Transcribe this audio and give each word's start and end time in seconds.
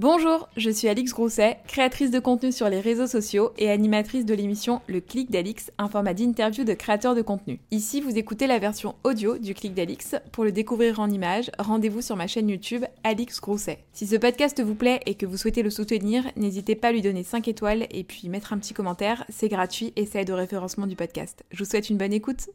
Bonjour, 0.00 0.48
je 0.56 0.70
suis 0.70 0.88
Alix 0.88 1.12
Grousset, 1.12 1.58
créatrice 1.68 2.10
de 2.10 2.20
contenu 2.20 2.52
sur 2.52 2.70
les 2.70 2.80
réseaux 2.80 3.06
sociaux 3.06 3.52
et 3.58 3.70
animatrice 3.70 4.24
de 4.24 4.32
l'émission 4.32 4.80
Le 4.86 5.02
Clic 5.02 5.30
d'Alix, 5.30 5.70
un 5.76 5.90
format 5.90 6.14
d'interview 6.14 6.64
de 6.64 6.72
créateurs 6.72 7.14
de 7.14 7.20
contenu. 7.20 7.60
Ici, 7.70 8.00
vous 8.00 8.16
écoutez 8.16 8.46
la 8.46 8.58
version 8.58 8.94
audio 9.04 9.36
du 9.36 9.52
Clic 9.52 9.74
d'Alix. 9.74 10.14
Pour 10.32 10.44
le 10.44 10.52
découvrir 10.52 11.00
en 11.00 11.10
images, 11.10 11.50
rendez-vous 11.58 12.00
sur 12.00 12.16
ma 12.16 12.26
chaîne 12.28 12.48
YouTube 12.48 12.86
Alix 13.04 13.42
Grousset. 13.42 13.84
Si 13.92 14.06
ce 14.06 14.16
podcast 14.16 14.62
vous 14.62 14.74
plaît 14.74 15.00
et 15.04 15.16
que 15.16 15.26
vous 15.26 15.36
souhaitez 15.36 15.62
le 15.62 15.68
soutenir, 15.68 16.24
n'hésitez 16.34 16.76
pas 16.76 16.88
à 16.88 16.92
lui 16.92 17.02
donner 17.02 17.22
5 17.22 17.46
étoiles 17.48 17.86
et 17.90 18.02
puis 18.02 18.30
mettre 18.30 18.54
un 18.54 18.58
petit 18.58 18.72
commentaire, 18.72 19.26
c'est 19.28 19.50
gratuit 19.50 19.92
et 19.96 20.06
ça 20.06 20.22
aide 20.22 20.30
au 20.30 20.36
référencement 20.36 20.86
du 20.86 20.96
podcast. 20.96 21.44
Je 21.50 21.62
vous 21.62 21.68
souhaite 21.68 21.90
une 21.90 21.98
bonne 21.98 22.14
écoute. 22.14 22.48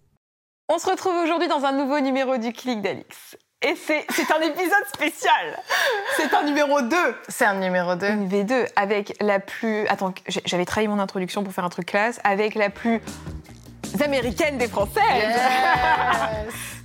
On 0.68 0.80
se 0.80 0.90
retrouve 0.90 1.14
aujourd'hui 1.24 1.48
dans 1.48 1.64
un 1.64 1.78
nouveau 1.78 2.00
numéro 2.00 2.38
du 2.38 2.52
Clic 2.54 2.82
d'Alix. 2.82 3.38
Et 3.62 3.76
c'est 3.76 4.06
un 4.32 4.42
épisode 4.42 4.86
spécial. 4.94 5.60
C'est 6.18 6.34
un 6.34 6.44
numéro 6.44 6.82
2. 6.82 6.96
C'est 7.28 7.46
un 7.46 7.56
numéro 7.56 7.96
2. 7.96 8.08
Une 8.08 8.28
V2 8.28 8.68
avec 8.76 9.16
la 9.22 9.40
plus. 9.40 9.88
Attends, 9.88 10.14
j'avais 10.46 10.66
trahi 10.66 10.88
mon 10.88 11.00
introduction 11.00 11.44
pour 11.44 11.54
faire 11.54 11.66
un 11.66 11.70
truc 11.70 11.88
classe. 11.88 12.20
Avec 12.24 12.56
la 12.56 12.70
plus 12.70 13.02
américaine 14.04 14.58
des 14.58 14.68
Françaises. 14.68 15.02
Yes. 15.16 15.40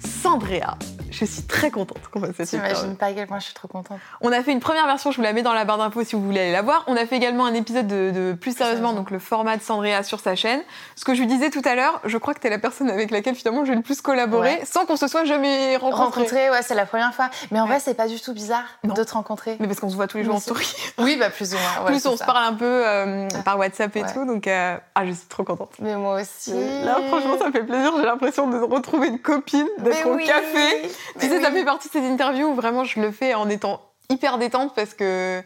Sandrea. 0.22 0.78
Je 1.10 1.24
suis 1.24 1.42
très 1.42 1.70
contente 1.70 1.98
qu'on 2.12 2.20
fasse 2.20 2.36
cette 2.36 2.48
T'imagines 2.50 2.96
pas 2.96 3.06
à 3.06 3.12
quel 3.12 3.26
point 3.26 3.38
je 3.38 3.44
suis 3.46 3.54
trop 3.54 3.68
contente. 3.68 3.98
On 4.20 4.30
a 4.32 4.42
fait 4.42 4.52
une 4.52 4.60
première 4.60 4.86
version, 4.86 5.10
je 5.10 5.16
vous 5.16 5.22
la 5.22 5.32
mets 5.32 5.42
dans 5.42 5.52
la 5.52 5.64
barre 5.64 5.78
d'infos 5.78 6.04
si 6.04 6.14
vous 6.16 6.22
voulez 6.22 6.40
aller 6.40 6.52
la 6.52 6.62
voir. 6.62 6.84
On 6.86 6.96
a 6.96 7.04
fait 7.06 7.16
également 7.16 7.46
un 7.46 7.54
épisode 7.54 7.86
de, 7.88 8.10
de 8.10 8.32
plus 8.32 8.56
sérieusement, 8.56 8.92
donc 8.92 9.10
le 9.10 9.18
format 9.18 9.56
de 9.56 9.62
Sandrea 9.62 10.02
sur 10.02 10.20
sa 10.20 10.36
chaîne. 10.36 10.60
Ce 10.96 11.04
que 11.04 11.14
je 11.14 11.20
lui 11.20 11.26
disais 11.26 11.50
tout 11.50 11.62
à 11.64 11.74
l'heure, 11.74 12.00
je 12.04 12.16
crois 12.18 12.34
que 12.34 12.40
t'es 12.40 12.50
la 12.50 12.58
personne 12.58 12.88
avec 12.90 13.10
laquelle 13.10 13.34
finalement 13.34 13.64
je 13.64 13.70
vais 13.70 13.76
le 13.76 13.82
plus 13.82 14.00
collaborer 14.00 14.40
Ouais. 14.40 14.62
sans 14.64 14.86
qu'on 14.86 14.96
se 14.96 15.06
soit 15.08 15.24
jamais 15.24 15.76
rencontrés. 15.76 16.04
Rencontrer, 16.20 16.50
ouais, 16.50 16.62
c'est 16.62 16.74
la 16.74 16.86
première 16.86 17.12
fois. 17.14 17.28
Mais 17.50 17.58
en 17.60 17.64
Ouais. 17.64 17.70
vrai, 17.70 17.80
c'est 17.80 17.94
pas 17.94 18.06
du 18.08 18.20
tout 18.20 18.32
bizarre 18.32 18.64
Non. 18.84 18.94
de 18.94 19.02
te 19.04 19.12
rencontrer. 19.12 19.56
Mais 19.60 19.66
parce 19.66 19.80
qu'on 19.80 19.90
se 19.90 19.96
voit 19.96 20.06
tous 20.06 20.16
les 20.18 20.24
jours 20.24 20.36
en 20.36 20.40
story. 20.40 20.66
Oui, 20.98 21.16
bah 21.18 21.30
plus 21.30 21.52
ou 21.54 21.56
moins. 21.58 21.84
ouais, 21.86 21.92
plus 21.92 22.06
on 22.06 22.16
se 22.16 22.24
parle 22.24 22.44
un 22.44 22.54
peu 22.54 22.64
euh, 22.64 23.28
par 23.44 23.58
WhatsApp 23.58 23.94
et 23.96 24.02
tout, 24.14 24.24
donc 24.26 24.46
euh, 24.46 24.76
ah, 24.94 25.06
je 25.06 25.12
suis 25.12 25.26
trop 25.28 25.44
contente. 25.44 25.72
Mais 25.80 25.96
moi 25.96 26.20
aussi. 26.20 26.52
Là, 26.84 26.98
franchement, 27.08 27.36
ça 27.38 27.48
me 27.48 27.52
fait 27.52 27.64
plaisir. 27.64 27.92
J'ai 27.98 28.04
l'impression 28.04 28.48
de 28.48 28.58
retrouver 28.58 29.08
une 29.08 29.18
copine, 29.18 29.66
d'être 29.78 30.06
au 30.06 30.14
oui. 30.14 30.24
café. 30.24 30.88
Tu 31.12 31.18
Mais 31.26 31.28
sais, 31.28 31.42
ça 31.42 31.48
oui. 31.50 31.54
fait 31.58 31.64
partie 31.64 31.88
de 31.88 31.92
ces 31.92 32.06
interviews 32.08 32.48
où 32.48 32.54
vraiment 32.54 32.84
je 32.84 33.00
le 33.00 33.10
fais 33.12 33.34
en 33.34 33.48
étant 33.48 33.80
hyper 34.08 34.38
détente 34.38 34.74
parce 34.74 34.94
que 34.94 35.42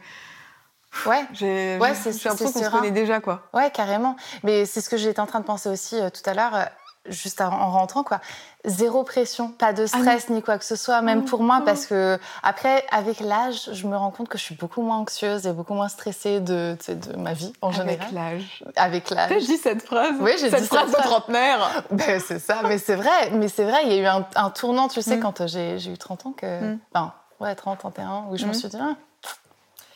Ouais. 1.07 1.25
j'ai 1.33 1.77
Ouais, 1.81 1.89
l'impression 1.93 2.31
qu'on 2.37 2.47
se 2.53 2.59
serein. 2.61 2.79
connaît 2.79 2.91
déjà, 2.93 3.21
quoi. 3.21 3.43
Ouais, 3.53 3.71
carrément. 3.73 4.15
Mais 4.45 4.65
c'est 4.65 4.81
ce 4.81 4.89
que 4.89 4.97
j'étais 4.97 5.19
en 5.21 5.27
train 5.27 5.41
de 5.41 5.45
penser 5.45 5.69
aussi 5.69 5.99
euh, 6.01 6.09
tout 6.09 6.23
à 6.29 6.35
l'heure, 6.35 6.55
euh, 6.55 6.65
juste 7.07 7.41
en 7.41 7.53
en 7.53 7.71
rentrant, 7.71 8.03
quoi. 8.03 8.21
Zéro 8.65 9.03
pression, 9.05 9.49
pas 9.49 9.73
de 9.75 9.85
stress 9.85 10.31
ni 10.31 10.41
quoi 10.43 10.57
que 10.59 10.65
ce 10.65 10.75
soit, 10.77 11.03
même 11.03 11.23
Ah 11.27 11.29
pour 11.29 11.43
moi, 11.43 11.59
non. 11.59 11.65
parce 11.67 11.87
que 11.87 12.19
après, 12.43 12.85
avec 12.91 13.21
l'âge, 13.21 13.69
je 13.73 13.87
me 13.87 13.97
rends 13.97 14.11
compte 14.11 14.29
que 14.29 14.39
je 14.39 14.43
suis 14.43 14.55
beaucoup 14.55 14.81
moins 14.81 14.97
anxieuse 14.99 15.47
et 15.47 15.53
beaucoup 15.53 15.75
moins 15.75 15.89
stressée 15.89 16.41
de, 16.41 16.77
de 16.89 17.17
ma 17.17 17.35
vie 17.35 17.53
en 17.61 17.69
Avec 17.69 18.01
général. 18.03 18.15
l'âge. 18.15 18.65
Avec 18.77 19.11
l'âge. 19.11 19.29
Tu 19.29 19.35
sais, 19.35 19.41
je 19.41 19.47
dis 19.47 19.59
cette 19.59 19.83
phrase. 19.83 20.15
Oui, 20.21 20.33
j'ai 20.41 20.49
cette 20.51 20.63
dit 20.63 20.67
phrase 20.69 20.87
cette 20.87 20.91
de 20.93 20.95
phrase. 20.97 21.07
trentenaire. 21.11 21.85
Ben, 21.91 22.21
c'est 22.21 22.39
ça, 22.39 22.61
mais 22.65 22.79
c'est 22.79 22.97
vrai, 22.97 23.31
mais 23.33 23.49
c'est 23.49 23.65
vrai, 23.65 23.81
il 23.85 23.93
y 23.93 23.99
a 23.99 24.03
eu 24.03 24.07
un, 24.07 24.27
un 24.37 24.51
tournant, 24.51 24.89
tu 24.89 25.03
sais, 25.03 25.17
Mm. 25.17 25.21
quand 25.21 25.41
euh, 25.43 25.47
j'ai 25.47 25.91
eu 25.93 25.99
30 25.99 26.27
ans, 26.27 26.33
que. 26.33 26.61
Mm. 26.75 26.79
Enfin, 26.95 27.13
ouais, 27.41 27.55
30, 27.55 27.79
31, 27.79 28.25
où 28.31 28.37
je 28.39 28.47
me 28.47 28.51
Mm. 28.51 28.55
suis 28.55 28.69
dit, 28.69 28.79
ah, 28.81 28.95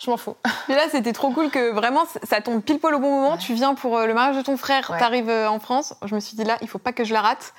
je 0.01 0.11
m'en 0.11 0.17
fous. 0.17 0.37
Mais 0.69 0.75
là, 0.77 0.83
c'était 0.91 1.13
trop 1.13 1.31
cool 1.33 1.51
que 1.51 1.71
vraiment, 1.73 2.05
ça 2.23 2.41
tombe 2.41 2.63
pile 2.63 2.79
poil 2.79 2.95
au 2.95 2.99
bon 2.99 3.11
moment. 3.11 3.33
Ouais. 3.33 3.39
Tu 3.39 3.55
viens 3.55 3.75
pour 3.75 3.97
euh, 3.97 4.07
le 4.07 4.15
mariage 4.15 4.37
de 4.37 4.43
ton 4.43 4.57
frère, 4.57 4.91
Ouais. 4.91 4.99
t'arrives 4.99 5.29
euh, 5.31 5.49
en 5.49 5.59
France. 5.61 5.95
Je 6.05 6.15
me 6.15 6.21
suis 6.21 6.37
dit 6.37 6.45
là, 6.45 6.57
il 6.63 6.69
faut 6.69 6.79
pas 6.79 6.93
que 6.93 7.05
je 7.05 7.13
la 7.13 7.21
rate. 7.23 7.53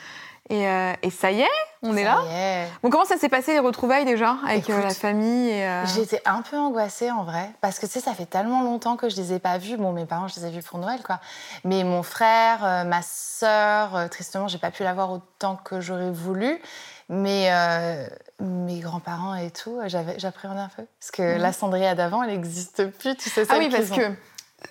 Et, 0.51 0.67
euh, 0.67 0.93
et 1.03 1.11
ça 1.11 1.29
y 1.29 1.41
est, 1.41 1.47
on 1.83 1.95
est 1.95 2.03
là. 2.03 2.21
y 2.27 2.33
est. 2.33 2.67
Bon, 2.81 2.89
comment 2.89 3.05
ça 3.05 3.17
s'est 3.17 3.29
passé 3.29 3.53
les 3.53 3.59
retrouvailles 3.59 4.03
déjà 4.05 4.37
avec 4.47 4.67
euh, 4.71 4.81
la 4.81 4.89
famille 4.89 5.51
euh, 5.51 5.85
J'étais 5.93 6.23
un 6.25 6.41
peu 6.41 6.57
angoissée 6.57 7.11
en 7.11 7.23
vrai, 7.23 7.51
parce 7.61 7.77
que 7.77 7.85
tu 7.85 7.91
sais, 7.91 7.99
ça 7.99 8.15
fait 8.15 8.25
tellement 8.25 8.63
longtemps 8.63 8.95
que 8.95 9.09
je 9.09 9.15
les 9.17 9.33
ai 9.33 9.37
pas 9.39 9.59
vus. 9.59 9.77
Bon, 9.77 9.91
mes 9.91 10.07
parents, 10.07 10.27
je 10.27 10.39
les 10.39 10.47
ai 10.47 10.49
vus 10.49 10.63
pour 10.63 10.79
Noël, 10.79 11.01
quoi. 11.05 11.19
Mais 11.65 11.83
mon 11.83 12.01
frère, 12.01 12.61
ma 12.87 13.01
sœur, 13.03 14.09
tristement, 14.09 14.47
j'ai 14.47 14.57
pas 14.57 14.71
pu 14.71 14.81
la 14.81 14.95
voir 14.95 15.11
autant 15.11 15.55
que 15.55 15.79
j'aurais 15.81 16.09
voulu. 16.09 16.59
Mais 17.09 17.49
euh, 17.51 18.07
mes 18.39 18.79
grands-parents 18.79 19.35
et 19.35 19.49
tout, 19.51 19.79
euh, 19.79 19.87
j'appréhendais 20.17 20.59
un 20.61 20.69
peu. 20.69 20.83
Parce 20.99 21.11
que 21.11 21.35
Mhm. 21.35 21.41
la 21.41 21.53
Cendria 21.53 21.95
d'avant, 21.95 22.21
elle 22.23 22.29
n'existe 22.31 22.87
plus, 22.91 23.15
tu 23.17 23.29
sais 23.29 23.45
ça. 23.45 23.53
Ah 23.55 23.59
oui, 23.59 23.69
parce 23.69 23.89
que 23.89 24.01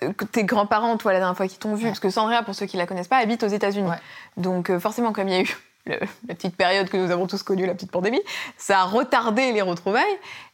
euh, 0.03 0.13
que 0.13 0.23
tes 0.25 0.43
grands-parents, 0.45 0.95
toi, 0.97 1.11
la 1.13 1.19
dernière 1.19 1.35
fois 1.35 1.47
qu'ils 1.47 1.57
t'ont 1.59 1.75
vu, 1.75 1.83
Ouais. 1.85 1.89
parce 1.89 1.99
que 1.99 2.09
Sandra, 2.09 2.43
pour 2.43 2.55
ceux 2.55 2.65
qui 2.67 2.77
la 2.77 2.85
connaissent 2.85 3.07
pas, 3.07 3.17
habite 3.17 3.43
aux 3.43 3.47
États-Unis. 3.47 3.89
Ouais. 3.89 3.97
Donc, 4.37 4.69
euh, 4.69 4.79
forcément, 4.79 5.11
comme 5.13 5.27
il 5.27 5.33
y 5.33 5.37
a 5.37 5.41
eu 5.41 5.57
le- 5.87 5.99
la 6.27 6.35
petite 6.35 6.55
période 6.55 6.89
que 6.89 6.95
nous 6.97 7.11
avons 7.11 7.25
tous 7.27 7.41
connue, 7.43 7.65
la 7.65 7.73
petite 7.73 7.91
pandémie, 7.91 8.21
ça 8.57 8.81
a 8.81 8.83
retardé 8.83 9.51
les 9.51 9.61
retrouvailles. 9.61 10.03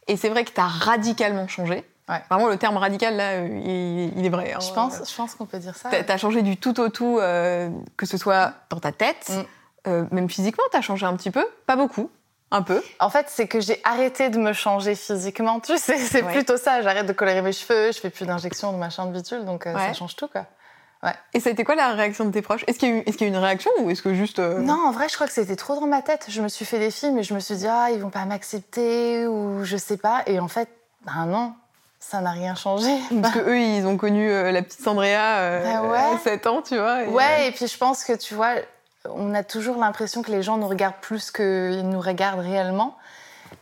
Et 0.08 0.16
c'est 0.18 0.30
vrai 0.30 0.44
que 0.46 0.52
tu 0.52 0.62
as 0.62 0.68
radicalement 0.68 1.48
changé. 1.48 1.84
Ouais. 2.08 2.22
Vraiment, 2.30 2.48
le 2.48 2.58
terme 2.58 2.78
radical, 2.78 3.16
là, 3.18 3.38
il, 3.40 4.18
il 4.18 4.26
est 4.26 4.30
vrai. 4.30 4.54
hein. 4.54 4.60
Je 4.62 4.72
pense, 4.74 5.02
je 5.10 5.16
pense 5.16 5.36
qu'on 5.36 5.46
peut 5.48 5.58
dire 5.60 5.76
ça. 5.76 5.90
T'as 5.90 6.14
as 6.14 6.18
changé 6.18 6.42
du 6.44 6.56
tout 6.58 6.80
au 6.80 6.90
tout, 6.90 7.18
euh, 7.20 7.70
que 7.98 8.06
ce 8.06 8.18
soit 8.18 8.54
dans 8.70 8.80
ta 8.80 8.92
tête, 8.92 9.30
Mm. 9.30 9.42
Euh, 9.88 10.06
même 10.12 10.30
physiquement, 10.30 10.64
t'as 10.72 10.82
changé 10.82 11.06
un 11.06 11.16
petit 11.16 11.32
peu? 11.32 11.46
Pas 11.68 11.76
beaucoup, 11.76 12.10
un 12.52 12.62
peu. 12.62 12.82
En 13.00 13.10
fait, 13.10 13.26
c'est 13.30 13.48
que 13.48 13.60
j'ai 13.60 13.80
arrêté 13.84 14.30
de 14.30 14.38
me 14.38 14.54
changer 14.54 14.96
physiquement. 14.96 15.60
Tu 15.60 15.78
sais, 15.78 15.98
c'est 15.98 16.24
Ouais. 16.24 16.32
plutôt 16.34 16.58
ça. 16.58 16.82
J'arrête 16.82 17.06
de 17.06 17.14
colorer 17.14 17.42
mes 17.42 17.52
cheveux, 17.54 17.92
je 17.92 18.00
fais 18.00 18.10
plus 18.10 18.26
d'injections 18.26 18.72
de 18.72 18.78
machin 18.78 19.06
de 19.06 19.12
bitume, 19.12 19.46
donc 19.46 19.68
euh, 19.68 19.74
Ouais. 19.74 19.88
ça 19.88 19.94
change 19.94 20.16
tout, 20.16 20.28
quoi. 20.28 20.46
Et 21.36 21.40
ça 21.40 21.50
a 21.50 21.54
été 21.54 21.64
quoi 21.64 21.76
la 21.76 21.90
réaction 21.94 22.26
de 22.26 22.32
tes 22.32 22.42
proches? 22.42 22.64
Est-ce 22.66 22.80
qu'il 22.80 22.90
y, 22.90 22.92
a 22.92 22.96
eu- 22.96 23.04
est-ce 23.06 23.16
qu'il 23.16 23.28
y 23.28 23.30
a 23.30 23.34
eu 23.34 23.36
une 23.38 23.44
réaction 23.44 23.70
ou 23.82 23.92
est-ce 23.92 24.02
que 24.02 24.16
juste. 24.16 24.40
euh, 24.40 24.58
Non, 24.58 24.88
en 24.88 24.92
vrai, 24.92 25.08
je 25.08 25.14
crois 25.14 25.28
que 25.28 25.34
c'était 25.34 25.56
trop 25.56 25.76
dans 25.80 25.86
ma 25.86 26.02
tête. 26.02 26.26
Je 26.30 26.42
me 26.42 26.48
suis 26.48 26.66
fait 26.66 26.80
des 26.80 26.90
films 26.90 27.20
et 27.20 27.24
je 27.24 27.36
me 27.36 27.40
suis 27.40 27.56
dit, 27.58 27.68
ah, 27.70 27.90
ils 27.92 28.00
vont 28.00 28.10
pas 28.10 28.26
m'accepter 28.26 29.28
ou 29.28 29.64
je 29.64 29.78
sais 29.78 29.98
pas. 29.98 30.24
Et 30.26 30.40
en 30.40 30.48
fait, 30.48 30.68
ben 31.06 31.28
non, 31.28 31.54
ça 32.00 32.22
n'a 32.22 32.32
rien 32.32 32.56
changé. 32.56 32.90
Parce 33.22 33.36
que 33.36 33.40
eux, 33.40 33.60
ils 33.60 33.86
ont 33.86 33.98
connu 33.98 34.32
euh, 34.32 34.52
la 34.52 34.64
petite 34.64 34.82
Sandrea 34.82 35.38
euh, 35.42 35.74
Ah 35.76 35.84
ouais 35.84 36.16
à 36.16 36.18
7 36.18 36.48
ans, 36.48 36.64
tu 36.64 36.76
vois. 36.76 37.04
et, 37.04 37.08
euh, 37.08 37.12
Ouais, 37.12 37.50
et 37.50 37.52
puis 37.52 37.68
je 37.68 37.78
pense 37.78 38.04
que 38.04 38.14
tu 38.14 38.34
vois, 38.34 38.56
on 39.14 39.34
a 39.34 39.44
toujours 39.44 39.78
l'impression 39.78 40.22
que 40.22 40.32
les 40.32 40.42
gens 40.44 40.58
nous 40.58 40.68
regardent 40.68 41.00
plus 41.02 41.32
qu'ils 41.32 41.88
nous 41.90 42.00
regardent 42.00 42.40
réellement. 42.40 42.98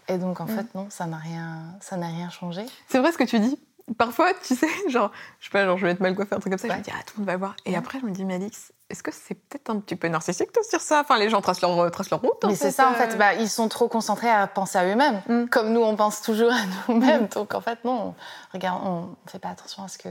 Et 0.07 0.17
donc, 0.17 0.39
en 0.41 0.45
Mm. 0.45 0.47
fait, 0.49 0.75
non, 0.75 0.87
ça 0.89 1.05
n'a 1.05 1.17
rien, 1.17 1.63
ça 1.81 1.97
n'a 1.97 2.07
rien 2.07 2.29
changé. 2.29 2.65
C'est 2.87 2.99
vrai 2.99 3.11
ce 3.11 3.17
que 3.17 3.23
tu 3.23 3.39
dis. 3.39 3.59
Parfois, 3.97 4.31
tu 4.41 4.55
sais, 4.55 4.67
genre, 4.89 5.11
je 5.39 5.45
sais 5.45 5.51
pas, 5.51 5.65
genre, 5.65 5.77
je 5.77 5.85
vais 5.85 5.91
être 5.91 5.99
mal 5.99 6.15
coiffée, 6.15 6.35
un 6.35 6.39
truc 6.39 6.51
comme 6.53 6.57
ça, 6.59 6.67
je 6.67 6.73
Ouais. 6.73 6.79
me 6.79 6.83
dis, 6.83 6.91
ah, 6.93 7.03
tout 7.05 7.15
le 7.17 7.19
monde 7.21 7.27
va 7.27 7.37
voir. 7.37 7.55
Et 7.65 7.71
Ouais. 7.71 7.75
après, 7.75 7.99
je 7.99 8.05
me 8.05 8.11
dis, 8.11 8.23
mais 8.23 8.35
Alix, 8.35 8.71
est-ce 8.89 9.03
que 9.03 9.11
c'est 9.11 9.35
peut-être 9.35 9.69
un 9.69 9.79
petit 9.79 9.97
peu 9.97 10.07
narcissique 10.07 10.53
de 10.55 10.61
se 10.63 10.69
dire 10.69 10.79
ça? 10.79 11.01
Enfin, 11.01 11.17
les 11.17 11.29
gens 11.29 11.41
tracent 11.41 11.61
leur, 11.61 11.77
euh, 11.77 11.89
tracent 11.89 12.09
leur 12.09 12.21
route. 12.21 12.31
Mais 12.47 12.55
c'est 12.55 12.71
ça, 12.71 12.89
en 12.89 12.93
fait, 12.93 13.13
euh. 13.13 13.17
bah, 13.17 13.33
ils 13.33 13.49
sont 13.49 13.67
trop 13.67 13.89
concentrés 13.89 14.29
à 14.29 14.47
penser 14.47 14.77
à 14.77 14.85
eux-mêmes, 14.85 15.21
Mm. 15.27 15.47
comme 15.49 15.73
nous, 15.73 15.81
on 15.81 15.97
pense 15.97 16.21
toujours 16.21 16.51
à 16.53 16.59
nous-mêmes. 16.87 17.27
Donc, 17.27 17.53
en 17.53 17.59
fait, 17.61 17.83
non, 17.83 17.91
on, 17.91 18.15
regarde, 18.53 18.81
on 18.85 19.09
fait 19.27 19.39
pas 19.39 19.49
attention 19.49 19.83
à 19.83 19.87
ce 19.89 19.97
que. 19.97 20.09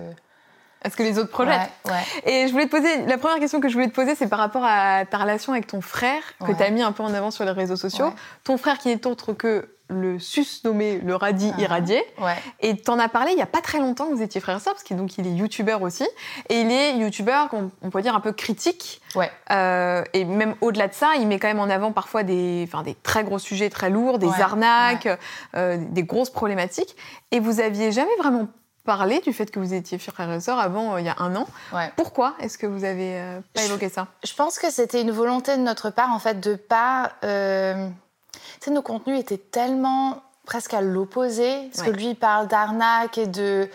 Est-ce 0.85 0.97
que 0.97 1.03
les 1.03 1.19
autres 1.19 1.31
projettent 1.31 1.71
Ouais, 1.87 1.93
ouais. 1.93 2.31
Et 2.33 2.47
je 2.49 2.53
voulais 2.53 2.67
te 2.67 2.71
poser, 2.71 3.07
la 3.07 3.19
première 3.19 3.39
question 3.39 3.61
que 3.61 3.69
je 3.69 3.75
voulais 3.75 3.89
te 3.89 3.95
poser, 3.95 4.15
c'est 4.15 4.29
par 4.29 4.39
rapport 4.41 4.65
à 4.65 5.05
ta 5.07 5.19
relation 5.19 5.53
avec 5.53 5.67
ton 5.67 5.81
frère, 5.81 6.23
que 6.41 6.47
Ouais. 6.47 6.57
tu 6.57 6.63
as 6.63 6.71
mis 6.71 6.83
un 6.83 6.93
peu 6.93 7.03
en 7.03 7.15
avant 7.15 7.31
sur 7.31 7.45
les 7.45 7.51
réseaux 7.53 7.77
sociaux. 7.77 8.13
Ton 8.45 8.57
frère 8.59 8.79
qui 8.79 8.91
est 8.91 9.07
autre 9.07 9.33
que 9.33 9.69
le 9.89 10.19
sus-nommé, 10.19 11.01
le 11.05 11.15
radis 11.17 11.53
Ah. 11.57 11.61
irradié. 11.61 12.03
Ouais. 12.19 12.35
Et 12.61 12.77
t'en 12.79 12.99
as 12.99 13.09
parlé 13.11 13.33
il 13.33 13.39
y 13.39 13.43
a 13.43 13.47
pas 13.47 13.61
très 13.61 13.79
longtemps 13.79 14.07
que 14.07 14.15
vous 14.15 14.23
étiez 14.23 14.41
frères 14.41 14.57
et 14.57 14.61
sœurs, 14.61 14.73
parce 14.73 14.85
qu'il 14.85 14.97
donc 14.97 15.19
il 15.19 15.27
est 15.27 15.33
youtubeur 15.33 15.83
aussi. 15.83 16.09
Et 16.49 16.63
il 16.63 16.73
est 16.73 16.97
youtubeur, 16.97 17.49
on, 17.53 17.71
on 17.83 17.91
peut 17.91 18.01
dire 18.01 18.15
un 18.17 18.21
peu 18.21 18.33
critique. 18.33 19.03
Ouais. 19.15 19.31
Euh, 19.51 20.03
et 20.15 20.25
même 20.25 20.55
au-delà 20.63 20.89
de 20.89 20.95
ça, 20.95 21.11
il 21.19 21.27
met 21.27 21.39
quand 21.39 21.49
même 21.49 21.61
en 21.61 21.69
avant 21.69 21.93
parfois 21.93 22.23
des, 22.23 22.65
enfin, 22.67 22.83
des 22.83 22.95
très 22.95 23.23
gros 23.23 23.39
sujets 23.39 23.69
très 23.69 23.91
lourds, 23.91 24.19
des 24.19 24.31
arnaques, 24.41 25.09
euh, 25.57 25.77
des 25.91 26.05
grosses 26.05 26.31
problématiques. 26.31 26.97
Et 27.31 27.39
vous 27.41 27.61
aviez 27.61 27.93
jamais 27.93 28.17
vraiment 28.19 28.49
parlé 28.85 29.21
du 29.21 29.33
fait 29.33 29.51
que 29.51 29.59
vous 29.61 29.75
étiez 29.75 29.99
frères 29.99 30.31
et 30.33 30.41
sœurs 30.41 30.59
avant, 30.59 30.95
euh, 30.95 31.01
il 31.01 31.07
y 31.07 31.09
a 31.09 31.17
un 31.19 31.35
an. 31.37 31.47
Ouais. 31.73 31.93
Pourquoi 31.97 32.35
est-ce 32.41 32.59
que 32.59 32.67
vous 32.67 32.85
avez 32.85 33.19
euh, 33.21 33.41
pas 33.55 33.61
Je- 33.63 33.67
évoqué 33.67 33.89
ça? 33.89 34.09
Je 34.25 34.35
pense 34.35 34.59
que 34.59 34.71
c'était 34.71 35.01
une 35.03 35.11
volonté 35.13 35.57
de 35.57 35.63
notre 35.63 35.91
part, 35.91 36.11
en 36.11 36.19
fait, 36.19 36.41
de 36.41 36.55
pas. 36.55 37.13
euh, 37.25 37.89
Tu 38.33 38.41
sais, 38.67 38.71
nos 38.71 38.83
contenus 38.83 39.19
étaient 39.21 39.39
tellement 39.39 40.23
presque 40.47 40.75
à 40.75 40.81
l'opposé. 40.81 41.69
Parce 41.73 41.87
Ouais. 41.87 41.93
que 41.93 41.97
lui, 41.97 42.09
il 42.11 42.17
parle 42.17 42.49
d'arnaque 42.49 43.19
et 43.19 43.27
de. 43.27 43.69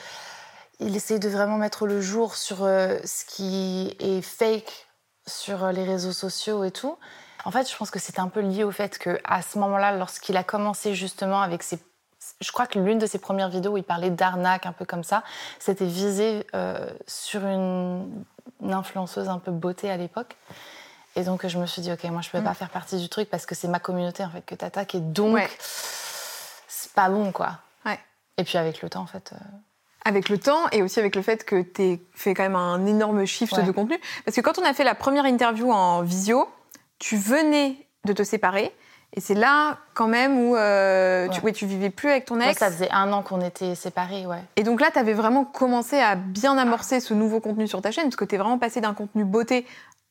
Il 0.80 0.95
essaye 0.95 1.19
de 1.19 1.30
vraiment 1.30 1.57
mettre 1.57 1.88
le 1.88 2.01
jour 2.01 2.36
sur 2.36 2.57
ce 2.57 3.25
qui 3.27 3.95
est 4.00 4.21
fake 4.21 4.88
sur 5.25 5.68
les 5.71 5.83
réseaux 5.83 6.12
sociaux 6.12 6.63
et 6.63 6.71
tout. 6.71 6.98
En 7.45 7.51
fait, 7.51 7.69
je 7.69 7.75
pense 7.75 7.89
que 7.92 8.00
c'était 8.00 8.19
un 8.19 8.27
peu 8.27 8.42
lié 8.42 8.63
au 8.63 8.71
fait 8.71 8.98
que 9.00 9.19
à 9.24 9.42
ce 9.42 9.57
moment-là, 9.60 9.92
lorsqu'il 9.98 10.38
a 10.38 10.44
commencé 10.44 10.94
justement 10.95 11.42
avec 11.42 11.63
ses 11.63 11.80
je 12.42 12.51
crois 12.51 12.68
que 12.68 12.78
l'une 12.80 13.00
de 13.00 13.06
ses 13.06 13.18
premières 13.19 13.50
vidéos 13.50 13.72
où 13.74 13.78
il 13.78 13.84
parlait 13.84 14.10
d'arnaque, 14.12 14.66
un 14.66 14.72
peu 14.74 14.86
comme 14.86 15.04
ça, 15.04 15.24
c'était 15.60 15.86
visé 15.86 16.45
euh, 16.56 16.88
sur 17.07 17.45
une, 17.45 18.07
une 18.62 18.74
influenceuse 18.74 19.28
un 19.30 19.39
peu 19.39 19.51
beauté 19.51 19.89
à 19.89 19.98
l'époque. 19.98 20.36
Et 21.16 21.24
donc, 21.24 21.48
je 21.48 21.57
me 21.57 21.66
suis 21.66 21.81
dit, 21.81 21.92
OK, 21.92 22.04
moi, 22.06 22.22
je 22.22 22.30
peux 22.30 22.39
Mm. 22.39 22.44
pas 22.44 22.54
faire 22.54 22.69
partie 22.69 22.98
du 23.00 23.10
truc 23.10 23.28
parce 23.30 23.45
que 23.48 23.56
c'est 23.56 23.68
ma 23.68 23.80
communauté, 23.80 24.24
en 24.24 24.30
fait, 24.30 24.45
que 24.45 24.54
t'attaques. 24.54 24.94
Et 24.94 25.00
donc, 25.00 25.34
Ouais. 25.34 25.50
c'est 26.68 26.92
pas 26.94 27.10
bon, 27.10 27.31
quoi. 27.31 27.54
Ouais. 27.86 28.00
Et 28.38 28.44
puis, 28.44 28.57
avec 28.57 28.81
le 28.81 28.89
temps, 28.89 29.01
en 29.01 29.07
fait. 29.07 29.31
euh, 29.34 29.38
Avec 30.06 30.30
le 30.30 30.38
temps 30.38 30.69
et 30.72 30.84
aussi 30.84 31.00
avec 31.00 31.16
le 31.16 31.22
fait 31.22 31.44
que 31.44 31.62
tu 31.63 32.00
fait 32.13 32.34
quand 32.34 32.44
même 32.44 32.56
un 32.56 32.86
énorme 32.86 33.25
shift 33.25 33.54
Ouais. 33.57 33.63
de 33.63 33.72
contenu. 33.72 34.00
Parce 34.25 34.36
que 34.38 34.42
quand 34.42 34.57
on 34.60 34.63
a 34.63 34.74
fait 34.74 34.84
la 34.84 34.95
première 34.95 35.25
interview 35.25 35.72
en 35.72 36.01
visio, 36.04 36.48
tu 37.00 37.18
venais 37.18 37.88
de 38.06 38.13
te 38.13 38.24
séparer 38.24 38.74
Et 39.13 39.21
c'est 39.21 39.33
là, 39.33 39.77
quand 39.94 40.07
même, 40.07 40.38
où 40.38 40.56
euh, 40.56 41.27
tu, 41.30 41.42
ouais. 41.42 41.51
tu 41.51 41.65
vivais 41.65 41.89
plus 41.89 42.09
avec 42.09 42.25
ton 42.25 42.39
ex. 42.39 42.59
ça 42.59 42.69
faisait 42.69 42.92
un 42.92 43.12
an 43.13 43.24
qu'on 43.24 43.42
était 43.42 43.74
séparés, 43.74 44.25
ouais. 44.25 44.44
Et 44.56 44.63
donc 44.63 44.81
là, 44.81 44.92
tu 44.92 45.00
avais 45.00 45.13
vraiment 45.13 45.45
commencé 45.45 45.98
à 45.98 46.15
bien 46.15 46.57
amorcer 46.57 47.00
ce 47.00 47.13
nouveau 47.13 47.39
contenu 47.39 47.68
sur 47.68 47.81
ta 47.81 47.92
chaîne, 47.92 48.06
parce 48.06 48.15
que 48.15 48.25
tu 48.25 48.36
es 48.36 48.38
vraiment 48.38 48.59
passé 48.59 48.81
d'un 48.81 48.94
contenu 48.94 49.24
beauté 49.24 49.65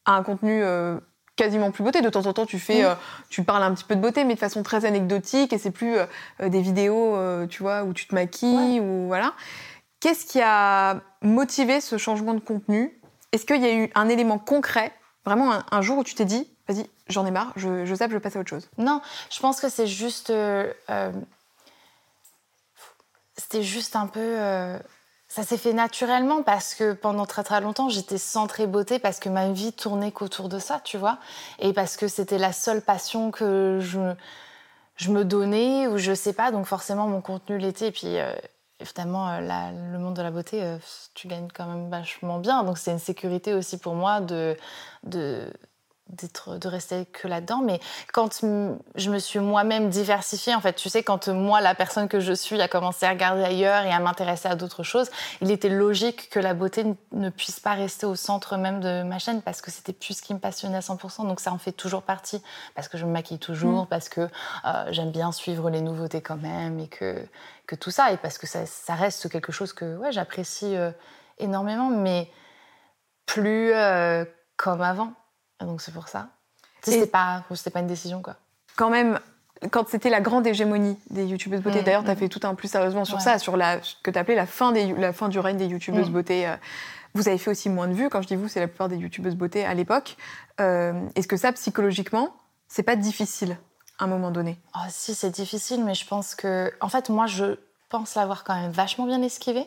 à 0.06 0.12
un 0.12 0.22
contenu 0.22 0.62
euh, 0.62 0.98
quasiment 1.36 1.70
plus 1.70 1.84
beauté. 1.84 2.00
De 2.00 2.08
temps 2.08 2.26
en 2.26 2.32
temps, 2.32 2.46
tu 2.46 2.58
fais, 2.58 2.84
euh, 2.84 2.94
tu 3.28 3.44
parles 3.44 3.62
un 3.62 3.74
petit 3.74 3.84
peu 3.84 3.94
de 3.94 4.00
beauté, 4.00 4.24
mais 4.24 4.34
de 4.34 4.40
façon 4.40 4.62
très 4.62 4.84
anecdotique, 4.84 5.52
et 5.52 5.58
c'est 5.58 5.70
plus 5.70 5.96
des 6.40 6.60
vidéos, 6.60 7.16
tu 7.48 7.62
vois, 7.62 7.84
où 7.84 7.92
tu 7.92 8.08
te 8.08 8.14
maquilles, 8.14 8.80
ou 8.80 9.06
voilà. 9.06 9.34
Qu'est-ce 10.00 10.26
qui 10.26 10.40
a 10.42 11.00
motivé 11.22 11.80
ce 11.80 11.96
changement 11.98 12.34
de 12.34 12.40
contenu? 12.40 13.00
Est-ce 13.32 13.44
qu'il 13.44 13.62
y 13.62 13.66
a 13.66 13.74
eu 13.74 13.90
un 13.94 14.08
élément 14.08 14.38
concret, 14.38 14.92
vraiment 15.26 15.58
un 15.70 15.82
jour 15.82 15.98
où 15.98 16.04
tu 16.04 16.14
t'es 16.14 16.24
dit, 16.24 16.48
vas-y, 16.68 16.88
j'en 17.08 17.26
ai 17.26 17.30
marre, 17.30 17.52
je, 17.56 17.84
je 17.84 17.94
zappe, 17.94 18.12
je 18.12 18.18
passe 18.18 18.36
à 18.36 18.40
autre 18.40 18.48
chose. 18.48 18.68
Non, 18.78 19.00
je 19.30 19.40
pense 19.40 19.60
que 19.60 19.68
c'est 19.68 19.86
juste. 19.86 20.30
Euh, 20.30 20.72
euh, 20.88 21.12
c'était 23.36 23.62
juste 23.62 23.96
un 23.96 24.06
peu. 24.06 24.20
Euh, 24.20 24.78
ça 25.28 25.42
s'est 25.42 25.58
fait 25.58 25.72
naturellement 25.72 26.42
parce 26.42 26.74
que 26.74 26.92
pendant 26.92 27.26
très 27.26 27.42
très 27.42 27.60
longtemps, 27.60 27.88
j'étais 27.88 28.18
centrée 28.18 28.66
beauté 28.66 28.98
parce 28.98 29.18
que 29.18 29.28
ma 29.28 29.50
vie 29.50 29.72
tournait 29.72 30.12
qu'autour 30.12 30.48
de 30.48 30.58
ça, 30.58 30.80
tu 30.84 30.96
vois. 30.96 31.18
Et 31.58 31.72
parce 31.72 31.96
que 31.96 32.08
c'était 32.08 32.38
la 32.38 32.52
seule 32.52 32.80
passion 32.80 33.32
que 33.32 33.78
je, 33.82 34.14
je 34.96 35.10
me 35.10 35.24
donnais 35.24 35.88
ou 35.88 35.98
je 35.98 36.14
sais 36.14 36.32
pas. 36.32 36.52
Donc 36.52 36.66
forcément, 36.66 37.08
mon 37.08 37.20
contenu 37.20 37.58
l'était. 37.58 37.88
Et 37.88 37.92
puis. 37.92 38.16
Évidemment, 38.80 39.40
le 39.40 39.98
monde 39.98 40.14
de 40.16 40.22
la 40.22 40.30
beauté, 40.30 40.76
tu 41.14 41.28
gagnes 41.28 41.48
quand 41.54 41.66
même 41.66 41.88
vachement 41.90 42.38
bien. 42.38 42.62
Donc, 42.62 42.76
c'est 42.78 42.92
une 42.92 42.98
sécurité 42.98 43.54
aussi 43.54 43.78
pour 43.78 43.94
moi 43.94 44.20
de, 44.20 44.54
de, 45.04 45.50
de 46.08 46.68
rester 46.68 47.04
que 47.06 47.26
là-dedans. 47.26 47.60
Mais 47.62 47.80
quand 48.12 48.40
je 48.40 49.10
me 49.10 49.18
suis 49.18 49.38
moi-même 49.38 49.88
diversifiée, 49.88 50.54
en 50.54 50.60
fait, 50.60 50.74
tu 50.74 50.88
sais, 50.88 51.02
quand 51.02 51.28
moi, 51.28 51.60
la 51.60 51.74
personne 51.74 52.08
que 52.08 52.20
je 52.20 52.32
suis, 52.32 52.60
a 52.60 52.68
commencé 52.68 53.06
à 53.06 53.10
regarder 53.10 53.42
ailleurs 53.42 53.84
et 53.84 53.92
à 53.92 53.98
m'intéresser 53.98 54.48
à 54.48 54.54
d'autres 54.54 54.82
choses, 54.82 55.10
il 55.40 55.50
était 55.50 55.68
logique 55.68 56.30
que 56.30 56.38
la 56.38 56.54
beauté 56.54 56.84
ne 57.12 57.30
puisse 57.30 57.60
pas 57.60 57.74
rester 57.74 58.06
au 58.06 58.14
centre 58.14 58.56
même 58.56 58.80
de 58.80 59.02
ma 59.02 59.18
chaîne 59.18 59.42
parce 59.42 59.60
que 59.60 59.70
c'était 59.70 59.92
plus 59.92 60.18
ce 60.18 60.22
qui 60.22 60.32
me 60.32 60.38
passionnait 60.38 60.76
à 60.76 60.80
100%. 60.80 61.26
Donc 61.26 61.40
ça 61.40 61.52
en 61.52 61.58
fait 61.58 61.72
toujours 61.72 62.02
partie 62.02 62.42
parce 62.74 62.88
que 62.88 62.98
je 62.98 63.04
me 63.04 63.10
maquille 63.10 63.38
toujours, 63.38 63.84
mm. 63.84 63.88
parce 63.88 64.08
que 64.08 64.20
euh, 64.20 64.84
j'aime 64.90 65.10
bien 65.10 65.32
suivre 65.32 65.70
les 65.70 65.80
nouveautés 65.80 66.20
quand 66.22 66.36
même 66.36 66.78
et 66.78 66.88
que, 66.88 67.16
que 67.66 67.74
tout 67.74 67.90
ça, 67.90 68.12
et 68.12 68.16
parce 68.16 68.38
que 68.38 68.46
ça, 68.46 68.94
reste 68.94 69.28
quelque 69.28 69.52
chose 69.52 69.72
que 69.72 69.96
ouais, 69.96 70.12
j'apprécie 70.12 70.76
euh, 70.76 70.90
énormément, 71.38 71.90
mais 71.90 72.30
plus 73.26 73.72
euh, 73.72 74.24
comme 74.56 74.80
avant. 74.80 75.12
Donc 75.60 75.80
c'est 75.80 75.92
pour 75.92 76.08
ça. 76.08 76.28
C'était 76.82 77.06
pas, 77.06 77.42
pas 77.72 77.80
une 77.80 77.86
décision 77.86 78.22
quoi. 78.22 78.36
Quand 78.76 78.90
même, 78.90 79.18
quand 79.70 79.88
c'était 79.88 80.10
la 80.10 80.20
grande 80.20 80.46
hégémonie 80.46 80.98
des 81.10 81.24
youtubeuses 81.26 81.60
beauté, 81.60 81.80
mm, 81.80 81.84
d'ailleurs, 81.84 82.04
tu 82.04 82.10
as 82.10 82.14
mm. 82.14 82.18
fait 82.18 82.28
tout 82.28 82.40
un 82.44 82.54
plus 82.54 82.68
sérieusement 82.68 83.04
sur 83.04 83.20
ça, 83.20 83.38
sur 83.38 83.56
la, 83.56 83.82
ce 83.82 83.94
que 84.02 84.10
tu 84.10 84.18
appelais 84.18 84.34
la 84.34 84.46
fin, 84.46 84.72
des, 84.72 84.92
la 84.92 85.12
fin 85.12 85.28
du 85.28 85.38
règne 85.38 85.56
des 85.56 85.66
youtubeuses 85.66 86.10
mm. 86.10 86.12
beauté. 86.12 86.46
Euh. 86.46 86.56
Vous 87.14 87.28
avez 87.28 87.38
fait 87.38 87.50
aussi 87.50 87.70
moins 87.70 87.88
de 87.88 87.94
vues. 87.94 88.10
Quand 88.10 88.20
je 88.20 88.28
dis 88.28 88.36
vous, 88.36 88.48
c'est 88.48 88.60
la 88.60 88.68
plupart 88.68 88.88
des 88.88 88.96
youtubeuses 88.96 89.36
beauté 89.36 89.64
à 89.64 89.72
l'époque. 89.72 90.16
Euh, 90.60 90.92
est-ce 91.14 91.26
que 91.26 91.38
ça, 91.38 91.52
psychologiquement, 91.52 92.36
c'est 92.68 92.82
pas 92.82 92.96
difficile 92.96 93.56
à 93.98 94.04
un 94.04 94.06
moment 94.06 94.30
donné? 94.30 94.58
Oh, 94.74 94.80
Si, 94.90 95.14
c'est 95.14 95.30
difficile, 95.30 95.82
mais 95.82 95.94
je 95.94 96.06
pense 96.06 96.34
que. 96.34 96.70
En 96.80 96.90
fait, 96.90 97.08
moi, 97.08 97.26
je 97.26 97.58
pense 97.88 98.14
l'avoir 98.16 98.44
quand 98.44 98.54
même 98.54 98.70
vachement 98.70 99.06
bien 99.06 99.22
esquivé 99.22 99.66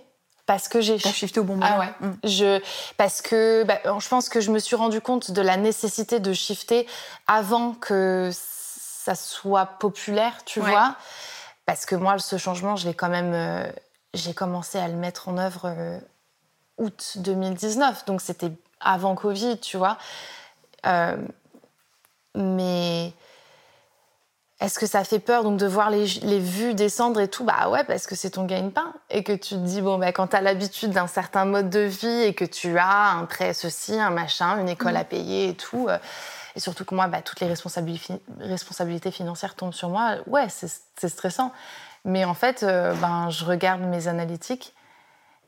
parce 0.49 0.67
que 0.67 0.81
j'ai 0.81 0.97
shifté 0.97 1.39
au 1.39 1.43
bon 1.43 1.57
moment. 1.57 1.67
Ah 1.71 1.79
ouais. 1.79 1.93
Mm. 1.99 2.13
Je 2.23 2.61
parce 2.97 3.21
que 3.21 3.63
bah, 3.65 3.77
je 3.99 4.07
pense 4.07 4.29
que 4.29 4.41
je 4.41 4.49
me 4.49 4.57
suis 4.57 4.75
rendu 4.75 4.99
compte 4.99 5.29
de 5.29 5.43
la 5.43 5.57
nécessité 5.57 6.19
de 6.19 6.33
shifter 6.33 6.87
avant 7.27 7.73
que 7.73 8.31
ça 8.33 9.13
soit 9.13 9.67
populaire, 9.67 10.43
tu 10.45 10.59
vois. 10.59 10.95
Parce 11.67 11.85
que 11.85 11.93
moi, 11.93 12.17
ce 12.17 12.37
changement, 12.37 12.75
je 12.77 12.87
l'ai 12.87 12.95
quand 12.95 13.09
même, 13.09 13.33
euh, 13.35 13.71
j'ai 14.15 14.33
commencé 14.33 14.79
à 14.79 14.87
le 14.87 14.95
mettre 14.95 15.29
en 15.29 15.37
œuvre 15.37 15.65
euh, 15.65 15.99
août 16.79 17.17
2019, 17.17 18.05
donc 18.05 18.19
c'était 18.19 18.51
avant 18.79 19.13
Covid, 19.13 19.59
tu 19.59 19.77
vois. 19.77 19.99
Euh, 20.87 21.15
mais 22.33 23.13
est-ce 24.59 24.77
que 24.77 24.85
ça 24.85 25.05
fait 25.05 25.19
peur 25.19 25.43
donc 25.43 25.57
de 25.57 25.65
voir 25.65 25.89
les, 25.89 26.39
vues 26.39 26.73
descendre 26.73 27.21
et 27.21 27.29
tout? 27.29 27.45
Bah 27.45 27.69
ouais, 27.69 27.85
parce 27.85 28.07
que 28.07 28.15
c'est 28.15 28.31
ton 28.31 28.43
gagne-pain. 28.43 28.93
Et 29.09 29.23
que 29.23 29.31
tu 29.31 29.55
te 29.55 29.59
dis, 29.59 29.81
bon, 29.81 29.97
bah, 29.97 30.11
quand 30.11 30.27
tu 30.27 30.35
as 30.35 30.41
l'habitude 30.41 30.91
d'un 30.91 31.07
certain 31.07 31.45
mode 31.45 31.69
de 31.69 31.79
vie 31.79 32.23
et 32.23 32.33
que 32.33 32.43
tu 32.43 32.77
as 32.77 33.11
un 33.11 33.25
prêt 33.25 33.53
ceci, 33.53 33.97
un 33.97 34.09
machin, 34.09 34.59
une 34.59 34.67
école 34.67 34.97
à 34.97 35.03
mm. 35.03 35.07
payer 35.07 35.49
et 35.49 35.55
tout, 35.55 35.87
euh, 35.87 35.97
et 36.55 36.59
surtout 36.59 36.83
que 36.83 36.93
moi, 36.93 37.07
bah, 37.07 37.21
toutes 37.21 37.39
les 37.39 37.47
responsabilités, 37.47 39.11
financières 39.11 39.55
tombent 39.55 39.73
sur 39.73 39.87
moi, 39.87 40.17
ouais, 40.27 40.47
c'est 40.49 41.07
stressant. 41.07 41.53
Mais 42.03 42.25
en 42.25 42.33
fait, 42.33 42.63
euh, 42.63 42.93
ben, 42.95 43.29
je 43.29 43.45
regarde 43.45 43.81
mes 43.81 44.09
analytiques 44.09 44.73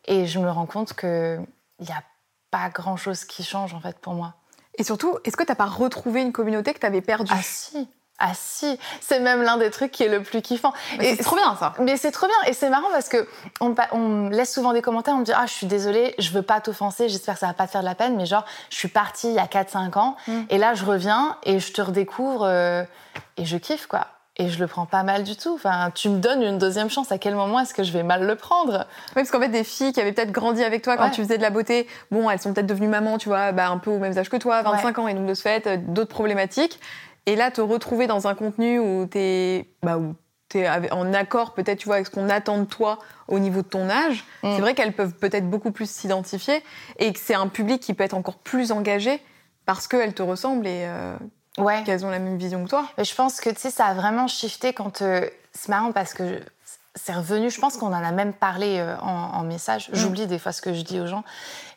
et 0.05 0.25
je 0.25 0.39
me 0.39 0.49
rends 0.49 0.65
compte 0.65 0.93
qu'il 0.93 1.45
n'y 1.81 1.91
a 1.91 2.03
pas 2.49 2.69
grand-chose 2.69 3.25
qui 3.25 3.43
change 3.43 3.73
en 3.73 3.81
fait 3.81 3.97
pour 3.99 4.13
moi. 4.13 4.35
Et 4.75 4.83
surtout, 4.83 5.17
est-ce 5.25 5.35
que 5.35 5.43
tu 5.43 5.51
n'as 5.51 5.55
pas 5.55 5.65
retrouvé 5.65 6.21
une 6.21 6.31
communauté 6.31 6.73
que 6.73 6.79
tu 6.79 6.85
avais 6.85 7.01
perdue? 7.01 7.31
Ah 7.35 7.41
si 7.41 7.89
ah 8.21 8.31
si, 8.35 8.77
c'est 8.99 9.19
même 9.19 9.41
l'un 9.41 9.57
des 9.57 9.71
trucs 9.71 9.91
qui 9.91 10.03
est 10.03 10.09
le 10.09 10.21
plus 10.21 10.41
kiffant. 10.41 10.73
Et 10.99 11.15
c'est 11.15 11.23
trop 11.23 11.35
bien 11.35 11.55
ça. 11.59 11.73
Mais 11.79 11.97
c'est 11.97 12.11
trop 12.11 12.27
bien 12.27 12.49
et 12.49 12.53
c'est 12.53 12.69
marrant 12.69 12.89
parce 12.91 13.09
que 13.09 13.27
on, 13.59 13.73
on, 13.91 14.29
laisse 14.29 14.53
souvent 14.53 14.73
des 14.73 14.81
commentaires, 14.81 15.15
on 15.15 15.19
me 15.19 15.25
dit 15.25 15.33
ah 15.35 15.45
je 15.47 15.53
suis 15.53 15.67
désolée, 15.67 16.13
je 16.19 16.29
veux 16.31 16.43
pas 16.43 16.61
t'offenser, 16.61 17.09
j'espère 17.09 17.33
que 17.33 17.39
ça 17.39 17.47
va 17.47 17.53
pas 17.53 17.65
te 17.65 17.71
faire 17.71 17.81
de 17.81 17.87
la 17.87 17.95
peine, 17.95 18.15
mais 18.15 18.25
genre 18.25 18.45
je 18.69 18.77
suis 18.77 18.89
partie 18.89 19.29
il 19.29 19.33
y 19.33 19.39
a 19.39 19.45
4-5 19.45 19.97
ans 19.97 20.15
mm. 20.27 20.41
et 20.49 20.57
là 20.57 20.75
je 20.75 20.85
reviens 20.85 21.37
et 21.43 21.59
je 21.59 21.73
te 21.73 21.81
redécouvre 21.81 22.43
euh, 22.43 22.83
et 23.37 23.45
je 23.45 23.57
kiffe 23.57 23.87
quoi. 23.87 24.07
Et 24.37 24.47
je 24.47 24.59
le 24.59 24.67
prends 24.67 24.85
pas 24.85 25.03
mal 25.03 25.23
du 25.23 25.35
tout. 25.35 25.53
Enfin, 25.53 25.91
tu 25.93 26.07
me 26.07 26.17
donnes 26.17 26.41
une 26.41 26.57
deuxième 26.57 26.89
chance. 26.89 27.11
À 27.11 27.17
quel 27.17 27.35
moment 27.35 27.59
est-ce 27.59 27.73
que 27.73 27.83
je 27.83 27.91
vais 27.91 28.01
mal 28.01 28.25
le 28.25 28.35
prendre? 28.35 28.87
Oui, 29.09 29.13
parce 29.15 29.29
qu'en 29.29 29.41
fait, 29.41 29.49
des 29.49 29.65
filles 29.65 29.91
qui 29.91 29.99
avaient 29.99 30.13
peut-être 30.13 30.31
grandi 30.31 30.63
avec 30.63 30.81
toi 30.81 30.95
quand 30.95 31.09
tu 31.09 31.21
faisais 31.21 31.37
de 31.37 31.43
la 31.43 31.49
beauté, 31.49 31.85
bon, 32.11 32.29
elles 32.29 32.39
sont 32.39 32.53
peut-être 32.53 32.65
devenues 32.65 32.87
mamans, 32.87 33.17
tu 33.17 33.27
vois, 33.27 33.51
bah, 33.51 33.69
un 33.69 33.77
peu 33.77 33.91
au 33.91 33.99
même 33.99 34.17
âge 34.17 34.29
que 34.29 34.37
toi, 34.37 34.61
25 34.61 34.99
ans, 34.99 35.07
et 35.09 35.13
donc 35.13 35.27
de 35.27 35.33
ce 35.33 35.41
fait, 35.41 35.67
euh, 35.67 35.77
d'autres 35.77 36.09
problématiques. 36.09 36.79
Et 37.25 37.35
là, 37.35 37.51
te 37.51 37.61
retrouver 37.61 38.07
dans 38.07 38.27
un 38.27 38.35
contenu 38.35 38.79
où 38.79 39.05
tu 39.05 39.17
es, 39.17 39.65
bah, 39.83 39.99
en 40.91 41.13
accord 41.13 41.53
peut-être 41.53 41.79
tu 41.79 41.85
vois, 41.85 41.95
avec 41.95 42.07
ce 42.07 42.11
qu'on 42.11 42.29
attend 42.29 42.57
de 42.59 42.65
toi 42.65 42.99
au 43.27 43.39
niveau 43.39 43.61
de 43.61 43.67
ton 43.67 43.89
âge, 43.89 44.25
mm. 44.43 44.55
c'est 44.55 44.61
vrai 44.61 44.73
qu'elles 44.73 44.93
peuvent 44.93 45.13
peut-être 45.13 45.49
beaucoup 45.49 45.71
plus 45.71 45.89
s'identifier 45.89 46.63
et 46.99 47.13
que 47.13 47.19
c'est 47.19 47.35
un 47.35 47.47
public 47.47 47.81
qui 47.81 47.93
peut 47.93 48.03
être 48.03 48.15
encore 48.15 48.37
plus 48.37 48.71
engagé 48.71 49.21
parce 49.65 49.87
qu'elles 49.87 50.13
te 50.13 50.23
ressemblent 50.23 50.67
et 50.67 50.85
euh, 50.85 51.15
qu'elles 51.85 52.05
ont 52.05 52.09
la 52.09 52.19
même 52.19 52.37
vision 52.37 52.63
que 52.63 52.69
toi. 52.69 52.87
je 52.97 53.15
pense 53.15 53.39
que 53.39 53.49
ça 53.55 53.85
a 53.85 53.93
vraiment 53.93 54.27
shifté 54.27 54.73
quand. 54.73 55.01
Euh, 55.01 55.27
c'est 55.53 55.69
marrant 55.69 55.91
parce 55.91 56.13
que 56.13 56.39
c'est 56.95 57.13
revenu, 57.13 57.49
je 57.49 57.59
pense 57.59 57.77
qu'on 57.77 57.87
en 57.87 58.03
a 58.03 58.11
même 58.11 58.33
parlé 58.33 58.79
euh, 58.79 58.97
en, 58.99 59.43
message. 59.43 59.89
Mm. 59.89 59.95
J'oublie 59.95 60.27
des 60.27 60.39
fois 60.39 60.51
ce 60.51 60.61
que 60.61 60.73
je 60.73 60.81
dis 60.81 60.99
aux 60.99 61.07
gens. 61.07 61.23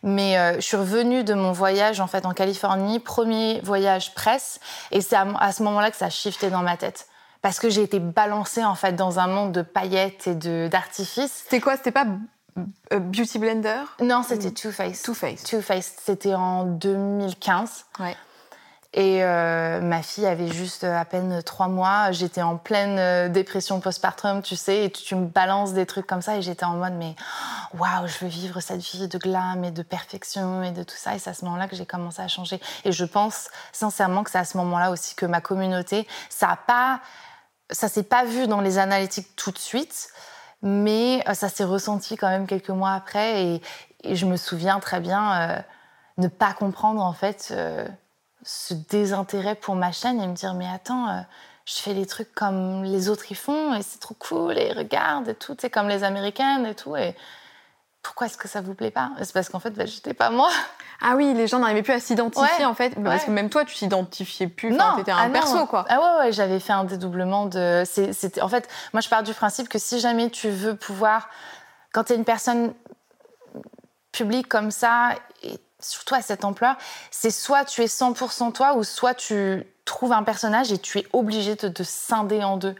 Mais 0.02 0.36
euh, 0.38 0.54
je 0.56 0.60
suis 0.60 0.76
revenue 0.76 1.24
de 1.24 1.34
mon 1.34 1.52
voyage 1.52 2.00
en 2.00 2.06
fait 2.06 2.26
en 2.26 2.32
Californie, 2.32 2.98
premier 2.98 3.60
voyage 3.62 4.14
presse, 4.14 4.60
et 4.90 5.00
c'est 5.00 5.16
à, 5.16 5.52
ce 5.52 5.62
moment-là 5.62 5.90
que 5.90 5.96
ça 5.96 6.06
a 6.06 6.10
shifté 6.10 6.50
dans 6.50 6.62
ma 6.62 6.76
tête. 6.76 7.06
Parce 7.42 7.58
que 7.58 7.68
j'ai 7.68 7.82
été 7.82 8.00
balancée 8.00 8.64
en 8.64 8.74
fait 8.74 8.94
dans 8.94 9.18
un 9.18 9.26
monde 9.26 9.52
de 9.52 9.62
paillettes 9.62 10.26
et 10.26 10.34
de 10.34 10.68
d'artifices. 10.70 11.42
C'était 11.44 11.60
quoi? 11.60 11.76
C'était 11.76 11.92
pas 11.92 12.06
euh, 12.92 12.98
Beauty 12.98 13.38
Blender? 13.38 13.82
Non, 14.00 14.22
c'était 14.22 14.50
Too 14.50 14.70
Faced. 14.70 15.04
Too 15.04 15.14
Faced. 15.14 15.46
Too 15.46 15.60
Faced. 15.60 15.94
C'était 16.02 16.34
en 16.34 16.64
2015. 16.64 17.84
Ouais. 18.00 18.16
Et 18.96 19.24
euh, 19.24 19.80
ma 19.80 20.04
fille 20.04 20.24
avait 20.24 20.46
juste 20.46 20.84
euh, 20.84 20.96
à 20.96 21.04
peine 21.04 21.42
trois 21.42 21.66
mois. 21.66 22.12
J'étais 22.12 22.42
en 22.42 22.56
pleine 22.56 22.96
euh, 23.00 23.28
dépression 23.28 23.80
postpartum, 23.80 24.40
tu 24.40 24.54
sais, 24.54 24.84
et 24.84 24.90
tu, 24.90 25.16
me 25.16 25.26
balances 25.26 25.72
des 25.72 25.84
trucs 25.84 26.06
comme 26.06 26.22
ça. 26.22 26.36
Et 26.36 26.42
j'étais 26.42 26.64
en 26.64 26.76
mode, 26.76 26.92
mais 26.92 27.16
waouh, 27.76 28.06
je 28.06 28.18
veux 28.20 28.28
vivre 28.28 28.60
cette 28.60 28.80
vie 28.80 29.08
de 29.08 29.18
glam 29.18 29.64
et 29.64 29.72
de 29.72 29.82
perfection 29.82 30.62
et 30.62 30.70
de 30.70 30.84
tout 30.84 30.94
ça. 30.94 31.16
Et 31.16 31.18
c'est 31.18 31.30
à 31.30 31.34
ce 31.34 31.44
moment-là 31.44 31.66
que 31.66 31.74
j'ai 31.74 31.86
commencé 31.86 32.22
à 32.22 32.28
changer. 32.28 32.60
Et 32.84 32.92
je 32.92 33.04
pense 33.04 33.48
sincèrement 33.72 34.22
que 34.22 34.30
c'est 34.30 34.38
à 34.38 34.44
ce 34.44 34.56
moment-là 34.58 34.92
aussi 34.92 35.16
que 35.16 35.26
ma 35.26 35.40
communauté, 35.40 36.06
ça 36.30 36.50
a 36.50 36.56
pas, 36.56 37.00
ça 37.70 37.88
s'est 37.88 38.04
pas 38.04 38.24
vu 38.24 38.46
dans 38.46 38.60
les 38.60 38.78
analytiques 38.78 39.34
tout 39.34 39.50
de 39.50 39.58
suite, 39.58 40.10
mais 40.62 41.24
ça 41.34 41.48
s'est 41.48 41.64
ressenti 41.64 42.16
quand 42.16 42.28
même 42.28 42.46
quelques 42.46 42.70
mois 42.70 42.92
après. 42.92 43.42
Et, 43.44 43.62
je 44.04 44.26
me 44.26 44.36
souviens 44.36 44.80
très 44.80 45.00
bien 45.00 45.64
ne 46.18 46.28
pas 46.28 46.52
comprendre 46.52 47.02
en 47.02 47.14
fait 47.14 47.54
ce 48.44 48.74
désintérêt 48.74 49.54
pour 49.54 49.74
ma 49.74 49.92
chaîne 49.92 50.20
et 50.20 50.26
me 50.26 50.34
dire 50.34 50.54
mais 50.54 50.68
attends, 50.68 51.08
euh, 51.08 51.20
je 51.64 51.74
fais 51.74 51.94
les 51.94 52.06
trucs 52.06 52.32
comme 52.34 52.84
les 52.84 53.08
autres 53.08 53.32
y 53.32 53.34
font 53.34 53.74
et 53.74 53.82
c'est 53.82 53.98
trop 53.98 54.14
cool 54.14 54.58
et 54.58 54.72
regarde 54.72 55.28
et 55.28 55.34
tout, 55.34 55.56
c'est 55.58 55.70
comme 55.70 55.88
les 55.88 56.04
américaines 56.04 56.66
et 56.66 56.74
tout 56.74 56.94
et 56.96 57.16
pourquoi 58.04 58.26
est-ce 58.26 58.36
que 58.36 58.48
ça 58.48 58.60
vous 58.60 58.74
plaît 58.74 58.90
pas? 58.90 59.12
C'est 59.22 59.32
parce 59.32 59.48
qu'en 59.48 59.60
fait, 59.60 59.70
bah, 59.70 59.86
j'étais 59.86 60.12
pas 60.12 60.28
moi. 60.28 60.50
Ah 61.00 61.14
oui, 61.16 61.32
les 61.32 61.46
gens 61.46 61.58
n'arrivaient 61.58 61.82
plus 61.82 61.94
à 61.94 62.00
s'identifier 62.00 62.66
en 62.66 62.74
fait, 62.74 62.94
parce 63.02 63.24
que 63.24 63.30
même 63.30 63.50
toi, 63.50 63.64
tu 63.64 63.74
t'identifiais 63.74 64.46
plus. 64.46 64.70
Non, 64.70 64.96
t'étais 64.96 65.10
un 65.10 65.16
ah 65.18 65.28
perso 65.28 65.66
quoi. 65.66 65.84
Ah 65.88 65.98
ouais, 65.98 66.26
ouais 66.26 66.32
j'avais 66.32 66.60
fait 66.60 66.72
un 66.72 66.84
dédoublement 66.84 67.46
de. 67.46 67.82
C'était 67.84 68.42
en 68.42 68.48
fait, 68.48 68.68
moi 68.92 69.00
je 69.00 69.08
pars 69.08 69.22
du 69.22 69.34
principe 69.34 69.68
que 69.68 69.78
si 69.78 69.98
jamais 70.00 70.30
tu 70.30 70.50
veux 70.50 70.76
pouvoir, 70.76 71.28
quand 71.92 72.04
tu 72.04 72.12
es 72.12 72.16
une 72.16 72.24
personne 72.24 72.74
publique 74.12 74.48
comme 74.48 74.70
ça, 74.70 75.10
et 75.42 75.58
surtout 75.84 76.14
à 76.14 76.22
cette 76.22 76.44
ampleur, 76.44 76.76
c'est 77.10 77.30
soit 77.30 77.64
tu 77.64 77.82
es 77.82 77.86
100% 77.86 78.52
toi, 78.52 78.74
ou 78.76 78.84
soit 78.84 79.14
tu 79.14 79.64
trouves 79.84 80.12
un 80.12 80.22
personnage 80.22 80.72
et 80.72 80.78
tu 80.78 80.98
es 80.98 81.06
obligé 81.12 81.54
de 81.56 81.68
te 81.68 81.82
scinder 81.82 82.42
en 82.42 82.56
deux. 82.56 82.74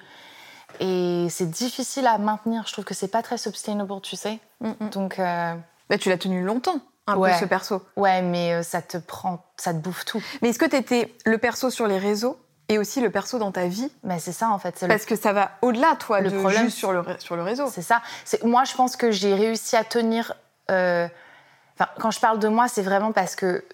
Et 0.80 1.28
c'est 1.30 1.48
difficile 1.50 2.06
à 2.06 2.18
maintenir. 2.18 2.64
Je 2.66 2.72
trouve 2.72 2.84
que 2.84 2.94
c'est 2.94 3.08
pas 3.08 3.22
très 3.22 3.38
sustainable, 3.38 4.00
tu 4.02 4.16
sais. 4.16 4.38
Mm, 4.60 4.70
mm. 4.80 4.88
Donc. 4.90 5.18
euh, 5.18 5.54
Bah, 5.88 5.98
tu 5.98 6.08
l'as 6.08 6.18
tenu 6.18 6.42
longtemps, 6.42 6.80
un 7.06 7.16
Ouais. 7.16 7.32
peu 7.32 7.38
ce 7.38 7.44
perso. 7.44 7.82
Ouais, 7.96 8.22
mais 8.22 8.54
euh, 8.54 8.62
ça 8.62 8.82
te 8.82 8.96
prend, 8.96 9.44
ça 9.56 9.72
te 9.72 9.78
bouffe 9.78 10.04
tout. 10.04 10.22
Mais 10.42 10.48
est-ce 10.48 10.58
que 10.58 10.64
tu 10.64 10.76
étais 10.76 11.14
le 11.26 11.38
perso 11.38 11.70
sur 11.70 11.86
les 11.86 11.98
réseaux 11.98 12.38
et 12.68 12.78
aussi 12.78 13.00
le 13.02 13.10
perso 13.10 13.38
dans 13.38 13.52
ta 13.52 13.66
vie? 13.66 13.92
Mais 14.02 14.18
c'est 14.18 14.32
ça 14.32 14.48
en 14.48 14.58
fait. 14.58 14.80
Le 14.82 14.88
Parce 14.88 15.04
que 15.04 15.14
ça 15.14 15.32
va 15.32 15.52
au-delà, 15.62 15.94
toi, 15.96 16.20
Le 16.20 16.30
de 16.30 16.38
problème, 16.38 16.64
juste 16.64 16.78
sur 16.78 16.92
le, 16.92 17.04
sur 17.18 17.36
le 17.36 17.42
réseau. 17.42 17.66
C'est 17.70 17.82
ça. 17.82 18.00
Moi, 18.42 18.64
je 18.64 18.74
pense 18.74 18.96
que 18.96 19.10
j'ai 19.12 19.34
réussi 19.34 19.76
à 19.76 19.84
tenir. 19.84 20.34
euh, 20.70 21.06
Quand 21.98 22.10
je 22.10 22.20
parle 22.20 22.38
de 22.38 22.48
moi, 22.48 22.68
c'est 22.68 22.82
vraiment 22.82 23.12
parce 23.12 23.34
que 23.36 23.64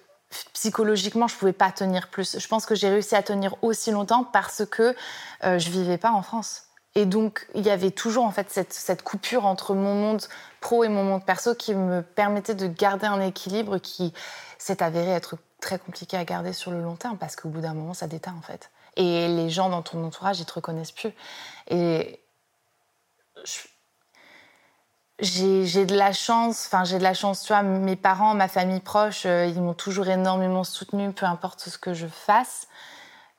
psychologiquement, 0.53 1.27
je 1.27 1.35
pouvais 1.35 1.53
pas 1.53 1.71
tenir 1.71 2.09
plus. 2.09 2.39
Je 2.39 2.47
pense 2.47 2.65
que 2.65 2.75
j'ai 2.75 2.89
réussi 2.89 3.15
à 3.15 3.23
tenir 3.23 3.55
aussi 3.61 3.91
longtemps 3.91 4.23
parce 4.23 4.65
que 4.65 4.95
euh, 5.43 5.59
je 5.59 5.69
vivais 5.69 5.97
pas 5.97 6.11
en 6.11 6.21
France. 6.21 6.63
Et 6.95 7.05
donc, 7.05 7.47
il 7.55 7.65
y 7.65 7.69
avait 7.69 7.91
toujours 7.91 8.25
en 8.25 8.31
fait 8.31 8.49
cette, 8.49 9.01
coupure 9.01 9.45
entre 9.45 9.73
mon 9.73 9.95
monde 9.95 10.21
pro 10.59 10.83
et 10.83 10.89
mon 10.89 11.03
monde 11.03 11.25
perso 11.25 11.55
qui 11.55 11.73
me 11.73 12.01
permettait 12.01 12.55
de 12.55 12.67
garder 12.67 13.07
un 13.07 13.21
équilibre 13.21 13.77
qui 13.77 14.13
s'est 14.57 14.83
avéré 14.83 15.11
être 15.11 15.37
très 15.61 15.79
compliqué 15.79 16.17
à 16.17 16.25
garder 16.25 16.53
sur 16.53 16.71
le 16.71 16.81
long 16.81 16.95
terme 16.95 17.17
parce 17.17 17.35
qu'au 17.35 17.49
bout 17.49 17.61
d'un 17.61 17.73
moment, 17.73 17.93
ça 17.93 18.07
déteint 18.07 18.35
en 18.37 18.41
fait. 18.41 18.71
Et 18.97 19.29
les 19.29 19.49
gens 19.49 19.69
dans 19.69 19.81
ton 19.81 20.03
entourage, 20.03 20.41
ils 20.41 20.45
te 20.45 20.53
reconnaissent 20.53 20.91
plus. 20.91 21.13
Et 21.69 22.19
j'ai 25.21 25.85
de 25.85 25.95
la 25.95 26.11
chance, 26.11 26.65
enfin 26.67 26.83
j'ai 26.83 26.97
de 26.97 27.03
la 27.03 27.13
chance, 27.13 27.43
tu 27.43 27.53
vois, 27.53 27.61
mes 27.63 27.95
parents, 27.95 28.33
ma 28.33 28.47
famille 28.47 28.79
proche, 28.79 29.25
euh, 29.25 29.45
ils 29.45 29.61
m'ont 29.61 29.73
toujours 29.73 30.07
énormément 30.07 30.63
soutenue, 30.63 31.11
peu 31.13 31.25
importe 31.25 31.61
ce 31.61 31.77
que 31.77 31.93
je 31.93 32.07
fasse. 32.07 32.67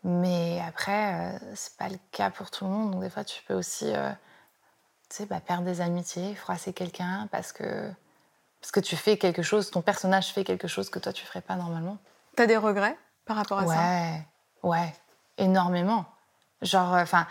Mais 0.05 0.61
après, 0.67 1.15
euh, 1.15 1.39
c'est 1.55 1.77
pas 1.77 1.89
le 1.89 1.99
cas 2.11 2.31
pour 2.31 2.51
tout 2.51 2.65
le 2.65 2.71
monde. 2.71 2.93
Donc 2.93 3.03
des 3.03 3.11
fois, 3.11 3.25
tu 3.25 3.43
peux 3.47 3.55
aussi, 3.55 3.87
euh, 3.87 4.11
tu 5.11 5.17
sais, 5.17 5.27
bah, 5.27 5.41
perdre 5.41 5.65
des 5.65 5.81
amitiés, 5.81 6.35
froisser 6.35 6.73
quelqu'un 6.73 7.29
parce 7.31 7.53
que 7.53 7.91
parce 8.61 8.71
que 8.71 8.81
tu 8.81 8.95
fais 8.95 9.17
quelque 9.19 9.43
chose, 9.43 9.73
ton 9.73 9.83
personnage 9.83 10.29
fait 10.29 10.45
quelque 10.45 10.69
chose 10.69 10.89
que 10.89 11.01
toi 11.01 11.13
tu 11.13 11.27
ferais 11.27 11.41
pas 11.41 11.57
normalement. 11.57 11.99
T'as 12.37 12.47
des 12.47 12.57
regrets 12.57 12.97
par 13.25 13.37
rapport 13.37 13.59
à 13.59 13.67
ça? 13.67 13.73
Ouais, 13.73 14.23
ouais, 14.63 14.95
énormément. 15.37 16.05
Genre, 16.63 16.93
enfin, 16.93 17.27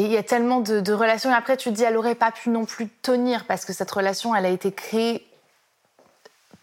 il 0.00 0.10
y 0.10 0.16
a 0.16 0.22
tellement 0.22 0.60
de, 0.60 0.80
de 0.80 0.92
relations. 0.92 1.30
Et 1.30 1.34
après, 1.34 1.56
tu 1.56 1.70
te 1.70 1.74
dis, 1.74 1.84
elle 1.84 1.96
aurait 1.96 2.14
pas 2.14 2.32
pu 2.32 2.50
non 2.50 2.64
plus 2.64 2.88
tenir 2.88 3.44
parce 3.46 3.64
que 3.64 3.72
cette 3.72 3.90
relation, 3.90 4.34
elle 4.34 4.46
a 4.46 4.50
été 4.50 4.72
créée 4.72 5.26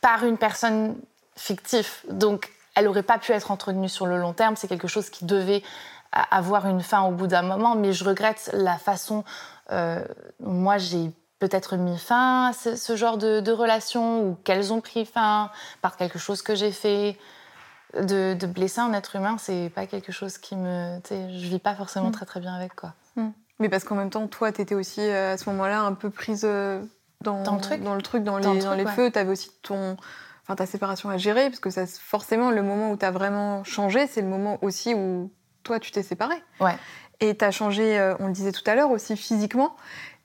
par 0.01 0.25
une 0.25 0.37
personne 0.37 0.95
fictive. 1.35 1.89
Donc, 2.09 2.49
elle 2.75 2.87
aurait 2.87 3.03
pas 3.03 3.17
pu 3.17 3.31
être 3.31 3.51
entretenue 3.51 3.89
sur 3.89 4.05
le 4.05 4.17
long 4.17 4.33
terme. 4.33 4.55
C'est 4.55 4.67
quelque 4.67 4.87
chose 4.87 5.09
qui 5.09 5.25
devait 5.25 5.63
avoir 6.11 6.67
une 6.67 6.81
fin 6.81 7.03
au 7.03 7.11
bout 7.11 7.27
d'un 7.27 7.41
moment. 7.41 7.75
Mais 7.75 7.93
je 7.93 8.03
regrette 8.03 8.49
la 8.53 8.77
façon 8.77 9.23
euh, 9.71 10.03
dont 10.39 10.51
moi 10.51 10.77
j'ai 10.77 11.11
peut-être 11.39 11.75
mis 11.75 11.97
fin 11.97 12.49
à 12.49 12.53
ce, 12.53 12.75
ce 12.75 12.95
genre 12.95 13.17
de, 13.17 13.39
de 13.39 13.51
relations 13.51 14.21
ou 14.23 14.37
qu'elles 14.43 14.73
ont 14.73 14.81
pris 14.81 15.05
fin 15.05 15.49
par 15.81 15.97
quelque 15.97 16.19
chose 16.19 16.41
que 16.41 16.53
j'ai 16.53 16.71
fait 16.71 17.17
de, 17.99 18.35
de 18.35 18.45
blesser 18.47 18.79
un 18.79 18.93
être 18.93 19.15
humain, 19.15 19.37
c'est 19.39 19.71
pas 19.73 19.85
quelque 19.85 20.11
chose 20.11 20.37
qui 20.37 20.55
me. 20.55 20.99
Je 21.09 21.47
vis 21.47 21.59
pas 21.59 21.75
forcément 21.75 22.09
Mm. 22.09 22.13
très 22.13 22.25
très 22.25 22.39
bien 22.39 22.53
avec 22.53 22.75
quoi. 22.75 22.93
Mais 23.59 23.69
parce 23.69 23.83
qu'en 23.83 23.95
même 23.95 24.09
temps, 24.09 24.27
toi, 24.27 24.51
t'étais 24.51 24.73
aussi 24.73 25.01
euh, 25.01 25.33
à 25.33 25.37
ce 25.37 25.47
moment-là 25.51 25.81
un 25.81 25.93
peu 25.93 26.09
prise 26.09 26.41
euh, 26.45 26.81
dans, 27.21 27.43
Dans 27.43 27.55
le 27.55 27.61
truc. 27.61 27.83
dans 27.83 27.93
le 27.93 28.01
truc, 28.01 28.23
dans 28.23 28.37
les, 28.37 28.43
Dans 28.43 28.53
le 28.53 28.59
dans 28.59 28.65
truc, 28.67 28.77
les 28.79 28.85
ouais. 28.85 28.91
feux. 28.91 29.11
T'avais 29.11 29.29
aussi 29.29 29.51
ton, 29.61 29.97
enfin, 30.43 30.55
ta 30.55 30.65
séparation 30.65 31.09
à 31.11 31.17
gérer, 31.17 31.47
parce 31.49 31.59
que 31.59 31.69
ça, 31.69 31.85
forcément, 31.85 32.49
le 32.49 32.63
moment 32.63 32.91
où 32.91 32.95
t'as 32.95 33.11
vraiment 33.11 33.63
changé, 33.63 34.07
c'est 34.07 34.21
le 34.21 34.27
moment 34.27 34.57
aussi 34.63 34.95
où 34.95 35.31
toi, 35.63 35.79
tu 35.79 35.91
t'es 35.91 36.01
séparée. 36.01 36.41
Ouais. 36.59 36.75
Et 37.19 37.37
t'as 37.37 37.51
changé, 37.51 37.99
euh, 37.99 38.15
on 38.19 38.25
le 38.27 38.33
disait 38.33 38.51
tout 38.51 38.63
à 38.65 38.73
l'heure, 38.73 38.89
aussi 38.89 39.15
physiquement. 39.15 39.75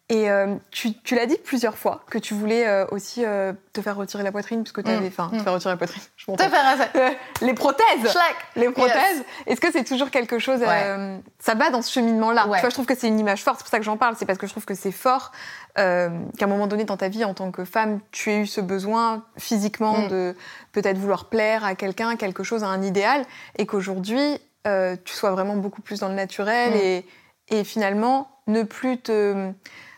Et 0.08 0.30
euh, 0.30 0.54
tu, 0.70 0.94
tu 1.02 1.16
l'as 1.16 1.26
dit 1.26 1.36
plusieurs 1.44 1.76
fois 1.76 2.04
que 2.08 2.18
tu 2.18 2.32
voulais 2.32 2.64
euh, 2.68 2.86
aussi 2.92 3.24
euh, 3.24 3.52
te 3.72 3.80
faire 3.80 3.96
retirer 3.96 4.22
la 4.22 4.30
poitrine, 4.30 4.62
puisque 4.62 4.84
t'avais, 4.84 5.00
Mm, 5.00 5.06
enfin, 5.08 5.30
mm. 5.32 5.38
te 5.38 5.42
faire 5.42 5.52
retirer 5.52 5.72
la 5.74 5.76
poitrine. 5.78 6.02
Je. 6.16 6.26
Te 6.32 6.42
faire 6.44 7.12
les 7.42 7.54
prothèses. 7.54 8.16
Les 8.54 8.70
prothèses, 8.70 9.24
est-ce 9.46 9.60
que 9.60 9.72
c'est 9.72 9.82
toujours 9.82 10.10
quelque 10.10 10.38
chose 10.38 10.60
euh, 10.64 11.18
Ça 11.40 11.54
va 11.54 11.70
dans 11.70 11.82
ce 11.82 11.90
cheminement-là? 11.92 12.46
Ouais. 12.46 12.58
Tu 12.58 12.60
vois, 12.60 12.70
je 12.70 12.74
trouve 12.74 12.86
que 12.86 12.94
c'est 12.94 13.08
une 13.08 13.18
image 13.18 13.42
forte. 13.42 13.58
C'est 13.58 13.64
pour 13.64 13.70
ça 13.70 13.78
que 13.78 13.84
j'en 13.84 13.96
parle. 13.96 14.14
C'est 14.16 14.26
parce 14.26 14.38
que 14.38 14.46
je 14.46 14.52
trouve 14.52 14.64
que 14.64 14.76
c'est 14.76 14.92
fort 14.92 15.32
euh, 15.76 16.08
qu'à 16.38 16.44
un 16.44 16.48
moment 16.48 16.68
donné 16.68 16.84
dans 16.84 16.96
ta 16.96 17.08
vie, 17.08 17.24
en 17.24 17.34
tant 17.34 17.50
que 17.50 17.64
femme, 17.64 17.98
tu 18.12 18.30
aies 18.30 18.38
eu 18.42 18.46
ce 18.46 18.60
besoin 18.60 19.24
physiquement 19.38 19.98
Mm. 20.02 20.08
de 20.08 20.36
peut-être 20.70 20.98
vouloir 20.98 21.24
plaire 21.24 21.64
à 21.64 21.74
quelqu'un, 21.74 22.14
quelque 22.14 22.44
chose, 22.44 22.62
à 22.62 22.68
un 22.68 22.82
idéal, 22.82 23.24
et 23.58 23.66
qu'aujourd'hui 23.66 24.38
euh, 24.68 24.94
tu 25.04 25.14
sois 25.14 25.30
vraiment 25.32 25.56
beaucoup 25.56 25.82
plus 25.82 25.98
dans 26.00 26.08
le 26.08 26.14
naturel 26.14 26.74
Mm. 26.74 26.76
et, 26.76 27.06
et 27.48 27.64
finalement 27.64 28.30
ne 28.46 28.62
plus 28.62 28.98
te 28.98 29.50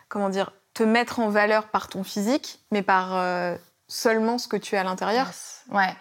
comment 0.08 0.28
dire 0.28 0.52
te 0.74 0.82
mettre 0.82 1.18
en 1.20 1.28
valeur 1.28 1.68
par 1.68 1.88
ton 1.88 2.04
physique, 2.04 2.60
mais 2.70 2.82
par 2.82 3.16
euh, 3.16 3.56
seulement 3.88 4.38
ce 4.38 4.48
que 4.48 4.56
tu 4.56 4.74
es 4.74 4.78
à 4.78 4.84
l'intérieur. 4.84 5.26
Yes. 5.26 5.62
Ouais. 5.70 5.94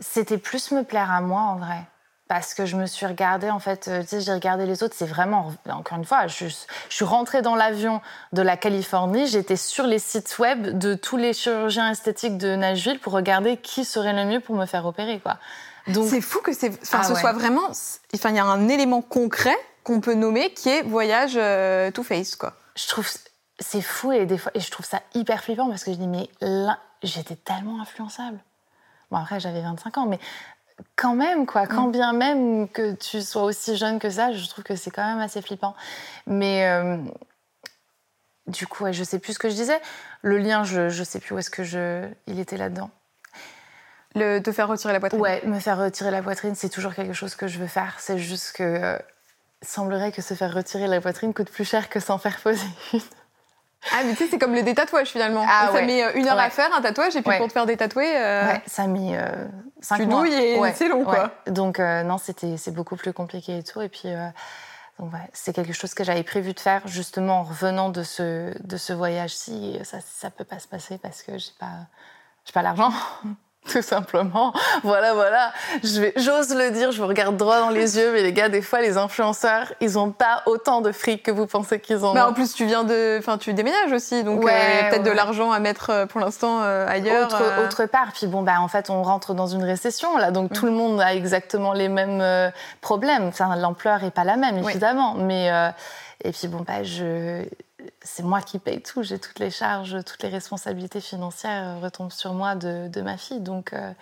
C'était 0.00 0.38
plus 0.38 0.72
me 0.72 0.82
plaire 0.82 1.10
à 1.10 1.20
moi 1.20 1.40
en 1.42 1.56
vrai. 1.56 1.82
Parce 2.26 2.54
que 2.54 2.64
je 2.64 2.74
me 2.76 2.86
suis 2.86 3.04
regardée, 3.04 3.50
en 3.50 3.58
fait, 3.58 3.86
euh, 3.86 4.00
tu 4.00 4.08
sais, 4.08 4.20
j'ai 4.22 4.32
regardé 4.32 4.64
les 4.64 4.82
autres, 4.82 4.94
c'est 4.96 5.06
vraiment, 5.06 5.52
encore 5.68 5.98
une 5.98 6.06
fois, 6.06 6.26
je, 6.26 6.46
je 6.48 6.54
suis 6.94 7.04
rentrée 7.04 7.42
dans 7.42 7.54
l'avion 7.54 8.00
de 8.32 8.40
la 8.40 8.56
Californie, 8.56 9.26
j'étais 9.26 9.56
sur 9.56 9.86
les 9.86 9.98
sites 9.98 10.38
web 10.38 10.78
de 10.78 10.94
tous 10.94 11.18
les 11.18 11.34
chirurgiens 11.34 11.90
esthétiques 11.90 12.38
de 12.38 12.56
Nashville 12.56 12.98
pour 12.98 13.12
regarder 13.12 13.58
qui 13.58 13.84
serait 13.84 14.14
le 14.14 14.24
mieux 14.24 14.40
pour 14.40 14.56
me 14.56 14.64
faire 14.64 14.86
opérer, 14.86 15.20
quoi. 15.20 15.36
Donc, 15.88 16.08
C'est 16.08 16.22
fou 16.22 16.40
que 16.40 16.54
c'est, 16.54 16.70
enfin, 16.82 17.00
Ah 17.02 17.04
ce 17.04 17.12
ouais. 17.12 17.20
soit 17.20 17.34
vraiment, 17.34 17.68
enfin, 18.14 18.30
il 18.30 18.36
y 18.36 18.38
a 18.38 18.44
un 18.44 18.68
élément 18.68 19.02
concret 19.02 19.56
qu'on 19.84 20.00
peut 20.00 20.14
nommer 20.14 20.54
qui 20.54 20.70
est 20.70 20.80
voyage 20.80 21.34
euh, 21.36 21.90
to 21.90 22.02
face, 22.02 22.36
quoi. 22.36 22.54
je 22.74 22.88
trouve 22.88 23.06
c'est 23.58 23.82
fou 23.82 24.12
et 24.12 24.26
des 24.26 24.38
fois 24.38 24.52
et 24.54 24.60
je 24.60 24.70
trouve 24.70 24.86
ça 24.86 25.00
hyper 25.14 25.42
flippant 25.42 25.68
parce 25.68 25.84
que 25.84 25.92
je 25.92 25.96
dis 25.96 26.08
mais 26.08 26.28
là 26.40 26.78
j'étais 27.02 27.36
tellement 27.36 27.80
influençable. 27.80 28.38
Bon 29.10 29.18
après 29.18 29.40
j'avais 29.40 29.62
25 29.62 29.98
ans 29.98 30.06
mais 30.06 30.18
quand 30.96 31.14
même 31.14 31.46
quoi, 31.46 31.66
quand 31.66 31.88
bien 31.88 32.12
même 32.12 32.68
que 32.68 32.94
tu 32.94 33.22
sois 33.22 33.44
aussi 33.44 33.76
jeune 33.76 33.98
que 33.98 34.10
ça, 34.10 34.32
je 34.32 34.48
trouve 34.48 34.64
que 34.64 34.76
c'est 34.76 34.90
quand 34.90 35.06
même 35.06 35.20
assez 35.20 35.40
flippant. 35.40 35.74
Mais 36.26 36.66
euh, 36.66 36.96
du 38.46 38.66
coup, 38.66 38.84
ouais, 38.84 38.92
je 38.92 39.04
sais 39.04 39.18
plus 39.18 39.34
ce 39.34 39.38
que 39.38 39.48
je 39.48 39.54
disais. 39.54 39.80
Le 40.22 40.38
lien, 40.38 40.64
je, 40.64 40.88
je 40.88 41.04
sais 41.04 41.20
plus 41.20 41.34
où 41.34 41.38
est-ce 41.38 41.50
que 41.50 41.64
je 41.64 42.08
il 42.26 42.40
était 42.40 42.56
là-dedans. 42.56 42.90
Le, 44.14 44.38
te 44.40 44.52
faire 44.52 44.68
retirer 44.68 44.92
la 44.92 45.00
poitrine. 45.00 45.20
Ouais, 45.20 45.42
me 45.44 45.58
faire 45.58 45.78
retirer 45.78 46.10
la 46.10 46.22
poitrine, 46.22 46.54
c'est 46.54 46.68
toujours 46.68 46.94
quelque 46.94 47.14
chose 47.14 47.34
que 47.34 47.48
je 47.48 47.58
veux 47.58 47.66
faire. 47.66 47.96
C'est 47.98 48.18
juste 48.18 48.52
que 48.52 48.62
euh, 48.62 48.98
semblerait 49.62 50.12
que 50.12 50.22
se 50.22 50.34
faire 50.34 50.54
retirer 50.54 50.86
la 50.86 51.00
poitrine 51.00 51.34
coûte 51.34 51.50
plus 51.50 51.64
cher 51.64 51.88
que 51.88 51.98
s'en 52.00 52.18
faire 52.18 52.38
poser 52.40 52.66
une. 52.92 53.00
Ah, 53.92 54.02
mais 54.04 54.12
tu 54.12 54.24
sais, 54.24 54.28
c'est 54.30 54.38
comme 54.38 54.54
le 54.54 54.62
détatouage 54.62 55.08
finalement. 55.08 55.44
Ah, 55.48 55.66
ça 55.68 55.72
ouais. 55.74 55.86
met 55.86 56.02
euh, 56.04 56.12
une 56.14 56.26
heure 56.28 56.38
à 56.38 56.50
faire 56.50 56.72
un 56.74 56.80
tatouage 56.80 57.16
et 57.16 57.20
puis 57.22 57.30
Ouais. 57.30 57.38
pour 57.38 57.48
te 57.48 57.52
faire 57.52 57.66
détatouer, 57.66 58.16
euh, 58.16 58.46
Ouais, 58.46 58.62
ça 58.66 58.82
a 58.82 58.86
mis 58.86 59.14
euh, 59.14 59.26
cinq 59.80 59.96
tu 59.98 60.06
mois. 60.06 60.20
douilles 60.20 60.34
et 60.34 60.60
c'est 60.74 60.88
long, 60.88 61.04
quoi. 61.04 61.30
Donc 61.46 61.78
euh, 61.80 62.02
non, 62.02 62.18
c'était 62.18 62.56
c'est 62.56 62.70
beaucoup 62.72 62.96
plus 62.96 63.12
compliqué 63.12 63.58
et 63.58 63.62
tout. 63.62 63.80
Et 63.82 63.88
puis 63.88 64.08
donc 64.98 65.10
c'est 65.32 65.52
quelque 65.54 65.72
chose 65.72 65.92
que 65.94 66.04
j'avais 66.04 66.22
prévu 66.22 66.52
de 66.54 66.60
faire 66.60 66.82
justement 66.86 67.40
en 67.40 67.42
revenant 67.42 67.90
de 67.90 68.02
ce 68.02 68.54
de 68.66 68.76
ce 68.76 68.92
voyage-ci. 68.92 69.78
Ça 69.84 69.98
ça 70.00 70.30
peut 70.30 70.44
pas 70.44 70.58
se 70.58 70.68
passer 70.68 70.98
parce 70.98 71.22
que 71.22 71.36
j'ai 71.36 71.52
pas 71.58 71.86
j'ai 72.46 72.52
pas 72.52 72.62
l'argent. 72.62 72.92
Tout 73.72 73.82
simplement. 73.82 74.52
Voilà, 74.82 75.14
voilà. 75.14 75.50
Je 75.82 76.00
vais, 76.00 76.12
j'ose 76.16 76.54
le 76.54 76.70
dire, 76.70 76.92
je 76.92 77.00
vous 77.00 77.06
regarde 77.08 77.36
droit 77.36 77.60
dans 77.60 77.70
les 77.70 77.96
yeux, 77.96 78.12
mais 78.12 78.22
les 78.22 78.32
gars, 78.32 78.48
des 78.50 78.60
fois, 78.60 78.80
les 78.82 78.96
influenceurs, 78.98 79.72
ils 79.80 79.98
ont 79.98 80.10
pas 80.10 80.42
autant 80.46 80.82
de 80.82 80.92
fric 80.92 81.22
que 81.22 81.30
vous 81.30 81.46
pensez 81.46 81.80
qu'ils 81.80 82.04
en 82.04 82.12
Bah, 82.12 82.26
ont. 82.26 82.30
en 82.30 82.32
plus, 82.34 82.52
tu 82.54 82.66
viens 82.66 82.84
de, 82.84 83.16
enfin, 83.18 83.38
tu 83.38 83.54
déménages 83.54 83.92
aussi, 83.92 84.22
donc 84.22 84.44
Ouais, 84.44 84.52
euh, 84.52 84.90
peut-être 84.90 85.02
de 85.04 85.10
l'argent 85.10 85.50
à 85.50 85.60
mettre 85.60 85.90
euh, 85.90 86.06
pour 86.06 86.20
l'instant 86.20 86.60
euh, 86.62 86.86
ailleurs. 86.86 87.26
autre, 87.26 87.42
euh. 87.42 87.64
autre 87.64 87.86
part. 87.86 88.12
Puis 88.14 88.26
bon, 88.26 88.42
bah, 88.42 88.60
en 88.60 88.68
fait, 88.68 88.90
on 88.90 89.02
rentre 89.02 89.32
dans 89.34 89.46
une 89.46 89.64
récession, 89.64 90.16
là, 90.18 90.30
donc 90.30 90.52
tout 90.52 90.66
le 90.66 90.72
monde 90.72 91.00
a 91.00 91.14
exactement 91.14 91.72
les 91.72 91.88
mêmes 91.88 92.22
problèmes. 92.82 93.24
Enfin, 93.28 93.56
l'ampleur 93.56 94.04
est 94.04 94.10
pas 94.10 94.24
la 94.24 94.36
même, 94.36 94.58
Oui. 94.58 94.70
évidemment. 94.72 95.14
Mais, 95.14 95.50
euh, 95.50 95.70
et 96.22 96.32
puis 96.32 96.48
bon, 96.48 96.64
bah, 96.66 96.82
je... 96.82 97.42
c'est 98.02 98.22
moi 98.22 98.40
qui 98.40 98.58
paye 98.58 98.82
tout. 98.82 99.02
J'ai 99.02 99.18
toutes 99.18 99.38
les 99.38 99.50
charges, 99.50 99.96
toutes 100.04 100.22
les 100.22 100.28
responsabilités 100.28 101.00
financières 101.00 101.78
retombent 101.80 102.12
sur 102.12 102.32
moi 102.32 102.54
de, 102.54 102.88
de 102.88 103.00
ma 103.02 103.16
fille. 103.16 103.40
Donc 103.40 103.72
euh, 103.72 103.92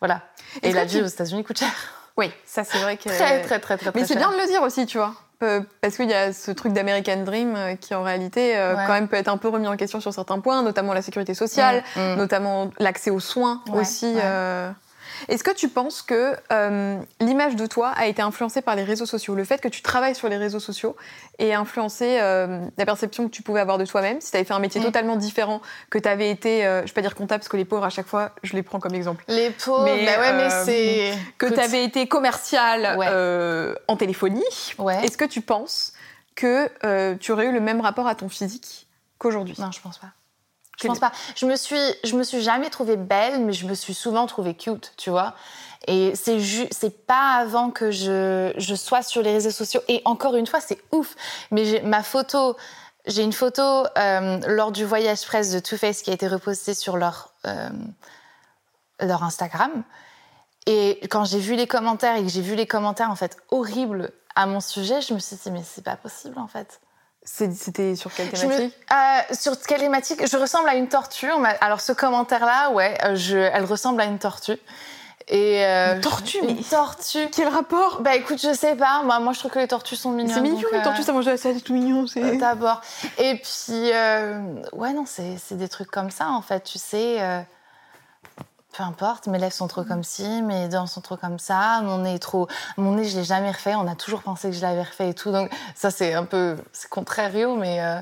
voilà. 0.00 0.22
Et 0.62 0.72
la 0.72 0.84
vie 0.84 0.98
tu- 0.98 1.02
aux 1.04 1.06
États-Unis 1.08 1.44
coûte 1.44 1.58
cher. 1.58 1.72
Oui, 2.16 2.30
ça 2.46 2.62
c'est 2.64 2.78
vrai 2.78 2.96
que. 2.96 3.08
Très, 3.08 3.42
très, 3.42 3.58
très, 3.58 3.76
très, 3.76 3.90
Mais 3.94 4.04
c'est 4.06 4.16
bien 4.16 4.30
de 4.30 4.36
le 4.36 4.46
dire 4.46 4.62
aussi, 4.62 4.86
tu 4.86 4.98
vois. 4.98 5.14
Parce 5.82 5.96
qu'il 5.96 6.08
y 6.08 6.14
a 6.14 6.32
ce 6.32 6.50
truc 6.52 6.72
d'American 6.72 7.22
Dream 7.24 7.54
euh, 7.54 7.74
qui, 7.74 7.94
en 7.94 8.02
réalité, 8.02 8.56
euh, 8.56 8.74
Ouais. 8.76 8.84
quand 8.86 8.92
même 8.94 9.08
peut 9.08 9.16
être 9.16 9.28
un 9.28 9.36
peu 9.36 9.48
remis 9.48 9.66
en 9.66 9.76
question 9.76 10.00
sur 10.00 10.14
certains 10.14 10.40
points, 10.40 10.62
notamment 10.62 10.94
la 10.94 11.02
sécurité 11.02 11.34
sociale, 11.34 11.82
Mm, 11.96 12.00
mm. 12.00 12.14
notamment 12.16 12.70
l'accès 12.78 13.10
aux 13.10 13.20
soins 13.20 13.62
Ouais, 13.68 13.80
aussi. 13.80 14.14
euh. 14.16 14.70
Est-ce 15.28 15.44
que 15.44 15.50
tu 15.50 15.68
penses 15.68 16.02
que 16.02 16.36
euh, 16.52 16.98
l'image 17.20 17.56
de 17.56 17.66
toi 17.66 17.88
a 17.90 18.06
été 18.06 18.22
influencée 18.22 18.62
par 18.62 18.76
les 18.76 18.84
réseaux 18.84 19.06
sociaux? 19.06 19.34
Le 19.34 19.44
fait 19.44 19.60
que 19.60 19.68
tu 19.68 19.82
travailles 19.82 20.14
sur 20.14 20.28
les 20.28 20.36
réseaux 20.36 20.60
sociaux 20.60 20.96
et 21.38 21.54
influencé 21.54 22.18
euh, 22.20 22.66
la 22.76 22.86
perception 22.86 23.26
que 23.26 23.30
tu 23.30 23.42
pouvais 23.42 23.60
avoir 23.60 23.78
de 23.78 23.86
toi-même? 23.86 24.20
Si 24.20 24.30
tu 24.30 24.36
avais 24.36 24.44
fait 24.44 24.54
un 24.54 24.58
métier 24.58 24.80
mm. 24.80 24.84
totalement 24.84 25.16
différent, 25.16 25.60
que 25.90 25.98
tu 25.98 26.08
avais 26.08 26.30
été, 26.30 26.66
euh, 26.66 26.78
je 26.78 26.82
ne 26.82 26.86
vais 26.88 26.92
pas 26.92 27.00
dire 27.02 27.14
comptable 27.14 27.40
parce 27.40 27.48
que 27.48 27.56
les 27.56 27.64
pauvres, 27.64 27.84
à 27.84 27.90
chaque 27.90 28.06
fois, 28.06 28.32
je 28.42 28.54
les 28.54 28.62
prends 28.62 28.80
comme 28.80 28.94
exemple. 28.94 29.24
Les 29.28 29.50
pauvres, 29.50 29.84
mais, 29.84 30.04
bah 30.04 30.20
ouais, 30.20 30.32
mais 30.32 30.50
c'est. 30.64 31.18
Que 31.38 31.46
tu 31.46 31.60
avais 31.60 31.84
été 31.84 32.06
commercial 32.06 32.98
en 33.88 33.96
téléphonie, 33.96 34.44
est-ce 35.02 35.16
que 35.16 35.24
tu 35.24 35.40
penses 35.40 35.92
que 36.34 36.68
tu 37.16 37.32
aurais 37.32 37.46
eu 37.46 37.52
le 37.52 37.60
même 37.60 37.80
rapport 37.80 38.06
à 38.06 38.14
ton 38.14 38.28
physique 38.28 38.86
qu'aujourd'hui? 39.18 39.54
Non, 39.58 39.70
je 39.70 39.80
pense 39.80 39.98
pas. 39.98 40.08
Je 40.80 40.86
pense 40.86 40.98
pas. 40.98 41.12
Je 41.36 41.46
me 41.46 41.56
suis, 41.56 41.80
je 42.04 42.16
me 42.16 42.22
suis 42.22 42.42
jamais 42.42 42.70
trouvée 42.70 42.96
belle, 42.96 43.40
mais 43.40 43.52
je 43.52 43.66
me 43.66 43.74
suis 43.74 43.94
souvent 43.94 44.26
trouvée 44.26 44.54
cute, 44.54 44.92
tu 44.96 45.10
vois. 45.10 45.34
Et 45.86 46.14
c'est 46.14 46.40
c'est 46.70 47.06
pas 47.06 47.36
avant 47.36 47.70
que 47.70 47.90
je, 47.90 48.52
je 48.56 48.74
sois 48.74 49.02
sur 49.02 49.22
les 49.22 49.32
réseaux 49.32 49.50
sociaux. 49.50 49.82
Et 49.88 50.02
encore 50.04 50.34
une 50.36 50.46
fois, 50.46 50.60
c'est 50.60 50.78
ouf. 50.92 51.14
Mais 51.50 51.82
ma 51.84 52.02
photo, 52.02 52.56
j'ai 53.06 53.22
une 53.22 53.32
photo 53.32 53.84
euh, 53.98 54.40
lors 54.48 54.72
du 54.72 54.84
voyage 54.84 55.24
presse 55.26 55.52
de 55.52 55.58
Too 55.58 55.76
Faced 55.76 56.04
qui 56.04 56.10
a 56.10 56.14
été 56.14 56.26
repostée 56.26 56.74
sur 56.74 56.96
leur, 56.96 57.32
euh, 57.46 57.68
leur 59.00 59.22
Instagram. 59.22 59.82
Et 60.66 61.00
quand 61.10 61.24
j'ai 61.24 61.38
vu 61.38 61.56
les 61.56 61.66
commentaires 61.66 62.16
et 62.16 62.22
que 62.22 62.28
j'ai 62.28 62.40
vu 62.40 62.54
les 62.54 62.66
commentaires 62.66 63.10
en 63.10 63.16
fait 63.16 63.36
horribles 63.50 64.10
à 64.34 64.46
mon 64.46 64.60
sujet, 64.60 65.02
je 65.02 65.12
me 65.12 65.18
suis 65.18 65.36
dit 65.36 65.50
mais 65.50 65.62
c'est 65.62 65.84
pas 65.84 65.96
possible 65.96 66.38
en 66.38 66.48
fait. 66.48 66.80
C'était 67.24 67.96
sur 67.96 68.12
quelle 68.14 68.28
thématique? 68.28 68.78
euh, 68.92 69.34
Sur 69.34 69.58
quelle 69.60 69.80
thématique? 69.80 70.26
Je 70.30 70.36
ressemble 70.36 70.68
à 70.68 70.74
une 70.74 70.88
tortue. 70.88 71.30
Alors 71.60 71.80
ce 71.80 71.92
commentaire-là, 71.92 72.70
ouais, 72.70 72.98
euh, 73.04 73.16
je, 73.16 73.38
elle 73.38 73.64
ressemble 73.64 74.00
à 74.02 74.04
une 74.04 74.18
tortue. 74.18 74.58
Et 75.28 75.64
euh, 75.64 75.94
une 75.94 76.00
tortue, 76.02 76.42
mais 76.42 76.50
une 76.52 76.62
tortue. 76.62 77.28
Quel 77.34 77.48
rapport? 77.48 78.02
Bah 78.02 78.14
écoute, 78.14 78.38
je 78.42 78.52
sais 78.52 78.76
pas. 78.76 79.02
Moi, 79.04 79.18
moi, 79.20 79.32
je 79.32 79.38
trouve 79.38 79.52
que 79.52 79.58
les 79.58 79.68
tortues 79.68 79.96
sont 79.96 80.10
mignonnes. 80.10 80.34
C'est 80.34 80.42
mignon, 80.42 80.68
les 80.70 80.82
tortues, 80.82 81.02
ça 81.02 81.14
mange 81.14 81.24
la 81.24 81.38
salade, 81.38 81.62
tout 81.62 81.72
mignon. 81.72 82.04
D'abord. 82.38 82.82
Et 83.16 83.36
puis, 83.36 83.90
ouais, 84.74 84.92
non, 84.92 85.06
c'est 85.06 85.56
des 85.56 85.68
trucs 85.68 85.90
comme 85.90 86.10
ça, 86.10 86.28
en 86.28 86.42
fait. 86.42 86.60
Tu 86.64 86.78
sais, 86.78 87.20
peu 88.76 88.82
importe, 88.82 89.26
mes 89.26 89.38
lèvres 89.38 89.52
sont 89.52 89.68
trop 89.68 89.84
comme 89.84 90.02
ci, 90.02 90.42
mes 90.42 90.68
dents 90.68 90.86
sont 90.86 91.00
trop 91.00 91.16
comme 91.16 91.38
ça, 91.38 91.80
mon 91.82 91.98
nez 91.98 92.14
est 92.14 92.18
trop. 92.18 92.48
Mon 92.76 92.92
nez, 92.92 93.04
je 93.04 93.16
l'ai 93.16 93.24
jamais 93.24 93.50
refait, 93.50 93.74
on 93.74 93.86
a 93.86 93.94
toujours 93.94 94.22
pensé 94.22 94.50
que 94.50 94.56
je 94.56 94.62
l'avais 94.62 94.82
refait 94.82 95.10
et 95.10 95.14
tout. 95.14 95.30
Donc, 95.30 95.50
ça, 95.74 95.90
c'est 95.90 96.14
un 96.14 96.24
peu. 96.24 96.56
C'est 96.72 96.88
contrario, 96.88 97.56
mais. 97.56 97.80
Euh, 97.82 98.00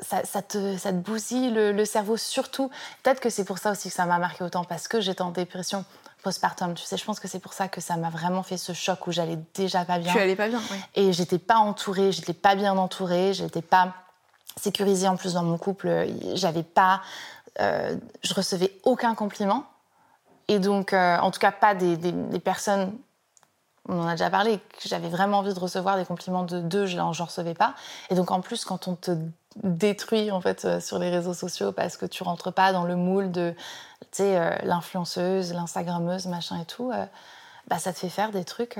ça, 0.00 0.42
te, 0.42 0.76
ça 0.78 0.90
te 0.90 0.96
bousille 0.96 1.52
le, 1.52 1.84
cerveau, 1.84 2.16
surtout. 2.16 2.70
Peut-être 3.04 3.20
que 3.20 3.30
c'est 3.30 3.44
pour 3.44 3.58
ça 3.58 3.70
aussi 3.70 3.88
que 3.88 3.94
ça 3.94 4.04
m'a 4.04 4.18
marqué 4.18 4.42
autant, 4.42 4.64
parce 4.64 4.88
que 4.88 5.00
j'étais 5.00 5.22
en 5.22 5.30
dépression 5.30 5.84
postpartum. 6.24 6.74
Tu 6.74 6.84
sais, 6.84 6.96
je 6.96 7.04
pense 7.04 7.20
que 7.20 7.28
c'est 7.28 7.38
pour 7.38 7.52
ça 7.52 7.68
que 7.68 7.80
ça 7.80 7.96
m'a 7.96 8.10
vraiment 8.10 8.42
fait 8.42 8.56
ce 8.56 8.72
choc 8.72 9.06
où 9.06 9.12
j'allais 9.12 9.38
déjà 9.54 9.84
pas 9.84 10.00
bien. 10.00 10.12
Tu 10.12 10.18
allais 10.18 10.34
pas 10.34 10.48
bien, 10.48 10.60
oui. 10.72 10.76
Et 10.96 11.12
j'étais 11.12 11.38
pas 11.38 11.58
entourée, 11.58 12.10
j'étais 12.10 12.32
pas 12.32 12.56
bien 12.56 12.76
entourée, 12.76 13.32
j'étais 13.32 13.62
pas 13.62 13.94
sécurisée 14.60 15.06
en 15.06 15.16
plus 15.16 15.34
dans 15.34 15.44
mon 15.44 15.56
couple. 15.56 16.08
J'avais 16.34 16.64
pas 16.64 17.00
euh, 17.60 17.96
je 18.22 18.34
recevais 18.34 18.78
aucun 18.84 19.14
compliment. 19.14 19.64
Et 20.48 20.58
donc, 20.58 20.92
euh, 20.92 21.18
en 21.18 21.30
tout 21.30 21.40
cas, 21.40 21.52
pas 21.52 21.74
des, 21.74 21.96
personnes, 22.40 22.92
on 23.88 24.00
en 24.00 24.06
a 24.06 24.12
déjà 24.12 24.30
parlé, 24.30 24.58
que 24.58 24.88
j'avais 24.88 25.08
vraiment 25.08 25.38
envie 25.38 25.54
de 25.54 25.58
recevoir 25.58 25.96
des 25.96 26.04
compliments 26.04 26.44
de 26.44 26.60
deux, 26.60 26.86
je 26.86 26.96
n'en 26.96 27.12
recevais 27.12 27.54
pas. 27.54 27.74
Et 28.10 28.14
donc, 28.14 28.30
en 28.30 28.40
plus, 28.40 28.64
quand 28.64 28.88
on 28.88 28.96
te 28.96 29.16
détruit 29.62 30.30
en 30.30 30.40
fait 30.40 30.64
euh, 30.64 30.80
sur 30.80 30.98
les 30.98 31.10
réseaux 31.10 31.34
sociaux 31.34 31.72
parce 31.72 31.98
que 31.98 32.06
tu 32.06 32.22
rentres 32.22 32.50
pas 32.50 32.72
dans 32.72 32.84
le 32.84 32.96
moule 32.96 33.30
de 33.30 33.54
tu 34.10 34.22
l'influenceuse, 34.64 35.52
l'instagrammeuse, 35.52 36.26
machin 36.26 36.60
et 36.60 36.64
tout, 36.64 36.90
bah, 37.68 37.78
ça 37.78 37.92
te 37.92 37.98
fait 37.98 38.08
faire 38.08 38.30
des 38.30 38.44
trucs. 38.44 38.78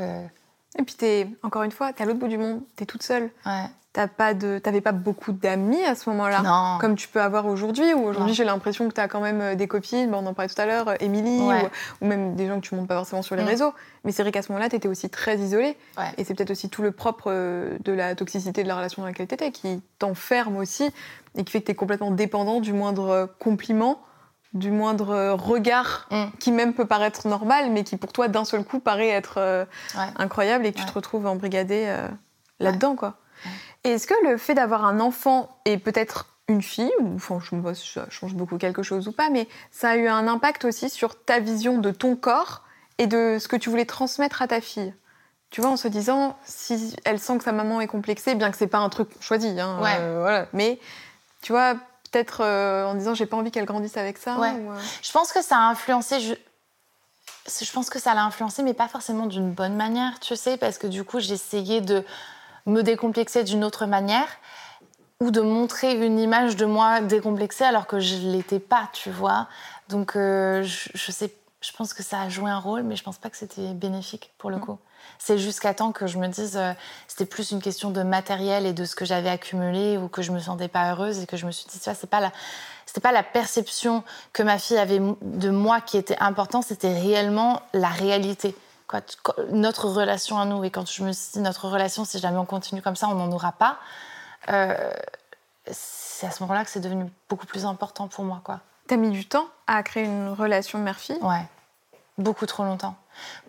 Et 0.78 0.82
puis, 0.82 0.96
es, 1.02 1.28
encore 1.42 1.62
une 1.62 1.70
fois, 1.70 1.92
tu 1.92 2.00
es 2.00 2.02
à 2.02 2.06
l'autre 2.06 2.18
bout 2.18 2.28
du 2.28 2.38
monde, 2.38 2.62
tu 2.76 2.82
es 2.82 2.86
toute 2.86 3.02
seule. 3.02 3.30
Ouais. 3.44 3.66
T'as 3.92 4.08
pas 4.08 4.32
de, 4.32 4.58
t'avais 4.58 4.80
pas 4.80 4.92
beaucoup 4.92 5.32
d'amis 5.32 5.84
à 5.84 5.94
ce 5.94 6.08
moment-là, 6.08 6.78
comme 6.80 6.94
tu 6.94 7.08
peux 7.08 7.20
avoir 7.20 7.44
aujourd'hui. 7.44 7.92
Ou 7.92 8.04
aujourd'hui, 8.04 8.32
j'ai 8.32 8.44
l'impression 8.44 8.88
que 8.88 8.94
tu 8.94 9.00
as 9.02 9.06
quand 9.06 9.20
même 9.20 9.42
euh, 9.42 9.54
des 9.54 9.68
copines. 9.68 10.14
on 10.14 10.24
en 10.24 10.32
parlait 10.32 10.48
tout 10.48 10.58
à 10.58 10.64
l'heure, 10.64 10.88
euh, 10.88 10.94
Émilie, 11.00 11.42
ou, 12.00 12.06
même 12.06 12.34
des 12.34 12.46
gens 12.46 12.58
que 12.58 12.66
tu 12.66 12.74
montes 12.74 12.88
pas 12.88 12.94
forcément 12.94 13.20
sur 13.20 13.36
les 13.36 13.42
mm. 13.42 13.48
réseaux. 13.48 13.74
Mais 14.04 14.12
c'est 14.12 14.22
vrai 14.22 14.32
qu'à 14.32 14.40
ce 14.40 14.50
moment-là, 14.50 14.70
tu 14.70 14.76
étais 14.76 14.88
aussi 14.88 15.10
très 15.10 15.36
isolée. 15.36 15.76
Et 16.16 16.24
c'est 16.24 16.32
peut-être 16.32 16.52
aussi 16.52 16.70
tout 16.70 16.80
le 16.80 16.90
propre 16.90 17.24
euh, 17.26 17.76
de 17.84 17.92
la 17.92 18.14
toxicité 18.14 18.62
de 18.62 18.68
la 18.68 18.76
relation 18.76 19.02
dans 19.02 19.08
laquelle 19.08 19.28
tu 19.28 19.34
étais, 19.34 19.50
qui 19.50 19.82
t'enferme 19.98 20.56
aussi 20.56 20.90
et 21.36 21.44
qui 21.44 21.52
fait 21.52 21.60
que 21.60 21.66
tu 21.66 21.72
es 21.72 21.74
complètement 21.74 22.12
dépendant 22.12 22.60
du 22.60 22.72
moindre 22.72 23.28
compliment, 23.38 24.00
du 24.54 24.70
moindre 24.70 25.30
regard, 25.32 26.08
mm. 26.10 26.24
qui 26.38 26.52
même 26.52 26.74
peut 26.74 26.86
paraître 26.86 27.26
normal, 27.26 27.70
mais 27.70 27.84
qui 27.84 27.96
pour 27.96 28.12
toi, 28.12 28.28
d'un 28.28 28.44
seul 28.44 28.64
coup, 28.64 28.80
paraît 28.80 29.08
être 29.08 29.66
incroyable 30.16 30.66
et 30.66 30.72
que 30.72 30.78
tu 30.78 30.84
te 30.84 30.92
retrouves 30.92 31.26
embrigadé 31.26 31.94
là-dedans, 32.60 32.96
quoi. 32.96 33.16
Est-ce 33.84 34.06
que 34.06 34.14
le 34.24 34.36
fait 34.36 34.54
d'avoir 34.54 34.84
un 34.84 35.00
enfant 35.00 35.56
et 35.64 35.76
peut-être 35.76 36.26
une 36.48 36.62
fille, 36.62 36.92
ou 37.00 37.14
enfin, 37.16 37.40
je 37.42 37.54
me 37.54 37.74
ça 37.74 38.06
change 38.10 38.34
beaucoup 38.34 38.58
quelque 38.58 38.82
chose 38.82 39.08
ou 39.08 39.12
pas, 39.12 39.30
mais 39.30 39.48
ça 39.70 39.90
a 39.90 39.96
eu 39.96 40.06
un 40.06 40.28
impact 40.28 40.64
aussi 40.64 40.90
sur 40.90 41.24
ta 41.24 41.40
vision 41.40 41.78
de 41.78 41.90
ton 41.90 42.16
corps 42.16 42.62
et 42.98 43.06
de 43.06 43.38
ce 43.40 43.48
que 43.48 43.56
tu 43.56 43.70
voulais 43.70 43.84
transmettre 43.86 44.42
à 44.42 44.48
ta 44.48 44.60
fille? 44.60 44.94
Tu 45.50 45.60
vois, 45.60 45.70
en 45.70 45.76
se 45.76 45.88
disant, 45.88 46.36
si 46.44 46.96
elle 47.04 47.18
sent 47.18 47.38
que 47.38 47.44
sa 47.44 47.52
maman 47.52 47.80
est 47.80 47.86
complexée, 47.86 48.34
bien 48.34 48.50
que 48.50 48.56
c'est 48.56 48.66
pas 48.66 48.78
un 48.78 48.88
truc 48.88 49.08
choisi, 49.20 49.60
hein, 49.60 49.78
euh, 50.00 50.18
voilà, 50.20 50.46
mais 50.52 50.78
tu 51.42 51.52
vois, 51.52 51.74
peut-être 52.12 52.42
euh, 52.42 52.86
en 52.86 52.94
disant, 52.94 53.14
j'ai 53.14 53.26
pas 53.26 53.36
envie 53.36 53.50
qu'elle 53.50 53.64
grandisse 53.64 53.96
avec 53.96 54.18
ça. 54.18 54.36
Euh. 54.36 54.76
Je 55.02 55.10
pense 55.10 55.32
que 55.32 55.42
ça 55.42 55.56
a 55.56 55.70
influencé. 55.70 56.20
Je... 56.20 56.34
je 57.64 57.72
pense 57.72 57.90
que 57.90 57.98
ça 57.98 58.14
l'a 58.14 58.22
influencé, 58.24 58.62
mais 58.62 58.74
pas 58.74 58.88
forcément 58.88 59.26
d'une 59.26 59.50
bonne 59.50 59.74
manière, 59.74 60.20
tu 60.20 60.36
sais, 60.36 60.56
parce 60.56 60.78
que 60.78 60.86
du 60.86 61.04
coup, 61.04 61.18
essayé 61.18 61.80
de 61.80 62.04
me 62.66 62.82
décomplexer 62.82 63.42
d'une 63.42 63.64
autre 63.64 63.86
manière 63.86 64.28
ou 65.20 65.30
de 65.30 65.40
montrer 65.40 65.94
une 66.04 66.18
image 66.18 66.56
de 66.56 66.66
moi 66.66 67.00
décomplexée 67.00 67.64
alors 67.64 67.86
que 67.86 67.98
je 68.00 68.16
ne 68.16 68.32
l'étais 68.32 68.60
pas, 68.60 68.88
tu 68.92 69.10
vois. 69.10 69.48
Donc, 69.88 70.16
euh, 70.16 70.62
je, 70.62 71.12
sais, 71.12 71.32
je 71.60 71.72
pense 71.72 71.94
que 71.94 72.02
ça 72.02 72.20
a 72.20 72.28
joué 72.28 72.50
un 72.50 72.58
rôle, 72.58 72.82
mais 72.82 72.96
je 72.96 73.04
pense 73.04 73.18
pas 73.18 73.30
que 73.30 73.36
c'était 73.36 73.72
bénéfique 73.72 74.32
pour 74.38 74.50
le 74.50 74.56
mm. 74.56 74.60
coup. 74.60 74.78
C'est 75.24 75.38
jusqu'à 75.38 75.72
temps 75.72 75.92
que 75.92 76.06
je 76.08 76.18
me 76.18 76.26
dise, 76.26 76.56
euh, 76.56 76.72
c'était 77.06 77.26
plus 77.26 77.52
une 77.52 77.62
question 77.62 77.90
de 77.90 78.02
matériel 78.02 78.66
et 78.66 78.72
de 78.72 78.84
ce 78.84 78.96
que 78.96 79.04
j'avais 79.04 79.28
accumulé 79.28 79.96
ou 79.96 80.08
que 80.08 80.20
je 80.20 80.32
me 80.32 80.40
sentais 80.40 80.68
pas 80.68 80.90
heureuse 80.90 81.20
et 81.20 81.26
que 81.26 81.36
je 81.36 81.46
me 81.46 81.52
suis 81.52 81.66
dit, 81.68 81.78
ça, 81.78 81.94
c'est 81.94 82.08
pas 82.08 82.18
la, 82.18 82.32
c'était 82.86 83.00
pas 83.00 83.12
la 83.12 83.22
perception 83.22 84.02
que 84.32 84.42
ma 84.42 84.58
fille 84.58 84.78
avait 84.78 85.00
de 85.20 85.50
moi 85.50 85.80
qui 85.80 85.96
était 85.96 86.18
important, 86.18 86.60
c'était 86.60 86.92
réellement 86.92 87.62
la 87.72 87.88
réalité 87.88 88.56
notre 89.50 89.88
relation 89.88 90.38
à 90.38 90.44
nous. 90.44 90.64
Et 90.64 90.70
quand 90.70 90.90
je 90.90 91.02
me 91.02 91.12
suis 91.12 91.32
dit, 91.34 91.40
notre 91.40 91.68
relation, 91.68 92.04
si 92.04 92.18
jamais 92.18 92.38
on 92.38 92.44
continue 92.44 92.82
comme 92.82 92.96
ça, 92.96 93.08
on 93.08 93.14
n'en 93.14 93.30
aura 93.32 93.52
pas, 93.52 93.78
euh, 94.50 94.92
c'est 95.70 96.26
à 96.26 96.30
ce 96.30 96.42
moment-là 96.42 96.64
que 96.64 96.70
c'est 96.70 96.80
devenu 96.80 97.06
beaucoup 97.28 97.46
plus 97.46 97.64
important 97.64 98.08
pour 98.08 98.24
moi. 98.24 98.40
Quoi. 98.44 98.60
T'as 98.88 98.96
mis 98.96 99.10
du 99.10 99.26
temps 99.26 99.46
à 99.66 99.82
créer 99.82 100.04
une 100.04 100.28
relation 100.30 100.78
mère-fille? 100.78 101.18
Ouais, 101.22 101.46
beaucoup 102.18 102.46
trop 102.46 102.64
longtemps. 102.64 102.96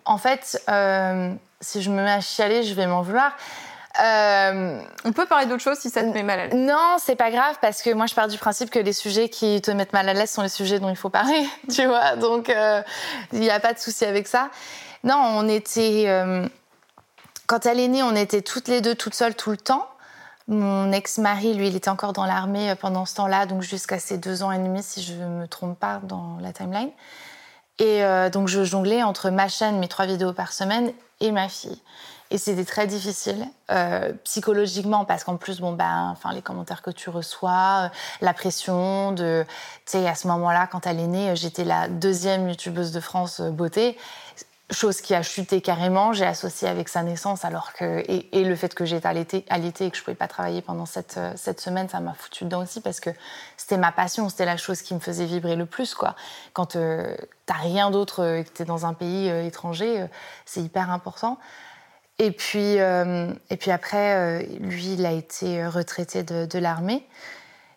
En 0.04 0.18
fait, 0.18 0.62
euh, 0.68 1.34
si 1.60 1.82
je 1.82 1.90
me 1.90 2.02
mets 2.02 2.10
à 2.10 2.20
chialer, 2.20 2.62
je 2.62 2.74
vais 2.74 2.86
m'en 2.86 3.02
vouloir. 3.02 3.32
Euh, 4.02 4.80
on 5.04 5.12
peut 5.12 5.26
parler 5.26 5.46
d'autre 5.46 5.62
chose 5.62 5.78
si 5.78 5.88
ça 5.88 6.02
te 6.02 6.08
met 6.08 6.24
mal 6.24 6.40
à 6.40 6.46
l'aise. 6.46 6.54
Non, 6.54 6.96
c'est 6.98 7.14
pas 7.14 7.30
grave 7.30 7.56
parce 7.60 7.80
que 7.80 7.90
moi 7.94 8.06
je 8.06 8.14
pars 8.14 8.26
du 8.26 8.38
principe 8.38 8.70
que 8.70 8.80
les 8.80 8.92
sujets 8.92 9.28
qui 9.28 9.62
te 9.62 9.70
mettent 9.70 9.92
mal 9.92 10.08
à 10.08 10.14
l'aise 10.14 10.30
sont 10.30 10.42
les 10.42 10.48
sujets 10.48 10.80
dont 10.80 10.90
il 10.90 10.96
faut 10.96 11.10
parler, 11.10 11.46
tu 11.72 11.86
vois. 11.86 12.16
Donc 12.16 12.52
il 13.32 13.38
n'y 13.38 13.50
a 13.50 13.60
pas 13.60 13.72
de 13.72 13.78
souci 13.78 14.04
avec 14.04 14.26
ça. 14.26 14.50
Non, 15.04 15.16
on 15.16 15.48
était. 15.48 16.04
Euh, 16.06 16.48
quand 17.46 17.66
elle 17.66 17.78
est 17.78 17.88
née, 17.88 18.02
on 18.02 18.16
était 18.16 18.40
toutes 18.40 18.68
les 18.68 18.80
deux 18.80 18.94
toutes 18.94 19.14
seules 19.14 19.36
tout 19.36 19.50
le 19.50 19.58
temps. 19.58 19.86
Mon 20.48 20.92
ex-mari, 20.92 21.54
lui, 21.54 21.68
il 21.68 21.76
était 21.76 21.90
encore 21.90 22.14
dans 22.14 22.24
l'armée 22.24 22.70
euh, 22.70 22.74
pendant 22.74 23.04
ce 23.04 23.14
temps-là, 23.14 23.46
donc 23.46 23.62
jusqu'à 23.62 23.98
ses 23.98 24.18
deux 24.18 24.42
ans 24.42 24.50
et 24.50 24.58
demi, 24.58 24.82
si 24.82 25.02
je 25.02 25.14
ne 25.14 25.26
me 25.26 25.46
trompe 25.46 25.78
pas 25.78 26.00
dans 26.02 26.38
la 26.40 26.52
timeline. 26.52 26.90
Et 27.78 28.04
euh, 28.04 28.30
donc 28.30 28.48
je 28.48 28.64
jonglais 28.64 29.02
entre 29.02 29.30
ma 29.30 29.48
chaîne, 29.48 29.78
mes 29.78 29.88
trois 29.88 30.06
vidéos 30.06 30.32
par 30.32 30.52
semaine, 30.52 30.92
et 31.20 31.32
ma 31.32 31.48
fille. 31.48 31.80
Et 32.30 32.38
c'était 32.38 32.64
très 32.64 32.86
difficile 32.86 33.46
psychologiquement 34.24 35.04
parce 35.04 35.22
qu'en 35.22 35.36
plus, 35.36 35.60
bon 35.60 35.72
ben, 35.72 36.08
enfin 36.10 36.32
les 36.32 36.42
commentaires 36.42 36.82
que 36.82 36.90
tu 36.90 37.08
reçois, 37.08 37.90
la 38.20 38.34
pression 38.34 39.12
de, 39.12 39.44
tu 39.86 39.92
sais, 39.98 40.08
à 40.08 40.14
ce 40.14 40.26
moment-là, 40.28 40.66
quand 40.66 40.86
elle 40.86 40.98
est 40.98 41.06
née, 41.06 41.36
j'étais 41.36 41.64
la 41.64 41.86
deuxième 41.86 42.48
youtubeuse 42.48 42.92
de 42.92 43.00
France 43.00 43.40
beauté 43.40 43.96
chose 44.70 45.00
qui 45.00 45.14
a 45.14 45.22
chuté 45.22 45.60
carrément. 45.60 46.12
J'ai 46.12 46.24
associé 46.24 46.68
avec 46.68 46.88
sa 46.88 47.02
naissance, 47.02 47.44
alors 47.44 47.72
que 47.72 48.02
et, 48.08 48.44
le 48.44 48.56
fait 48.56 48.74
que 48.74 48.84
j'étais 48.84 49.06
allaitée, 49.06 49.44
l'été 49.58 49.86
et 49.86 49.90
que 49.90 49.96
je 49.96 50.02
pouvais 50.02 50.14
pas 50.14 50.28
travailler 50.28 50.62
pendant 50.62 50.86
cette, 50.86 51.16
euh, 51.18 51.32
cette 51.36 51.60
semaine, 51.60 51.88
ça 51.88 52.00
m'a 52.00 52.14
foutu 52.14 52.44
dedans 52.44 52.62
aussi 52.62 52.80
parce 52.80 53.00
que 53.00 53.10
c'était 53.56 53.76
ma 53.76 53.92
passion, 53.92 54.28
c'était 54.28 54.46
la 54.46 54.56
chose 54.56 54.82
qui 54.82 54.94
me 54.94 55.00
faisait 55.00 55.26
vibrer 55.26 55.56
le 55.56 55.66
plus, 55.66 55.94
quoi. 55.94 56.16
Quand 56.52 56.76
euh, 56.76 57.16
t'as 57.46 57.54
rien 57.54 57.90
d'autre 57.90 58.22
euh, 58.22 58.42
que 58.42 58.48
t'es 58.48 58.64
dans 58.64 58.86
un 58.86 58.94
pays 58.94 59.28
étranger, 59.28 60.06
c'est 60.46 60.62
hyper 60.62 60.90
important. 60.90 61.38
Et 62.18 62.30
puis, 62.30 62.76
et 62.76 63.56
puis 63.58 63.70
après, 63.72 64.46
lui, 64.60 64.94
il 64.94 65.04
a 65.04 65.10
été 65.10 65.66
retraité 65.66 66.22
de 66.22 66.58
l'armée. 66.60 67.04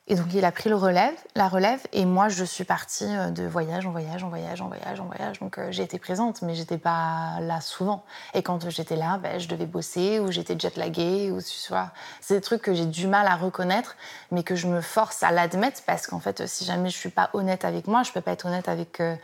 Et 0.10 0.16
donc 0.16 0.28
il 0.34 0.46
a 0.46 0.54
pris 0.54 0.70
le 0.70 0.76
relève, 0.76 1.14
la 1.36 1.50
relève, 1.50 1.86
et 1.92 2.06
moi 2.06 2.30
je 2.30 2.46
suis 2.46 2.64
partie 2.64 3.06
euh, 3.06 3.30
de 3.30 3.46
voyage 3.46 3.86
en 3.86 3.92
voyage, 3.92 4.24
en 4.24 4.30
voyage, 4.30 4.62
en 4.62 4.68
voyage, 4.68 5.02
en 5.02 5.06
voyage. 5.06 5.40
Donc 5.40 5.58
euh, 5.58 5.68
j'ai 5.72 5.84
été 5.84 6.00
présente, 6.00 6.42
mais 6.44 6.56
j'étais 6.56 6.78
pas 6.78 7.40
là 7.42 7.60
souvent. 7.60 8.06
Et 8.34 8.42
quand 8.42 8.70
j'étais 8.70 8.96
là, 8.96 9.18
ben, 9.18 9.38
je 9.38 9.50
devais 9.50 9.66
bosser, 9.66 10.20
ou 10.20 10.32
j'étais 10.32 10.58
jet-laguée, 10.58 11.30
ou 11.32 11.42
tu 11.42 11.68
vois. 11.68 11.92
C'est 12.22 12.36
des 12.36 12.42
trucs 12.42 12.62
que 12.62 12.74
j'ai 12.74 12.86
du 12.86 13.08
mal 13.08 13.28
à 13.28 13.36
reconnaître, 13.36 13.98
mais 14.32 14.44
que 14.44 14.56
je 14.56 14.68
me 14.68 14.80
force 14.80 15.24
à 15.24 15.32
l'admettre, 15.32 15.82
parce 15.86 16.08
qu'en 16.08 16.22
fait, 16.22 16.48
si 16.48 16.64
jamais 16.64 16.90
je 16.90 16.98
suis 16.98 17.10
pas 17.10 17.30
honnête 17.34 17.66
avec 17.66 17.86
moi, 17.88 18.04
je 18.04 18.14
peux 18.14 18.22
pas 18.22 18.32
être 18.32 18.46
honnête 18.46 18.70
avec, 18.70 19.02
euh, 19.02 19.16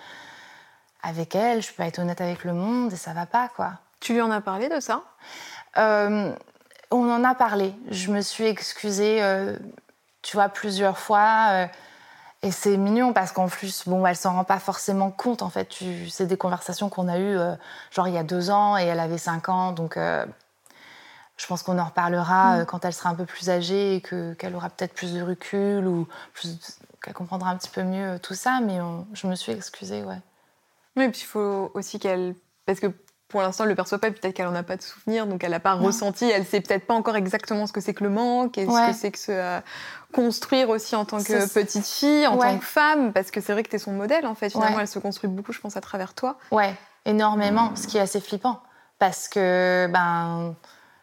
avec 1.02 1.34
elle, 1.34 1.62
je 1.62 1.70
peux 1.70 1.76
pas 1.76 1.88
être 1.88 2.00
honnête 2.00 2.20
avec 2.20 2.44
le 2.44 2.52
monde, 2.52 2.92
et 2.92 2.98
ça 2.98 3.14
va 3.14 3.26
pas, 3.26 3.48
quoi. 3.56 3.76
Tu 4.02 4.14
lui 4.14 4.22
en 4.22 4.32
as 4.32 4.42
parlé 4.42 4.68
de 4.68 4.82
ça? 4.82 5.04
On 6.96 7.10
en 7.10 7.24
a 7.24 7.34
parlé. 7.34 7.74
Je 7.90 8.12
me 8.12 8.22
suis 8.22 8.46
excusée 8.46 9.20
tu 10.24 10.38
vois, 10.38 10.50
plusieurs 10.50 10.98
fois. 10.98 11.50
Euh, 11.52 11.68
et 12.42 12.52
c'est 12.52 12.76
mignon 12.78 13.14
parce 13.14 13.32
qu'en 13.32 13.48
plus, 13.48 13.88
bon, 13.88 14.06
elle 14.06 14.16
s'en 14.16 14.34
rend 14.34 14.44
pas 14.44 14.60
forcément 14.60 15.12
compte. 15.12 15.44
En 15.44 15.50
fait, 15.50 15.70
c'est 16.10 16.26
des 16.26 16.38
conversations 16.38 16.90
qu'on 16.90 17.08
a 17.08 17.20
eues, 17.20 17.38
euh, 17.38 17.56
genre 17.92 18.08
il 18.08 18.16
y 18.16 18.18
a 18.18 18.24
deux 18.24 18.50
ans 18.50 18.78
et 18.78 18.84
elle 18.84 19.00
avait 19.00 19.20
cinq 19.20 19.50
ans. 19.50 19.72
Donc, 19.72 19.96
euh, 19.98 20.26
je 21.38 21.46
pense 21.48 21.64
qu'on 21.64 21.78
en 21.78 21.86
reparlera 21.86 22.58
mm. 22.58 22.66
quand 22.66 22.84
elle 22.86 22.94
sera 22.94 23.10
un 23.10 23.16
peu 23.16 23.26
plus 23.26 23.50
âgée 23.50 23.96
et 23.96 24.02
que, 24.02 24.34
qu'elle 24.34 24.56
aura 24.56 24.70
peut-être 24.70 24.94
plus 24.94 25.14
de 25.14 25.22
recul 25.22 25.88
ou 25.88 26.08
qu'elle 27.02 27.14
comprendra 27.14 27.52
un 27.52 27.58
petit 27.58 27.70
peu 27.70 27.84
mieux 27.84 28.20
tout 28.20 28.36
ça. 28.36 28.60
Mais 28.62 28.80
je 29.14 29.28
me 29.28 29.36
suis 29.36 29.52
excusée, 29.52 30.04
ouais. 30.04 30.20
Oui, 30.96 31.06
et 31.06 31.10
puis 31.10 31.22
il 31.22 31.26
faut 31.28 31.72
aussi 31.74 32.00
qu'elle. 32.00 32.36
Parce 32.66 32.80
que 32.80 32.88
pour 33.34 33.42
l'instant, 33.42 33.64
elle 33.64 33.72
le 33.72 33.76
perçoit 33.76 33.98
pas, 33.98 34.12
peut-être 34.12 34.36
qu'elle 34.36 34.46
en 34.46 34.54
a 34.54 34.62
pas 34.62 34.78
de 34.78 34.84
souvenir, 34.84 35.26
donc 35.26 35.44
elle 35.44 35.50
n'a 35.50 35.60
pas 35.60 35.74
ressenti, 35.74 36.30
elle 36.30 36.46
sait 36.46 36.62
peut-être 36.62 36.86
pas 36.86 36.94
encore 36.94 37.16
exactement 37.16 37.66
ce 37.66 37.74
que 37.74 37.82
c'est 37.82 37.96
que 37.96 38.04
le 38.04 38.12
manque, 38.12 38.60
et 38.60 38.68
ce 38.68 38.92
que 38.92 38.96
c'est 38.96 39.10
que 39.10 39.18
se 39.18 39.60
construire 40.14 40.70
aussi 40.70 40.96
en 40.96 41.04
tant 41.04 41.18
que 41.18 41.52
petite 41.52 41.88
fille, 41.88 42.28
en 42.28 42.38
tant 42.38 42.60
que 42.60 42.64
femme, 42.64 43.12
parce 43.12 43.32
que 43.32 43.42
c'est 43.42 43.52
vrai 43.52 43.64
que 43.64 43.70
tu 43.70 43.78
es 43.78 43.80
son 43.80 43.92
modèle, 43.92 44.28
en 44.28 44.36
fait. 44.36 44.52
Finalement, 44.52 44.80
elle 44.80 44.88
se 44.88 45.00
construit 45.00 45.28
beaucoup, 45.32 45.52
je 45.52 45.60
pense, 45.60 45.76
à 45.76 45.82
travers 45.82 46.14
toi. 46.14 46.38
Ouais, 46.52 46.76
énormément, 47.06 47.76
ce 47.76 47.88
qui 47.88 47.98
est 47.98 48.02
assez 48.02 48.22
flippant, 48.22 48.62
parce 49.00 49.28
que, 49.28 49.90
ben, 49.92 50.54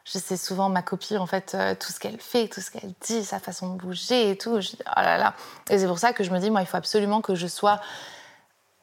je 0.05 0.19
sais 0.21 0.37
souvent 0.37 0.69
ma 0.69 0.83
copie, 0.83 1.17
en 1.17 1.27
fait, 1.27 1.57
euh, 1.57 1.75
tout 1.75 1.91
ce 1.91 1.99
qu'elle 1.99 2.21
fait, 2.21 2.47
tout 2.47 2.61
ce 2.61 2.71
qu'elle 2.71 2.95
dit, 3.01 3.25
sa 3.25 3.41
façon 3.41 3.75
de 3.75 3.83
bouger 3.83 4.31
et 4.31 4.39
tout. 4.39 4.61
Je, 4.61 4.71
oh 4.79 5.01
là 5.01 5.19
là. 5.19 5.35
Et 5.69 5.81
c'est 5.81 5.89
pour 5.89 5.99
ça 5.99 6.13
que 6.13 6.23
je 6.23 6.31
me 6.31 6.39
dis, 6.39 6.49
moi, 6.49 6.61
il 6.61 6.67
faut 6.69 6.77
absolument 6.77 7.23
que 7.23 7.35
je 7.35 7.49
sois 7.49 7.81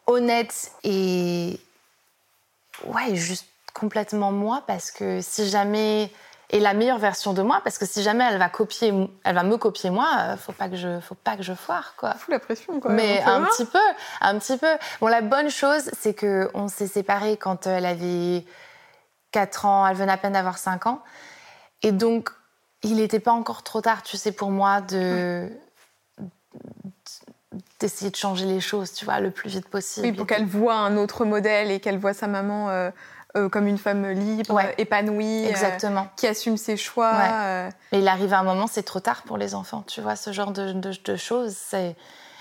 honnête 0.06 0.74
et 0.84 1.62
ouais, 2.86 3.16
juste 3.16 3.48
complètement 3.74 4.32
moi 4.32 4.64
parce 4.66 4.92
que 4.92 5.22
si 5.22 5.48
jamais 5.50 6.12
et 6.50 6.60
la 6.60 6.74
meilleure 6.74 6.98
version 6.98 7.34
de 7.34 7.42
moi 7.42 7.62
parce 7.64 7.78
que 7.78 7.86
si 7.86 8.02
jamais 8.02 8.24
elle 8.24 8.40
va 8.40 8.50
copier 8.50 8.94
elle 9.24 9.36
va 9.36 9.44
me 9.44 9.58
copier 9.58 9.90
moi 9.90 10.10
euh, 10.20 10.38
faut 10.38 10.54
pas 10.54 10.70
que 10.70 10.76
je 10.76 11.00
faut 11.00 11.16
pas 11.16 11.36
que 11.36 11.44
je 11.44 11.54
foire 11.54 11.94
quoi. 11.98 12.14
Fous 12.14 12.32
la 12.32 12.40
pression 12.40 12.80
quoi 12.80 12.92
mais 12.92 13.22
un 13.22 13.44
petit 13.44 13.66
peu 13.66 13.80
un 14.22 14.40
petit 14.40 14.58
peu. 14.58 14.78
Bon 15.02 15.08
la 15.08 15.22
bonne 15.22 15.50
chose 15.50 15.92
c'est 16.00 16.14
que 16.14 16.50
on 16.54 16.68
s'est 16.70 16.88
séparés 16.88 17.38
quand 17.38 17.68
elle 17.68 17.86
avait 17.86 18.46
4 19.32 19.66
ans 19.66 19.86
elle 19.86 19.98
venait 19.98 20.12
à 20.12 20.18
peine 20.18 20.34
d'avoir 20.34 20.58
5 20.58 20.88
ans. 20.88 21.04
Et 21.84 21.92
donc 21.92 22.30
il 22.82 22.96
n'était 22.96 23.20
pas 23.20 23.34
encore 23.34 23.62
trop 23.62 23.82
tard 23.82 24.02
tu 24.02 24.18
sais 24.18 24.32
pour 24.32 24.50
moi 24.50 24.82
de 24.82 25.52
d'essayer 27.80 28.10
de 28.10 28.16
changer 28.16 28.46
les 28.46 28.60
choses, 28.60 28.94
tu 28.94 29.06
vois, 29.06 29.20
le 29.20 29.32
plus 29.32 29.50
vite 29.50 29.68
possible. 29.68 30.08
Oui, 30.08 30.14
pour 30.14 30.26
qu'elle 30.26 30.46
voit 30.46 30.76
un 30.76 30.98
autre 30.98 31.26
modèle 31.26 31.72
et 31.72 31.80
qu'elle 31.80 32.00
voit 32.00 32.14
sa 32.14 32.28
maman 32.28 32.70
euh, 32.70 32.90
euh, 33.36 33.50
comme 33.50 33.68
une 33.68 33.78
femme 33.78 34.10
libre, 34.10 34.60
épanouie, 34.78 35.46
euh, 35.46 35.50
Exactement. 35.50 36.08
qui 36.16 36.28
assume 36.28 36.58
ses 36.58 36.78
choix. 36.78 37.14
Mais 37.92 38.00
il 38.00 38.08
arrive 38.08 38.34
un 38.34 38.44
moment, 38.44 38.68
c'est 38.68 38.84
trop 38.84 39.00
tard 39.00 39.22
pour 39.24 39.38
les 39.38 39.54
enfants, 39.54 39.84
tu 39.88 40.02
vois, 40.02 40.16
ce 40.16 40.32
genre 40.32 40.52
de, 40.52 40.74
de, 40.74 41.16
choses. 41.16 41.56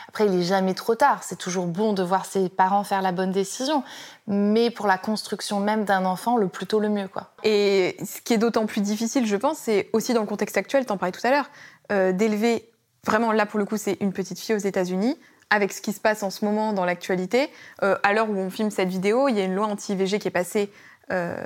Après, 0.08 0.24
il 0.24 0.40
est 0.40 0.44
jamais 0.44 0.72
trop 0.72 0.94
tard. 0.94 1.22
C'est 1.22 1.36
toujours 1.36 1.66
bon 1.66 1.92
de 1.92 2.02
voir 2.02 2.24
ses 2.24 2.48
parents 2.48 2.84
faire 2.84 3.02
la 3.02 3.12
bonne 3.12 3.32
décision. 3.32 3.82
Mais 4.26 4.70
pour 4.70 4.86
la 4.86 4.96
construction 4.96 5.60
même 5.60 5.84
d'un 5.84 6.06
enfant, 6.06 6.38
le 6.38 6.48
plus 6.48 6.66
tôt 6.66 6.80
le 6.80 6.88
mieux, 6.88 7.08
quoi. 7.08 7.32
Et 7.42 7.98
ce 8.02 8.22
qui 8.22 8.32
est 8.32 8.38
d'autant 8.38 8.64
plus 8.64 8.80
difficile, 8.80 9.26
je 9.26 9.36
pense, 9.36 9.58
c'est 9.58 9.90
aussi 9.92 10.14
dans 10.14 10.22
le 10.22 10.26
contexte 10.26 10.56
actuel, 10.56 10.86
t'en 10.86 10.96
parlais 10.96 11.12
tout 11.12 11.26
à 11.26 11.30
l'heure, 11.30 12.14
d'élever 12.14 12.70
Vraiment, 13.04 13.32
là, 13.32 13.46
pour 13.46 13.58
le 13.58 13.64
coup, 13.64 13.76
c'est 13.76 13.96
une 14.00 14.12
petite 14.12 14.38
fille 14.38 14.54
aux 14.54 14.58
États-Unis. 14.58 15.18
Avec 15.48 15.72
ce 15.72 15.80
qui 15.80 15.92
se 15.92 16.00
passe 16.00 16.24
en 16.24 16.30
ce 16.30 16.44
moment 16.44 16.72
dans 16.72 16.84
l'actualité, 16.84 17.50
euh, 17.84 17.96
à 18.02 18.12
l'heure 18.12 18.28
où 18.28 18.36
on 18.36 18.50
filme 18.50 18.72
cette 18.72 18.88
vidéo, 18.88 19.28
il 19.28 19.36
y 19.36 19.40
a 19.40 19.44
une 19.44 19.54
loi 19.54 19.68
anti-IVG 19.68 20.18
qui 20.18 20.26
est 20.26 20.32
passée 20.32 20.72
euh, 21.12 21.36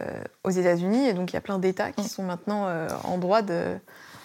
aux 0.42 0.50
États-Unis, 0.50 1.06
et 1.06 1.12
donc 1.12 1.32
il 1.32 1.34
y 1.34 1.36
a 1.36 1.42
plein 1.42 1.58
d'États 1.58 1.92
qui 1.92 2.06
mm. 2.06 2.08
sont 2.08 2.22
maintenant 2.22 2.66
euh, 2.66 2.88
en 3.04 3.18
droit 3.18 3.42
de. 3.42 3.76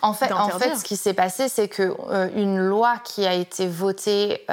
En 0.02 0.14
fait, 0.14 0.32
en 0.32 0.48
fait, 0.48 0.78
ce 0.78 0.86
qui 0.86 0.96
s'est 0.96 1.14
passé, 1.14 1.50
c'est 1.50 1.68
que 1.68 1.94
une 2.38 2.58
loi 2.58 3.00
qui 3.04 3.26
a 3.26 3.34
été 3.34 3.68
votée 3.68 4.46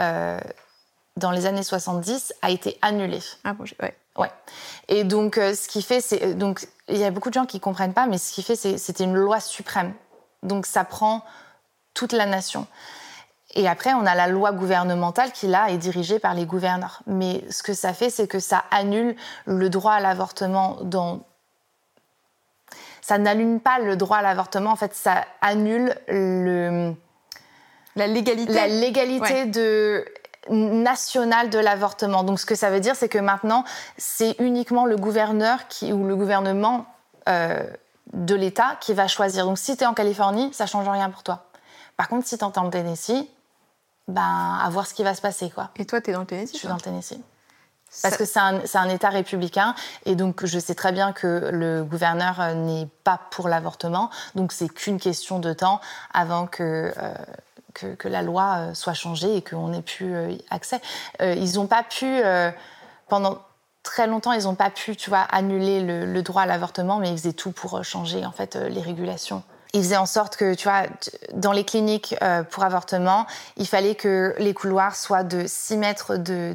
dans 1.16 1.30
les 1.30 1.46
années 1.46 1.62
70 1.62 2.32
a 2.42 2.50
été 2.50 2.78
annulée. 2.82 3.20
Ah 3.44 3.52
bon, 3.52 3.64
ouais. 3.80 3.96
Ouais. 4.16 4.30
Et 4.88 5.04
donc, 5.04 5.36
ce 5.36 5.68
qui 5.68 5.82
fait, 5.82 6.00
c'est 6.00 6.34
donc 6.34 6.66
il 6.88 6.96
y 6.96 7.04
a 7.04 7.10
beaucoup 7.10 7.28
de 7.28 7.34
gens 7.34 7.46
qui 7.46 7.60
comprennent 7.60 7.94
pas, 7.94 8.06
mais 8.06 8.18
ce 8.18 8.32
qui 8.32 8.42
fait, 8.42 8.56
c'est 8.56 8.78
c'était 8.78 9.04
une 9.04 9.14
loi 9.14 9.40
suprême. 9.40 9.92
Donc, 10.42 10.66
ça 10.66 10.84
prend 10.84 11.22
toute 11.94 12.12
la 12.12 12.26
nation. 12.26 12.66
Et 13.54 13.68
après, 13.68 13.92
on 13.92 14.06
a 14.06 14.14
la 14.14 14.28
loi 14.28 14.52
gouvernementale 14.52 15.30
qui, 15.32 15.46
là, 15.46 15.70
est 15.70 15.76
dirigée 15.76 16.18
par 16.18 16.34
les 16.34 16.46
gouverneurs. 16.46 17.02
Mais 17.06 17.44
ce 17.50 17.62
que 17.62 17.74
ça 17.74 17.92
fait, 17.92 18.08
c'est 18.08 18.26
que 18.26 18.38
ça 18.38 18.64
annule 18.70 19.14
le 19.44 19.68
droit 19.68 19.92
à 19.92 20.00
l'avortement 20.00 20.78
dans... 20.82 21.20
Ça 23.02 23.18
n'annule 23.18 23.60
pas 23.60 23.78
le 23.78 23.96
droit 23.96 24.18
à 24.18 24.22
l'avortement, 24.22 24.70
en 24.70 24.76
fait, 24.76 24.94
ça 24.94 25.24
annule 25.40 25.94
le... 26.08 26.94
La 27.94 28.06
légalité. 28.06 28.52
La 28.54 28.68
légalité 28.68 29.44
de 29.44 30.04
nationale 30.48 31.50
de 31.50 31.58
l'avortement. 31.58 32.24
Donc, 32.24 32.40
ce 32.40 32.46
que 32.46 32.54
ça 32.54 32.70
veut 32.70 32.80
dire, 32.80 32.96
c'est 32.96 33.08
que 33.08 33.18
maintenant, 33.18 33.64
c'est 33.98 34.34
uniquement 34.38 34.86
le 34.86 34.96
gouverneur 34.96 35.68
qui, 35.68 35.92
ou 35.92 36.06
le 36.06 36.16
gouvernement 36.16 36.86
euh, 37.28 37.62
de 38.12 38.34
l'État 38.34 38.76
qui 38.80 38.94
va 38.94 39.08
choisir. 39.08 39.44
Donc, 39.44 39.58
si 39.58 39.76
tu 39.76 39.84
es 39.84 39.86
en 39.86 39.94
Californie, 39.94 40.52
ça 40.52 40.66
change 40.66 40.88
rien 40.88 41.10
pour 41.10 41.22
toi. 41.22 41.44
Par 41.96 42.08
contre, 42.08 42.26
si 42.26 42.38
tu 42.38 42.44
entends 42.44 42.64
le 42.64 42.70
Tennessee, 42.70 43.26
ben, 44.08 44.58
à 44.60 44.68
voir 44.70 44.86
ce 44.86 44.94
qui 44.94 45.02
va 45.02 45.14
se 45.14 45.20
passer. 45.20 45.50
Quoi. 45.50 45.70
Et 45.76 45.84
toi, 45.84 46.00
tu 46.00 46.10
es 46.10 46.12
dans 46.12 46.20
le 46.20 46.26
Tennessee 46.26 46.54
Je 46.54 46.58
suis 46.58 46.68
dans 46.68 46.74
le 46.74 46.80
Tennessee. 46.80 47.20
Parce 48.00 48.16
que 48.16 48.24
c'est 48.24 48.38
un, 48.40 48.62
un, 48.74 48.88
État 48.88 49.10
républicain 49.10 49.74
et 50.06 50.14
donc 50.14 50.46
je 50.46 50.58
sais 50.58 50.74
très 50.74 50.92
bien 50.92 51.12
que 51.12 51.50
le 51.52 51.84
gouverneur 51.84 52.40
euh, 52.40 52.54
n'est 52.54 52.88
pas 53.04 53.20
pour 53.30 53.48
l'avortement. 53.48 54.08
Donc 54.34 54.52
c'est 54.52 54.68
qu'une 54.68 54.98
question 54.98 55.38
de 55.38 55.52
temps 55.52 55.78
avant 56.14 56.46
que, 56.46 56.92
euh, 56.96 57.14
que, 57.74 57.94
que, 57.94 58.08
la 58.08 58.22
loi 58.22 58.56
euh, 58.56 58.74
soit 58.74 58.94
changée 58.94 59.36
et 59.36 59.42
qu'on 59.42 59.74
ait 59.74 59.82
plus 59.82 60.14
accès. 60.48 60.80
ils 61.20 61.54
n'ont 61.56 61.66
pas 61.66 61.82
pu, 61.82 62.22
pendant 63.08 63.42
très 63.82 64.06
longtemps, 64.06 64.32
ils 64.32 64.44
n'ont 64.44 64.54
pas 64.54 64.70
pu, 64.70 64.96
tu 64.96 65.10
vois, 65.10 65.20
annuler 65.30 65.82
le, 65.82 66.06
le 66.06 66.22
droit 66.22 66.42
à 66.42 66.46
l'avortement, 66.46 66.98
mais 66.98 67.10
ils 67.10 67.18
faisaient 67.18 67.34
tout 67.34 67.52
pour 67.52 67.84
changer 67.84 68.24
en 68.24 68.32
fait 68.32 68.56
les 68.56 68.80
régulations 68.80 69.42
il 69.72 69.82
faisait 69.82 69.96
en 69.96 70.06
sorte 70.06 70.36
que, 70.36 70.54
tu 70.54 70.68
vois, 70.68 70.82
dans 71.32 71.52
les 71.52 71.64
cliniques 71.64 72.14
euh, 72.22 72.42
pour 72.42 72.62
avortement, 72.62 73.26
il 73.56 73.66
fallait 73.66 73.94
que 73.94 74.34
les 74.38 74.52
couloirs 74.52 74.96
soient 74.96 75.24
de 75.24 75.46
6 75.46 75.78
mètres 75.78 76.16
de, 76.16 76.54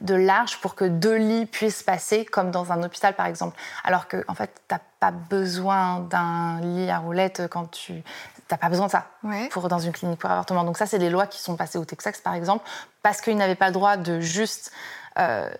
de, 0.00 0.14
large 0.14 0.58
pour 0.60 0.74
que 0.74 0.84
deux 0.84 1.16
lits 1.16 1.46
puissent 1.46 1.84
passer, 1.84 2.24
comme 2.24 2.50
dans 2.50 2.72
un 2.72 2.82
hôpital 2.82 3.14
par 3.14 3.26
exemple. 3.26 3.56
Alors 3.84 4.08
que, 4.08 4.24
en 4.26 4.34
fait, 4.34 4.50
t'as 4.66 4.80
pas 4.98 5.12
besoin 5.12 6.00
d'un 6.00 6.60
lit 6.60 6.90
à 6.90 6.98
roulettes 6.98 7.42
quand 7.48 7.70
tu. 7.70 8.02
T'as 8.48 8.56
pas 8.56 8.70
besoin 8.70 8.86
de 8.86 8.90
ça 8.90 9.06
pour, 9.50 9.68
dans 9.68 9.78
une 9.78 9.92
clinique 9.92 10.18
pour 10.18 10.30
avortement. 10.30 10.64
Donc, 10.64 10.78
ça, 10.78 10.86
c'est 10.86 10.98
des 10.98 11.10
lois 11.10 11.26
qui 11.26 11.40
sont 11.40 11.54
passées 11.54 11.78
au 11.78 11.84
Texas, 11.84 12.18
par 12.18 12.34
exemple, 12.34 12.64
parce 13.02 13.20
qu'ils 13.20 13.36
n'avaient 13.36 13.54
pas 13.54 13.66
le 13.66 13.74
droit 13.74 13.96
de 13.96 14.20
juste. 14.20 14.72
Euh, 15.18 15.50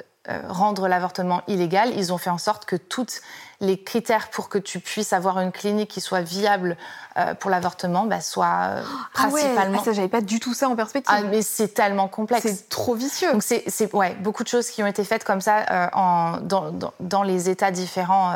rendre 0.49 0.89
l'avortement 0.89 1.43
illégal, 1.47 1.93
ils 1.97 2.13
ont 2.13 2.19
fait 2.19 2.31
en 2.31 2.39
sorte 2.39 2.65
que 2.65 2.77
tous 2.77 3.21
les 3.61 3.83
critères 3.83 4.31
pour 4.31 4.49
que 4.49 4.59
tu 4.59 4.79
puisses 4.79 5.13
avoir 5.13 5.41
une 5.41 5.51
clinique 5.51 5.91
qui 5.91 6.01
soit 6.01 6.21
viable 6.21 6.77
euh, 7.17 7.35
pour 7.35 7.51
l'avortement 7.51 8.05
bah, 8.05 8.21
soient 8.21 8.69
euh, 8.69 8.83
principalement. 9.13 9.79
Ah 9.81 9.85
ça, 9.85 9.93
j'avais 9.93 10.09
pas 10.09 10.21
du 10.21 10.39
tout 10.39 10.55
ça 10.55 10.69
en 10.69 10.77
perspective. 10.77 11.13
Ah, 11.17 11.23
mais 11.23 11.43
c'est 11.43 11.69
tellement 11.69 12.07
complexe. 12.09 12.43
C'est 12.43 12.69
trop 12.69 12.95
vicieux. 12.95 13.33
Donc 13.33 13.43
c'est, 13.43 13.93
ouais, 13.95 14.15
beaucoup 14.21 14.45
de 14.45 14.49
choses 14.49 14.71
qui 14.71 14.83
ont 14.83 14.87
été 14.87 15.03
faites 15.03 15.25
comme 15.25 15.41
ça 15.41 15.91
en, 15.93 16.39
dans, 16.41 16.73
dans, 17.01 17.23
les 17.23 17.51
États 17.51 17.73
différents 17.73 18.35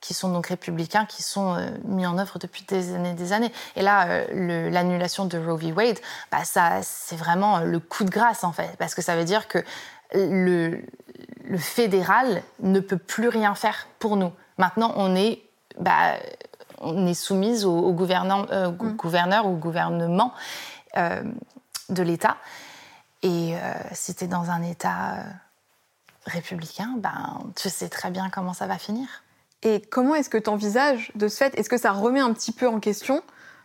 qui 0.00 0.14
sont 0.14 0.30
donc 0.30 0.48
républicains, 0.48 1.06
qui 1.06 1.22
sont 1.22 1.56
mis 1.84 2.06
en 2.06 2.18
œuvre 2.18 2.38
depuis 2.38 2.64
des 2.68 2.94
années 2.94 3.14
des 3.14 3.32
années. 3.32 3.52
Et 3.74 3.82
là, 3.82 4.24
l'annulation 4.32 5.24
de 5.24 5.38
Roe 5.38 5.56
v. 5.56 5.72
Wade, 5.72 5.98
bah, 6.30 6.44
ça, 6.44 6.80
c'est 6.82 7.16
vraiment 7.16 7.60
le 7.60 7.80
coup 7.80 8.04
de 8.04 8.10
grâce, 8.10 8.44
en 8.44 8.52
fait, 8.52 8.70
parce 8.78 8.94
que 8.94 9.02
ça 9.02 9.16
veut 9.16 9.24
dire 9.24 9.48
que 9.48 9.64
le, 10.14 10.82
le 11.44 11.58
fédéral 11.58 12.42
ne 12.60 12.80
peut 12.80 12.98
plus 12.98 13.28
rien 13.28 13.54
faire 13.54 13.86
pour 13.98 14.16
nous. 14.16 14.32
Maintenant, 14.58 14.92
on 14.96 15.14
est, 15.14 15.42
bah, 15.78 16.14
on 16.78 17.06
est 17.06 17.14
soumise 17.14 17.64
au, 17.64 17.76
au, 17.76 17.92
gouverneur, 17.92 18.46
euh, 18.52 18.70
mm. 18.70 18.96
gouverneur 18.96 19.46
ou 19.46 19.56
gouvernement 19.56 20.32
euh, 20.96 21.22
de 21.88 22.02
l'État. 22.02 22.36
Et 23.22 23.54
euh, 23.54 23.72
si 23.92 24.14
tu 24.14 24.24
es 24.24 24.26
dans 24.26 24.50
un 24.50 24.62
État 24.62 25.24
républicain, 26.26 26.94
ben, 26.98 27.40
tu 27.56 27.68
sais 27.68 27.88
très 27.88 28.10
bien 28.10 28.30
comment 28.30 28.52
ça 28.52 28.66
va 28.66 28.78
finir. 28.78 29.08
Et 29.62 29.80
comment 29.80 30.14
est-ce 30.16 30.28
que 30.28 30.38
tu 30.38 30.50
envisages 30.50 31.12
de 31.14 31.28
ce 31.28 31.36
fait? 31.36 31.56
Est-ce 31.58 31.68
que 31.68 31.78
ça 31.78 31.92
remet 31.92 32.20
un 32.20 32.32
petit 32.32 32.52
peu 32.52 32.68
en 32.68 32.80
question 32.80 33.22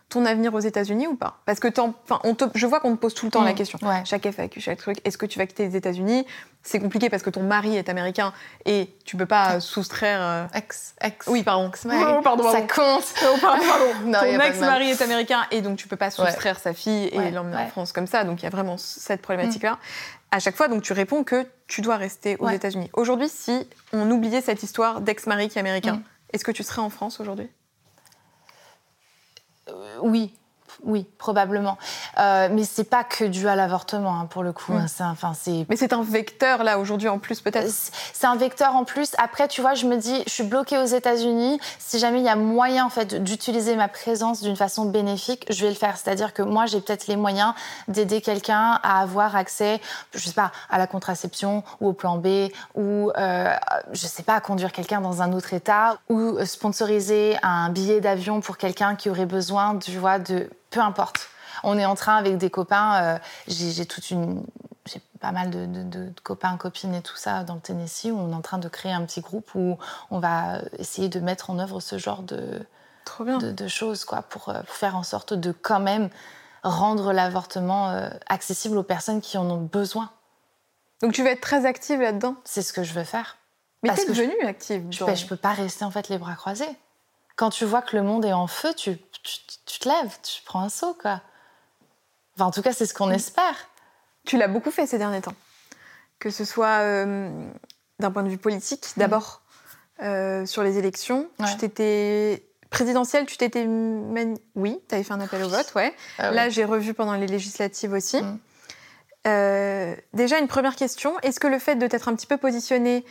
ton 0.08 0.24
avenir 0.24 0.54
aux 0.54 0.60
États-Unis 0.60 1.06
ou 1.06 1.16
pas? 1.16 1.38
Parce 1.44 1.60
que 1.60 1.68
enfin, 1.80 2.20
on 2.24 2.34
te, 2.34 2.44
je 2.54 2.66
vois 2.66 2.80
qu'on 2.80 2.96
te 2.96 3.00
pose 3.00 3.12
tout 3.14 3.26
le 3.26 3.30
temps 3.30 3.42
la 3.42 3.52
Mm, 3.52 3.56
question. 3.56 3.78
ouais. 3.82 4.02
Chaque 4.04 4.24
FAQ, 4.26 4.60
chaque 4.60 4.78
truc. 4.78 4.96
Est-ce 5.04 5.18
que 5.18 5.26
tu 5.26 5.38
vas 5.38 5.46
quitter 5.46 5.66
les 5.68 5.76
États-Unis? 5.76 6.26
C'est 6.62 6.80
compliqué 6.80 7.08
parce 7.10 7.22
que 7.22 7.30
ton 7.30 7.42
mari 7.42 7.76
est 7.76 7.88
américain 7.88 8.32
et 8.64 8.90
tu 9.04 9.16
peux 9.16 9.26
pas 9.26 9.60
soustraire. 9.60 10.20
euh, 10.20 10.44
Ex, 10.54 10.94
ex. 11.00 11.26
Oui, 11.26 11.42
pardon. 11.42 11.68
Ex-mari. 11.68 12.14
Oh, 12.18 12.22
pardon, 12.22 12.50
Ça 12.50 12.62
compte. 12.62 13.04
Oh, 13.22 13.36
pardon, 13.40 13.62
pardon. 13.66 13.84
Non, 14.06 14.18
ton 14.20 14.40
ex-mari 14.40 14.90
est 14.90 15.00
américain 15.02 15.46
et 15.50 15.60
donc 15.62 15.76
tu 15.76 15.88
peux 15.88 15.96
pas 15.96 16.10
soustraire 16.10 16.58
sa 16.58 16.72
fille 16.74 17.08
et 17.12 17.18
Ouais, 17.18 17.30
l'emmener 17.30 17.56
en. 17.56 17.66
France 17.68 17.92
comme 17.92 18.06
ça. 18.06 18.24
Donc 18.24 18.40
il 18.40 18.44
y 18.44 18.46
a 18.46 18.50
vraiment 18.50 18.76
cette 18.78 19.22
problématique-là. 19.22 19.78
À 20.30 20.40
chaque 20.40 20.56
fois, 20.56 20.68
donc 20.68 20.82
tu 20.82 20.92
réponds 20.92 21.22
que 21.24 21.46
tu 21.68 21.80
dois 21.80 21.96
rester 21.96 22.36
aux. 22.38 22.48
États-Unis. 22.48 22.90
Aujourd'hui, 22.94 23.28
si 23.28 23.66
on 23.92 24.10
oubliait 24.10 24.40
cette 24.42 24.62
histoire 24.62 25.00
d'ex-mari 25.00 25.48
qui 25.48 25.58
est 25.58 25.60
américain, 25.60 25.96
Mm. 25.96 26.02
est-ce 26.34 26.44
que 26.44 26.50
tu 26.52 26.62
serais 26.62 26.82
en 26.82 26.90
France 26.90 27.20
aujourd'hui? 27.20 27.48
Oui, 30.02 30.34
oui, 30.84 31.06
probablement. 31.18 31.76
Euh, 32.18 32.48
mais 32.50 32.64
c'est 32.64 32.84
pas 32.84 33.04
que 33.04 33.24
dû 33.24 33.48
à 33.48 33.56
l'avortement, 33.56 34.20
hein, 34.20 34.26
pour 34.26 34.42
le 34.42 34.52
coup. 34.52 34.72
Mm. 34.72 34.86
hein. 35.00 35.10
Enfin, 35.10 35.32
Mais 35.68 35.76
c'est 35.76 35.92
un 35.92 36.02
vecteur 36.02 36.64
là 36.64 36.78
aujourd'hui 36.78 37.08
en 37.08 37.18
plus 37.18 37.40
peut-être? 37.40 37.68
C'est 38.12 38.26
un 38.26 38.36
vecteur 38.36 38.74
en 38.76 38.84
plus. 38.84 39.12
Après, 39.18 39.48
tu 39.48 39.60
vois, 39.60 39.74
je 39.74 39.86
me 39.86 39.96
dis, 39.96 40.22
je 40.26 40.32
suis 40.32 40.44
bloquée 40.44 40.78
aux 40.78 40.86
États-Unis. 40.86 41.60
Si 41.78 41.98
jamais 41.98 42.18
il 42.18 42.24
y 42.24 42.28
a 42.28 42.36
moyen, 42.36 42.86
en 42.86 42.90
fait, 42.90 43.22
d'utiliser 43.22 43.76
ma 43.76 43.88
présence 43.88 44.42
d'une 44.42 44.56
façon 44.56 44.86
bénéfique, 44.86 45.46
je 45.50 45.62
vais 45.62 45.70
le 45.70 45.76
faire. 45.76 45.96
C'est-à-dire 45.96 46.32
que 46.32 46.42
moi, 46.42 46.66
j'ai 46.66 46.80
peut-être 46.80 47.06
les 47.06 47.16
moyens 47.16 47.54
d'aider 47.88 48.20
quelqu'un 48.20 48.78
à 48.82 49.00
avoir 49.00 49.36
accès, 49.36 49.80
je 50.14 50.20
sais 50.20 50.32
pas, 50.32 50.52
à 50.70 50.78
la 50.78 50.86
contraception 50.86 51.64
ou 51.80 51.88
au 51.88 51.92
plan 51.92 52.18
B 52.18 52.50
ou, 52.74 53.10
euh, 53.16 53.52
je 53.92 54.06
sais 54.06 54.22
pas, 54.22 54.34
à 54.34 54.40
conduire 54.40 54.72
quelqu'un 54.72 55.00
dans 55.00 55.22
un 55.22 55.32
autre 55.32 55.54
État 55.54 55.98
ou 56.08 56.36
sponsoriser 56.44 57.36
un 57.42 57.70
billet 57.70 58.00
d'avion 58.00 58.40
pour 58.40 58.58
quelqu'un 58.58 58.94
qui 58.94 59.10
aurait 59.10 59.26
besoin, 59.26 59.76
tu 59.78 59.96
vois, 59.98 60.18
de 60.18 60.48
peu 60.70 60.80
importe. 60.80 61.28
On 61.64 61.76
est 61.78 61.84
en 61.86 61.94
train 61.94 62.16
avec 62.16 62.38
des 62.38 62.50
copains. 62.50 63.02
euh, 63.02 63.18
j'ai 63.48 63.84
toute 63.86 64.10
une, 64.10 64.44
j'ai 64.86 65.00
pas 65.20 65.32
mal 65.32 65.50
de, 65.50 65.66
de- 65.66 65.82
de 65.82 66.12
copains, 66.22 66.56
copines 66.56 66.94
et 66.94 67.02
tout 67.02 67.16
ça 67.16 67.42
dans 67.44 67.54
le 67.54 67.60
Tennessee 67.60 68.06
où 68.12 68.18
on 68.18 68.30
est 68.30 68.34
en 68.34 68.42
train 68.42 68.58
de 68.58 68.68
créer 68.68 68.92
un 68.92 69.04
petit 69.04 69.20
groupe 69.20 69.50
où 69.54 69.76
on 70.10 70.18
va 70.20 70.60
essayer 70.78 71.08
de 71.08 71.18
mettre 71.20 71.50
en 71.50 71.58
œuvre 71.58 71.80
ce 71.80 71.98
genre 71.98 72.22
de, 72.22 72.64
Trop 73.04 73.24
bien. 73.24 73.38
de, 73.38 73.50
de 73.50 73.68
choses 73.68 74.04
quoi, 74.04 74.22
pour, 74.22 74.50
euh, 74.50 74.62
pour 74.62 74.74
faire 74.76 74.94
en 74.96 75.02
sorte 75.02 75.34
de 75.34 75.50
quand 75.52 75.80
même 75.80 76.10
rendre 76.62 77.12
l'avortement 77.12 77.90
euh, 77.90 78.08
accessible 78.28 78.76
aux 78.78 78.82
personnes 78.84 79.20
qui 79.20 79.36
en 79.38 79.50
ont 79.50 79.62
besoin. 79.62 80.10
Donc 81.02 81.12
tu 81.12 81.22
vas 81.24 81.30
être 81.30 81.40
très 81.40 81.64
active 81.66 82.00
là-dedans? 82.00 82.34
C'est 82.44 82.62
ce 82.62 82.72
que 82.72 82.82
je 82.82 82.92
veux 82.92 83.04
faire. 83.04 83.36
Mais 83.82 83.94
t'es 83.94 84.02
je- 84.02 84.08
devenue 84.12 84.40
active. 84.44 84.84
Je, 84.90 85.04
ben, 85.04 85.14
je 85.14 85.26
peux 85.26 85.36
pas 85.36 85.52
rester 85.52 85.84
en 85.84 85.90
fait 85.92 86.08
les 86.08 86.18
bras 86.18 86.34
croisés. 86.34 86.68
Quand 87.38 87.50
tu 87.50 87.64
vois 87.64 87.80
que 87.82 87.96
le 87.96 88.02
monde 88.02 88.24
est 88.26 88.32
en 88.32 88.46
feu, 88.48 88.74
tu, 88.74 88.98
tu, 89.22 89.38
tu 89.64 89.78
te 89.78 89.88
lèves, 89.88 90.18
tu 90.22 90.42
prends 90.44 90.60
un 90.60 90.68
saut 90.68 90.92
quoi. 91.00 91.22
Enfin, 92.34 92.46
en 92.46 92.50
tout 92.50 92.62
cas, 92.62 92.72
c'est 92.72 92.84
ce 92.84 92.92
Mm. 92.92 92.96
qu'on 92.98 93.10
espère. 93.10 93.54
Tu 94.26 94.36
l'as 94.36 94.48
beaucoup 94.48 94.70
fait 94.70 94.86
ces 94.86 94.98
derniers 94.98 95.22
temps. 95.22 95.34
Que 96.18 96.30
ce 96.30 96.44
soit 96.44 96.80
euh, 96.82 97.30
d'un 98.00 98.10
point 98.10 98.22
de 98.24 98.28
vue 98.28 98.38
politique, 98.38 98.84
d'abord 98.96 99.40
euh, 100.02 100.44
sur 100.46 100.62
les 100.64 100.78
élections. 100.78 101.28
Ouais. 101.38 101.46
Tu 101.48 101.56
t'étais 101.58 102.44
présidentielle, 102.70 103.24
tu 103.26 103.36
t'étais 103.38 103.64
mani- 103.66 104.40
oui, 104.56 104.78
tu 104.88 104.94
avais 104.96 105.04
fait 105.04 105.12
un 105.14 105.20
appel 105.20 105.42
au 105.44 105.48
vote, 105.48 105.72
ouais. 105.76 105.94
Ah 106.18 106.30
Là, 106.32 106.48
j'ai 106.50 106.64
revu 106.64 106.92
pendant 106.92 107.14
les 107.14 107.26
législatives 107.28 107.92
aussi. 107.92 108.20
Mm. 108.20 108.38
Euh, 109.26 109.96
déjà, 110.12 110.38
une 110.38 110.48
première 110.48 110.76
question 110.76 111.18
est-ce 111.20 111.38
que 111.40 111.46
le 111.46 111.58
fait 111.58 111.76
de 111.76 111.86
t'être 111.86 112.08
un 112.08 112.14
petit 112.14 112.26
peu 112.26 112.36
positionné, 112.36 113.04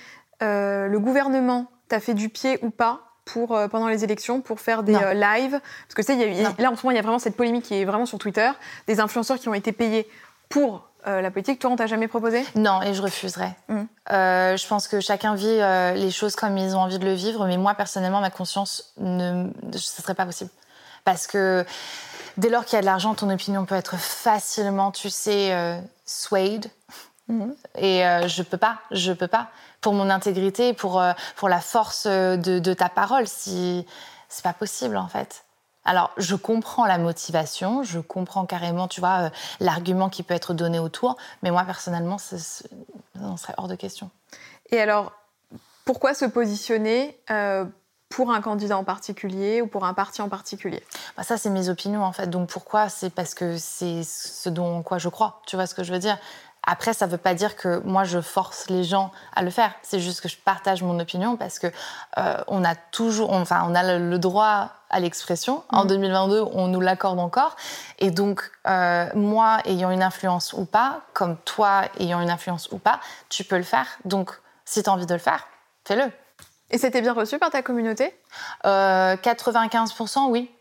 euh, 0.44 0.88
le 0.88 1.00
gouvernement 1.00 1.72
t'a 1.90 2.00
fait 2.00 2.14
du 2.14 2.30
pied 2.30 2.60
ou 2.62 2.70
pas 2.70 3.07
pour, 3.28 3.56
euh, 3.56 3.68
pendant 3.68 3.88
les 3.88 4.04
élections 4.04 4.42
pour 4.42 4.60
faire 4.60 4.84
des 4.84 4.96
euh, 4.96 5.14
lives 5.14 5.60
Parce 5.60 5.94
que 5.96 6.02
tu 6.02 6.08
sais, 6.08 6.18
y 6.18 6.24
a 6.24 6.28
y 6.28 6.46
a- 6.46 6.54
là 6.58 6.72
en 6.72 6.76
ce 6.76 6.84
moment, 6.84 6.92
il 6.92 6.96
y 6.96 7.00
a 7.00 7.02
vraiment 7.02 7.20
cette 7.20 7.36
polémique 7.36 7.66
qui 7.66 7.76
est 7.76 7.86
vraiment 7.86 8.06
sur 8.06 8.18
Twitter, 8.18 8.50
des 8.88 9.00
influenceurs 9.00 9.38
qui 9.38 9.50
ont 9.50 9.54
été 9.54 9.72
payés 9.72 10.10
pour 10.50 10.88
euh, 11.06 11.22
la 11.22 11.30
politique. 11.32 11.60
Toi, 11.60 11.72
on 11.72 11.76
t'a 11.76 11.88
jamais 11.88 12.08
proposé? 12.08 12.44
Non, 12.56 12.82
et 12.82 12.94
je 12.94 13.02
refuserais. 13.02 13.54
Mm. 13.70 13.82
Euh, 14.12 14.58
je 14.58 14.68
pense 14.68 14.88
que 14.88 15.00
chacun 15.00 15.36
vit 15.36 15.60
les 16.00 16.12
choses 16.12 16.36
comme 16.36 16.58
ils 16.58 16.76
ont 16.76 16.80
envie 16.80 17.00
de 17.00 17.06
le 17.06 17.14
vivre, 17.14 17.46
mais 17.46 17.58
moi, 17.58 17.76
personnellement, 17.76 18.22
ma 18.22 18.30
conscience, 18.30 18.94
ne, 18.98 19.50
ce 19.74 20.02
serait 20.02 20.16
pas 20.16 20.26
possible. 20.26 20.50
Parce 21.06 21.28
que 21.28 21.66
dès 22.38 22.50
lors 22.50 22.66
qu'il 22.66 22.76
y 22.76 22.80
a 22.80 22.82
de 22.82 22.86
l'argent, 22.86 23.14
ton 23.14 23.30
opinion 23.30 23.66
peut 23.66 23.76
être 23.76 23.96
facilement, 23.98 24.92
tu 24.92 25.10
sais, 25.10 25.80
swayed. 26.06 26.68
Mhm. 27.30 27.54
Et 27.78 28.02
je 28.28 28.42
peux 28.42 28.58
pas, 28.58 28.80
je 28.92 29.14
peux 29.14 29.28
pas. 29.28 29.48
Pour 29.88 29.94
mon 29.94 30.10
intégrité, 30.10 30.74
pour, 30.74 31.00
euh, 31.00 31.14
pour 31.38 31.48
la 31.48 31.62
force 31.62 32.08
euh, 32.08 32.36
de, 32.36 32.60
de 32.60 32.74
ta 32.74 32.90
parole, 32.90 33.26
si 33.26 33.86
c'est 34.28 34.44
pas 34.44 34.52
possible 34.52 34.98
en 34.98 35.08
fait. 35.08 35.46
Alors, 35.86 36.12
je 36.18 36.36
comprends 36.36 36.86
la 36.86 36.98
motivation, 36.98 37.84
je 37.84 38.02
comprends 38.02 38.46
carrément, 38.46 38.90
tu 38.90 39.00
vois, 39.00 39.18
euh, 39.22 39.30
l'argument 39.62 40.10
qui 40.10 40.24
peut 40.24 40.34
être 40.34 40.54
donné 40.54 40.78
autour, 40.78 41.16
mais 41.42 41.52
moi, 41.52 41.64
personnellement, 41.64 42.18
ce 42.18 42.38
serait 42.38 43.54
hors 43.56 43.70
de 43.70 43.76
question. 43.76 44.10
Et 44.72 44.82
alors, 44.82 45.14
pourquoi 45.86 46.14
se 46.14 46.26
positionner 46.26 47.18
euh, 47.32 47.64
pour 48.10 48.34
un 48.34 48.42
candidat 48.42 48.78
en 48.78 48.84
particulier 48.84 49.62
ou 49.62 49.68
pour 49.68 49.86
un 49.86 49.94
parti 49.94 50.22
en 50.22 50.28
particulier? 50.28 50.84
Bah, 51.16 51.24
ça, 51.24 51.38
c'est 51.38 51.50
mes 51.50 51.70
opinions, 51.70 52.04
en 52.04 52.12
fait. 52.12 52.28
Donc, 52.28 52.50
pourquoi? 52.50 52.90
C'est 52.90 53.10
parce 53.10 53.34
que 53.34 53.58
c'est 53.58 54.04
ce 54.04 54.50
dont 54.50 54.84
quoi 54.84 54.98
je 54.98 55.08
crois. 55.08 55.42
Tu 55.48 55.56
vois 55.56 55.66
ce 55.66 55.74
que 55.74 55.86
je 55.86 55.94
veux 55.94 56.00
dire? 56.00 56.18
Après, 56.70 56.94
ça 56.94 57.08
ne 57.08 57.12
veut 57.12 57.18
pas 57.18 57.34
dire 57.34 57.56
que 57.56 57.80
moi, 57.86 58.04
je 58.04 58.20
force 58.20 58.70
les 58.70 58.84
gens 58.84 59.12
à 59.34 59.42
le 59.42 59.50
faire. 59.50 59.72
C'est 59.84 60.02
juste 60.02 60.20
que 60.20 60.28
je 60.28 60.36
partage 60.38 60.84
mon 60.84 61.00
opinion 61.00 61.38
parce 61.38 61.60
que 61.60 61.68
euh, 62.18 62.44
on 62.48 62.66
a 62.66 62.76
toujours, 62.76 63.32
enfin, 63.32 63.64
on 63.68 63.74
a 63.74 63.98
le, 63.98 64.10
le 64.10 64.20
droit 64.20 64.72
à 64.90 65.00
l'expression. 65.00 65.64
En 65.70 65.86
2022, 65.86 66.42
on 66.52 66.68
nous 66.68 66.82
l'accorde 66.82 67.20
encore. 67.20 67.56
Et 68.00 68.12
donc, 68.12 68.52
euh, 68.68 69.08
moi, 69.16 69.60
ayant 69.64 69.92
une 69.92 70.04
influence 70.04 70.52
ou 70.52 70.66
pas, 70.66 71.04
comme 71.14 71.38
toi, 71.46 71.84
ayant 72.00 72.20
une 72.22 72.30
influence 72.30 72.70
ou 72.74 72.80
pas, 72.80 73.00
tu 73.30 73.46
peux 73.46 73.58
le 73.58 73.64
faire. 73.64 73.88
Donc, 74.04 74.32
si 74.66 74.84
tu 74.84 74.90
as 74.90 74.94
envie 74.94 75.06
de 75.06 75.14
le 75.14 75.20
faire, 75.22 75.48
fais-le. 75.86 76.12
Et 76.70 76.78
c'était 76.78 77.02
bien 77.02 77.14
reçu 77.14 77.40
par 77.40 77.50
ta 77.50 77.62
communauté? 77.62 78.14
Euh, 78.66 79.16
95%, 79.16 80.28
oui. 80.30 80.52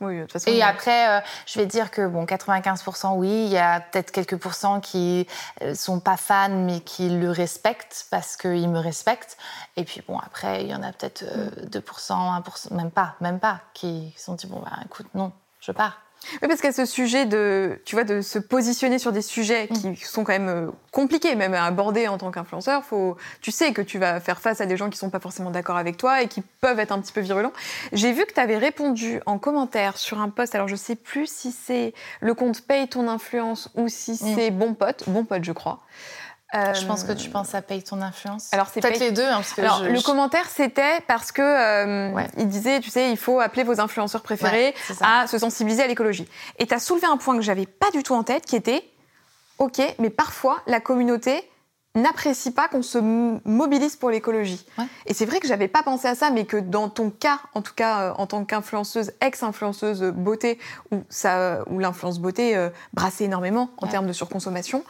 Oui, 0.00 0.16
de 0.16 0.22
toute 0.22 0.32
façon. 0.32 0.50
Et 0.50 0.62
après, 0.62 1.08
euh, 1.08 1.20
je 1.46 1.58
vais 1.58 1.66
dire 1.66 1.90
que 1.90 2.06
bon, 2.06 2.24
95% 2.24 3.16
oui, 3.16 3.28
il 3.28 3.48
y 3.48 3.58
a 3.58 3.80
peut-être 3.80 4.12
quelques 4.12 4.36
pourcents 4.36 4.80
qui 4.80 5.26
euh, 5.62 5.74
sont 5.74 6.00
pas 6.00 6.16
fans 6.16 6.48
mais 6.48 6.80
qui 6.80 7.08
le 7.08 7.30
respectent 7.30 8.06
parce 8.10 8.36
qu'ils 8.36 8.68
me 8.68 8.78
respectent. 8.78 9.36
Et 9.76 9.84
puis 9.84 10.02
bon, 10.06 10.18
après, 10.18 10.62
il 10.62 10.70
y 10.70 10.74
en 10.74 10.82
a 10.82 10.92
peut-être 10.92 11.24
euh, 11.24 11.50
2%, 11.66 12.42
1%, 12.42 12.74
même 12.74 12.90
pas, 12.90 13.16
même 13.20 13.40
pas, 13.40 13.60
qui 13.74 14.14
se 14.16 14.24
sont 14.24 14.34
dit 14.34 14.46
bon 14.46 14.60
bah 14.60 14.78
écoute, 14.84 15.06
non, 15.14 15.32
je 15.60 15.72
pars. 15.72 16.00
Oui, 16.42 16.48
parce 16.48 16.62
a 16.64 16.72
ce 16.72 16.84
sujet 16.84 17.26
de, 17.26 17.80
tu 17.84 17.94
vois, 17.94 18.04
de 18.04 18.20
se 18.20 18.38
positionner 18.38 18.98
sur 18.98 19.12
des 19.12 19.22
sujets 19.22 19.68
qui 19.68 19.96
sont 20.04 20.24
quand 20.24 20.32
même 20.32 20.48
euh, 20.48 20.70
compliqués, 20.92 21.34
même 21.34 21.54
à 21.54 21.64
aborder 21.64 22.08
en 22.08 22.18
tant 22.18 22.30
qu'influenceur. 22.30 22.84
Faut, 22.84 23.16
tu 23.40 23.50
sais 23.50 23.72
que 23.72 23.82
tu 23.82 23.98
vas 23.98 24.20
faire 24.20 24.40
face 24.40 24.60
à 24.60 24.66
des 24.66 24.76
gens 24.76 24.90
qui 24.90 24.98
sont 24.98 25.10
pas 25.10 25.20
forcément 25.20 25.50
d'accord 25.50 25.76
avec 25.76 25.96
toi 25.96 26.22
et 26.22 26.28
qui 26.28 26.42
peuvent 26.60 26.78
être 26.78 26.92
un 26.92 27.00
petit 27.00 27.12
peu 27.12 27.20
virulents. 27.20 27.52
J'ai 27.92 28.12
vu 28.12 28.24
que 28.26 28.34
tu 28.34 28.40
avais 28.40 28.58
répondu 28.58 29.20
en 29.26 29.38
commentaire 29.38 29.96
sur 29.96 30.20
un 30.20 30.28
post. 30.28 30.54
Alors 30.54 30.68
je 30.68 30.76
sais 30.76 30.96
plus 30.96 31.30
si 31.30 31.52
c'est 31.52 31.94
le 32.20 32.34
compte 32.34 32.62
paye 32.62 32.88
ton 32.88 33.08
influence 33.08 33.70
ou 33.74 33.88
si 33.88 34.16
c'est 34.16 34.50
bon 34.50 34.74
pote, 34.74 35.04
bon 35.06 35.24
pote, 35.24 35.44
je 35.44 35.52
crois. 35.52 35.80
Euh, 36.54 36.72
Je 36.72 36.86
pense 36.86 37.04
que 37.04 37.12
tu 37.12 37.28
penses 37.28 37.54
à 37.54 37.60
paye 37.60 37.82
ton 37.82 38.00
influence. 38.00 38.48
Alors, 38.52 38.68
c'est 38.72 38.80
peut-être 38.80 38.98
paye- 38.98 39.08
les 39.10 39.14
deux, 39.14 39.22
hein, 39.26 39.34
parce 39.36 39.52
que 39.52 39.60
Alors, 39.60 39.84
je- 39.84 39.90
le 39.90 39.96
je- 39.98 40.02
commentaire, 40.04 40.48
c'était 40.48 41.00
parce 41.06 41.30
que 41.30 41.42
euh, 41.42 42.10
Ouais. 42.12 42.26
il 42.38 42.48
disait, 42.48 42.80
tu 42.80 42.88
sais, 42.88 43.10
il 43.10 43.18
faut 43.18 43.38
appeler 43.40 43.64
vos 43.64 43.80
influenceurs 43.80 44.22
préférés 44.22 44.74
Ouais, 44.88 44.96
à 45.02 45.26
se 45.26 45.38
sensibiliser 45.38 45.82
à 45.82 45.86
l'écologie. 45.86 46.26
Et 46.58 46.66
tu 46.66 46.72
as 46.72 46.78
soulevé 46.78 47.06
un 47.06 47.18
point 47.18 47.36
que 47.36 47.42
j'avais 47.42 47.66
pas 47.66 47.90
du 47.90 48.02
tout 48.02 48.14
en 48.14 48.22
tête, 48.22 48.46
qui 48.46 48.56
était, 48.56 48.82
ok, 49.58 49.82
mais 49.98 50.08
parfois 50.08 50.62
la 50.66 50.80
communauté 50.80 51.46
n'apprécie 51.94 52.52
pas 52.52 52.68
qu'on 52.68 52.82
se 52.82 52.98
mobilise 52.98 53.96
pour 53.96 54.08
l'écologie. 54.10 54.64
Ouais. 54.78 54.84
Et 55.06 55.14
c'est 55.14 55.26
vrai 55.26 55.40
que 55.40 55.48
j'avais 55.48 55.68
pas 55.68 55.82
pensé 55.82 56.06
à 56.06 56.14
ça, 56.14 56.30
mais 56.30 56.44
que 56.44 56.56
dans 56.56 56.88
ton 56.88 57.10
cas, 57.10 57.40
en 57.54 57.60
tout 57.62 57.74
cas 57.74 58.00
euh, 58.00 58.12
en 58.16 58.26
tant 58.26 58.44
qu'influenceuse, 58.44 59.10
ex-influenceuse 59.20 60.02
beauté, 60.14 60.58
où, 60.92 61.02
ça, 61.10 61.64
où 61.68 61.78
l'influence 61.78 62.20
beauté 62.20 62.56
euh, 62.56 62.70
brassait 62.94 63.24
énormément 63.24 63.70
en 63.78 63.86
Ouais. 63.86 63.90
termes 63.92 64.06
de 64.06 64.12
surconsommation, 64.12 64.84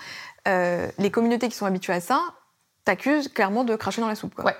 euh, 0.46 0.88
les 0.98 1.11
communautés 1.11 1.48
qui 1.48 1.57
sont 1.57 1.66
habituées 1.66 1.94
à 1.94 2.01
ça 2.01 2.20
t'accusent 2.85 3.29
clairement 3.29 3.64
de 3.64 3.74
cracher 3.77 4.01
dans 4.01 4.09
la 4.09 4.14
soupe. 4.14 4.35
Quoi. 4.35 4.44
Ouais. 4.44 4.57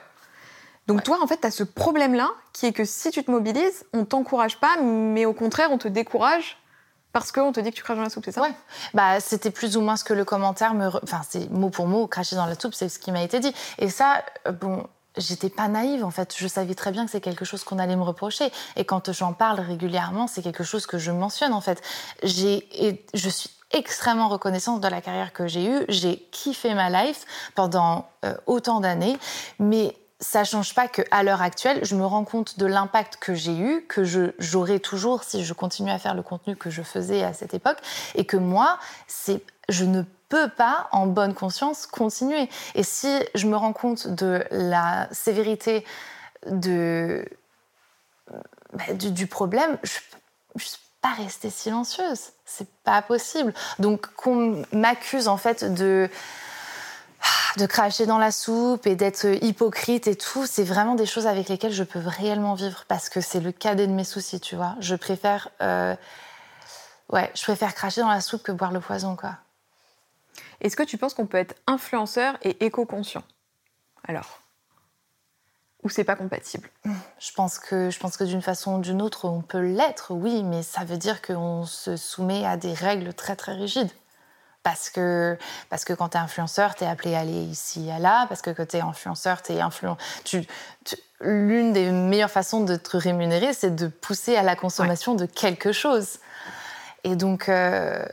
Donc 0.87 0.99
Ouais. 0.99 1.03
toi, 1.03 1.19
en 1.23 1.27
fait, 1.27 1.41
tu 1.41 1.47
as 1.47 1.51
ce 1.51 1.65
problème-là, 1.65 2.31
qui 2.53 2.67
est 2.67 2.73
que 2.73 2.85
si 2.85 3.11
tu 3.11 3.23
te 3.23 3.31
mobilises, 3.31 3.85
on 3.93 4.05
t'encourage 4.05 4.59
pas, 4.59 4.77
mais 4.83 5.25
au 5.27 5.33
contraire, 5.35 5.71
on 5.71 5.79
te 5.79 5.89
décourage 5.89 6.59
parce 7.13 7.33
qu'on 7.33 7.53
te 7.53 7.61
dit 7.61 7.71
que 7.71 7.77
tu 7.77 7.83
craches 7.83 7.97
dans 7.97 8.03
la 8.05 8.11
soupe, 8.11 8.25
c'est 8.25 8.33
ça? 8.33 8.43
Ouais. 8.43 8.53
Bah, 8.95 9.21
c'était 9.21 9.51
plus 9.51 9.77
ou 9.77 9.81
moins 9.81 9.97
ce 9.97 10.05
que 10.05 10.13
le 10.15 10.25
commentaire 10.25 10.75
me. 10.75 10.87
re- 10.89 11.01
Enfin, 11.03 11.21
c'est 11.29 11.51
mot 11.51 11.71
pour 11.71 11.87
mot, 11.87 12.07
cracher 12.07 12.37
dans 12.37 12.47
la 12.47 12.59
soupe, 12.59 12.75
c'est 12.75 12.89
ce 12.89 12.99
qui 12.99 13.13
m'a 13.13 13.23
été 13.23 13.41
dit. 13.41 13.53
Et 13.79 13.89
ça, 13.89 14.23
euh, 14.47 14.53
bon. 14.53 14.87
J'étais 15.17 15.49
pas 15.49 15.67
naïve 15.67 16.05
en 16.05 16.13
fait, 16.13 16.33
je 16.37 16.47
savais 16.47 16.77
très 16.77 16.93
bien 16.93 17.05
que 17.05 17.11
c'est 17.11 17.21
quelque 17.21 17.45
chose 17.45 17.65
qu'on 17.65 17.81
allait 17.81 17.97
me 17.97 18.05
reprocher. 18.05 18.53
Et 18.77 18.85
quand 18.85 19.11
j'en 19.11 19.33
parle 19.33 19.59
régulièrement, 19.59 20.29
c'est 20.29 20.43
quelque 20.43 20.63
chose 20.63 20.87
que 20.87 20.97
je 20.97 21.11
mentionne 21.11 21.53
en 21.55 21.61
fait. 21.61 21.83
J'ai, 22.23 23.03
je 23.15 23.29
suis 23.29 23.51
extrêmement 23.71 24.29
reconnaissante 24.29 24.81
de 24.81 24.89
la 24.89 25.01
carrière 25.01 25.33
que 25.33 25.47
j'ai 25.47 25.67
eue. 25.67 25.85
J'ai 25.89 26.19
kiffé 26.31 26.75
ma 26.75 26.91
life 26.91 27.25
pendant 27.55 28.09
euh, 28.25 28.35
autant 28.47 28.81
d'années, 28.81 29.19
mais 29.59 29.95
ça 30.21 30.43
change 30.45 30.75
pas 30.75 30.89
qu'à 30.89 31.23
l'heure 31.23 31.43
actuelle, 31.43 31.85
je 31.85 31.95
me 31.95 32.05
rends 32.05 32.25
compte 32.25 32.59
de 32.59 32.67
l'impact 32.67 33.17
que 33.17 33.35
j'ai 33.35 33.57
eu, 33.57 33.87
que 33.87 34.03
j'aurai 34.39 34.81
toujours 34.81 35.23
si 35.23 35.45
je 35.45 35.53
continue 35.53 35.91
à 35.91 35.99
faire 35.99 36.15
le 36.15 36.23
contenu 36.23 36.57
que 36.57 36.71
je 36.71 36.83
faisais 36.83 37.23
à 37.23 37.33
cette 37.33 37.55
époque, 37.55 37.79
et 38.17 38.25
que 38.25 38.37
moi, 38.37 38.79
c'est, 39.07 39.43
je 39.69 39.85
ne 39.85 40.03
peux 40.29 40.49
pas, 40.49 40.89
en 40.91 41.07
bonne 41.07 41.35
conscience, 41.35 41.87
continuer. 41.87 42.49
Et 42.75 42.83
si 42.83 43.09
je 43.35 43.47
me 43.47 43.57
rends 43.57 43.73
compte 43.73 44.09
de 44.09 44.45
la 44.51 45.09
sévérité 45.13 45.85
de, 46.47 47.25
bah, 48.73 48.93
du, 48.95 49.27
problème, 49.29 49.79
je 49.85 49.99
peux 50.55 50.88
pas 51.01 51.13
rester 51.13 51.51
silencieuse. 51.51 52.31
C'est 52.45 52.69
pas 52.85 53.03
possible. 53.03 53.55
Donc 53.79 54.07
qu'on 54.15 54.65
m'accuse 54.73 55.29
en 55.29 55.37
fait 55.37 55.65
de 55.65 56.09
de 57.57 57.67
cracher 57.67 58.07
dans 58.07 58.19
la 58.19 58.31
soupe 58.31 58.87
et 58.87 58.95
d'être 58.95 59.27
hypocrite 59.43 60.07
et 60.07 60.15
tout, 60.15 60.47
c'est 60.47 60.65
vraiment 60.65 60.95
des 60.95 61.07
choses 61.07 61.27
avec 61.27 61.49
lesquelles 61.49 61.73
je 61.73 61.83
peux 61.83 61.99
réellement 61.99 62.55
vivre 62.55 62.85
parce 62.87 63.09
que 63.09 63.21
c'est 63.21 63.41
le 63.41 63.51
cadet 63.51 63.87
de 63.87 63.93
mes 63.93 64.05
soucis, 64.05 64.39
tu 64.39 64.55
vois. 64.55 64.77
Je 64.79 64.95
préfère, 64.95 65.49
euh, 65.61 65.97
ouais, 67.11 67.31
je 67.35 67.43
préfère 67.43 67.75
cracher 67.75 68.01
dans 68.01 68.09
la 68.09 68.21
soupe 68.21 68.43
que 68.45 68.53
boire 68.53 68.71
le 68.71 68.81
poison, 68.81 69.17
quoi. 69.17 69.37
Est-ce 70.61 70.77
que 70.77 70.83
tu 70.83 70.99
penses 70.99 71.15
qu'on 71.15 71.27
peut 71.27 71.39
être 71.39 71.57
influenceur 71.67 72.37
et 72.43 72.65
éco-conscient? 72.65 73.25
Alors 74.07 74.41
Ou 75.85 75.89
c'est 75.89 76.05
pas 76.05 76.17
compatible? 76.17 76.69
Je 76.85 77.33
pense 77.33 77.59
que, 77.59 77.91
je 77.91 77.99
pense 78.01 78.17
que 78.17 78.25
d'une 78.25 78.43
façon 78.43 78.77
ou 78.77 78.81
d'une 78.81 79.01
autre, 79.01 79.27
on 79.27 79.43
peut 79.43 79.61
l'être, 79.61 80.13
oui, 80.13 80.43
mais 80.43 80.63
ça 80.63 80.85
veut 80.85 80.97
dire 80.97 81.23
qu'on 81.23 81.65
se 81.67 81.97
soumet 81.97 82.45
à 82.45 82.57
des 82.57 82.73
règles 82.73 83.15
très 83.15 83.37
très 83.37 83.53
rigides. 83.53 83.91
Parce 84.65 84.91
que, 84.91 85.39
parce 85.71 85.85
que 85.85 85.93
quand 85.93 86.11
tu 86.11 86.17
es 86.17 86.21
influenceur, 86.21 86.75
tu 86.75 86.85
es 86.85 86.87
appelé 86.87 87.15
à 87.15 87.21
aller 87.21 87.43
ici 87.43 87.89
et 87.89 87.99
là, 88.01 88.27
parce 88.29 88.43
que 88.43 88.51
quand 88.51 88.67
tu 88.67 88.77
es 88.77 88.81
influenceur, 88.81 89.41
tu 89.41 89.53
es 89.53 89.61
influent. 89.61 89.97
L'une 91.21 91.73
des 91.73 91.91
meilleures 91.91 92.31
façons 92.31 92.65
de 92.65 92.77
te 92.77 92.97
rémunérer, 92.97 93.53
c'est 93.53 93.75
de 93.75 93.87
pousser 93.87 94.37
à 94.37 94.43
la 94.43 94.57
consommation 94.57 95.15
de 95.15 95.27
quelque 95.27 95.73
chose. 95.73 96.19
Et 97.05 97.17
donc, 97.17 97.49
euh, 97.49 98.05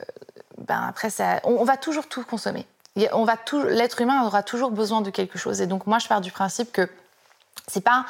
ben 0.59 0.85
après, 0.87 1.09
ça, 1.09 1.41
on, 1.43 1.63
va 1.63 1.77
toujours 1.77 2.07
tout 2.07 2.23
consommer. 2.23 2.65
On 3.11 3.25
va 3.25 3.37
tout, 3.37 3.61
l'être 3.63 3.99
humain 4.01 4.23
aura 4.25 4.43
toujours 4.43 4.71
besoin 4.71 5.01
de 5.01 5.09
quelque 5.09 5.37
chose. 5.37 5.61
Et 5.61 5.67
donc, 5.67 5.87
moi, 5.87 5.99
je 5.99 6.07
pars 6.07 6.21
du 6.21 6.31
principe 6.31 6.71
que 6.71 6.89
c'est 7.67 7.81
pas 7.81 8.05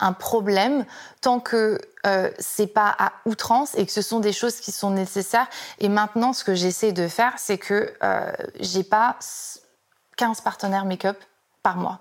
un 0.00 0.12
problème 0.12 0.84
tant 1.20 1.40
que 1.40 1.78
euh, 2.06 2.30
c'est 2.38 2.66
pas 2.66 2.94
à 2.98 3.12
outrance 3.26 3.74
et 3.76 3.84
que 3.84 3.92
ce 3.92 4.02
sont 4.02 4.20
des 4.20 4.32
choses 4.32 4.56
qui 4.56 4.72
sont 4.72 4.90
nécessaires. 4.90 5.48
Et 5.78 5.88
maintenant, 5.88 6.32
ce 6.32 6.42
que 6.42 6.54
j'essaie 6.54 6.92
de 6.92 7.06
faire, 7.06 7.34
c'est 7.36 7.58
que 7.58 7.92
euh, 8.02 8.32
j'ai 8.58 8.82
pas 8.82 9.18
15 10.16 10.40
partenaires 10.40 10.86
make-up 10.86 11.18
par 11.62 11.76
mois. 11.76 12.00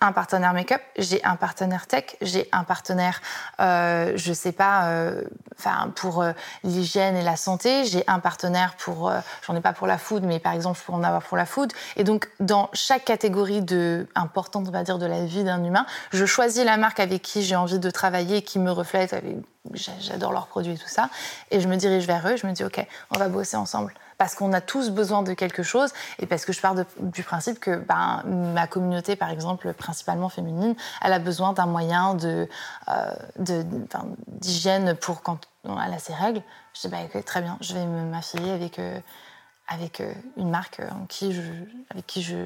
Un 0.00 0.12
partenaire 0.12 0.52
make-up, 0.52 0.82
j'ai 0.98 1.24
un 1.24 1.36
partenaire 1.36 1.86
tech, 1.86 2.16
j'ai 2.20 2.48
un 2.52 2.64
partenaire, 2.64 3.22
euh, 3.60 4.12
je 4.16 4.32
sais 4.32 4.52
pas, 4.52 4.88
euh, 4.88 5.22
enfin 5.58 5.90
pour 5.94 6.22
euh, 6.22 6.32
l'hygiène 6.64 7.16
et 7.16 7.22
la 7.22 7.36
santé, 7.36 7.84
j'ai 7.84 8.04
un 8.06 8.18
partenaire 8.18 8.74
pour, 8.76 9.10
j'en 9.46 9.56
ai 9.56 9.60
pas 9.60 9.72
pour 9.72 9.86
la 9.86 9.98
food, 9.98 10.24
mais 10.24 10.38
par 10.38 10.52
exemple 10.52 10.78
je 10.78 10.84
pourrais 10.84 10.98
en 10.98 11.04
avoir 11.04 11.22
pour 11.22 11.36
la 11.36 11.46
food. 11.46 11.72
Et 11.96 12.04
donc 12.04 12.28
dans 12.40 12.68
chaque 12.72 13.04
catégorie 13.04 13.62
de 13.62 14.06
importante, 14.14 14.66
on 14.68 14.70
va 14.70 14.82
dire, 14.82 14.98
de 14.98 15.06
la 15.06 15.24
vie 15.24 15.44
d'un 15.44 15.64
humain, 15.64 15.86
je 16.12 16.26
choisis 16.26 16.64
la 16.64 16.76
marque 16.76 17.00
avec 17.00 17.22
qui 17.22 17.42
j'ai 17.42 17.56
envie 17.56 17.78
de 17.78 17.90
travailler, 17.90 18.42
qui 18.42 18.58
me 18.58 18.70
reflète, 18.70 19.16
j'adore 19.72 20.32
leurs 20.32 20.46
produits 20.46 20.74
et 20.74 20.78
tout 20.78 20.88
ça, 20.88 21.08
et 21.50 21.60
je 21.60 21.68
me 21.68 21.76
dirige 21.76 22.06
vers 22.06 22.28
eux, 22.28 22.36
je 22.36 22.46
me 22.46 22.52
dis 22.52 22.64
ok, 22.64 22.86
on 23.10 23.18
va 23.18 23.28
bosser 23.28 23.56
ensemble 23.56 23.94
parce 24.18 24.34
qu'on 24.34 24.52
a 24.52 24.60
tous 24.60 24.90
besoin 24.90 25.22
de 25.22 25.34
quelque 25.34 25.62
chose 25.62 25.92
et 26.18 26.26
parce 26.26 26.44
que 26.44 26.52
je 26.52 26.60
pars 26.60 26.74
du 27.00 27.22
principe 27.22 27.58
que 27.58 27.76
ben, 27.76 28.22
ma 28.24 28.66
communauté, 28.66 29.16
par 29.16 29.30
exemple, 29.30 29.72
principalement 29.74 30.28
féminine, 30.28 30.74
elle 31.02 31.12
a 31.12 31.18
besoin 31.18 31.52
d'un 31.52 31.66
moyen 31.66 32.14
de, 32.14 32.48
euh, 32.88 33.14
d'hygiène 34.28 34.94
pour 34.94 35.22
quand 35.22 35.40
elle 35.64 35.94
a 35.94 35.98
ses 35.98 36.14
règles. 36.14 36.42
Je 36.74 36.82
dis 36.82 36.88
bah, 36.88 37.22
très 37.24 37.42
bien, 37.42 37.58
je 37.60 37.74
vais 37.74 37.84
m'affilier 37.84 38.50
avec, 38.50 38.78
euh, 38.78 38.98
avec 39.68 40.00
euh, 40.00 40.12
une 40.36 40.50
marque 40.50 40.80
en 40.80 41.06
qui 41.06 41.34
avec 41.90 42.06
qui 42.06 42.22
je, 42.22 42.36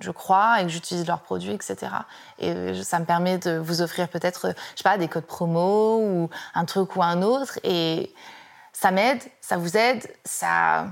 je 0.00 0.10
crois 0.10 0.60
et 0.60 0.64
que 0.64 0.68
j'utilise 0.68 1.06
leurs 1.06 1.20
produits, 1.20 1.52
etc. 1.52 1.76
Et 2.38 2.82
ça 2.82 2.98
me 2.98 3.04
permet 3.04 3.38
de 3.38 3.58
vous 3.58 3.82
offrir 3.82 4.08
peut-être, 4.08 4.54
je 4.74 4.78
sais 4.78 4.84
pas, 4.84 4.98
des 4.98 5.08
codes 5.08 5.26
promo 5.26 5.98
ou 6.00 6.30
un 6.54 6.64
truc 6.64 6.94
ou 6.96 7.02
un 7.02 7.22
autre. 7.22 7.58
Et 7.64 8.14
ça 8.72 8.92
m'aide, 8.92 9.20
ça 9.40 9.56
vous 9.56 9.76
aide, 9.76 10.08
ça 10.24 10.86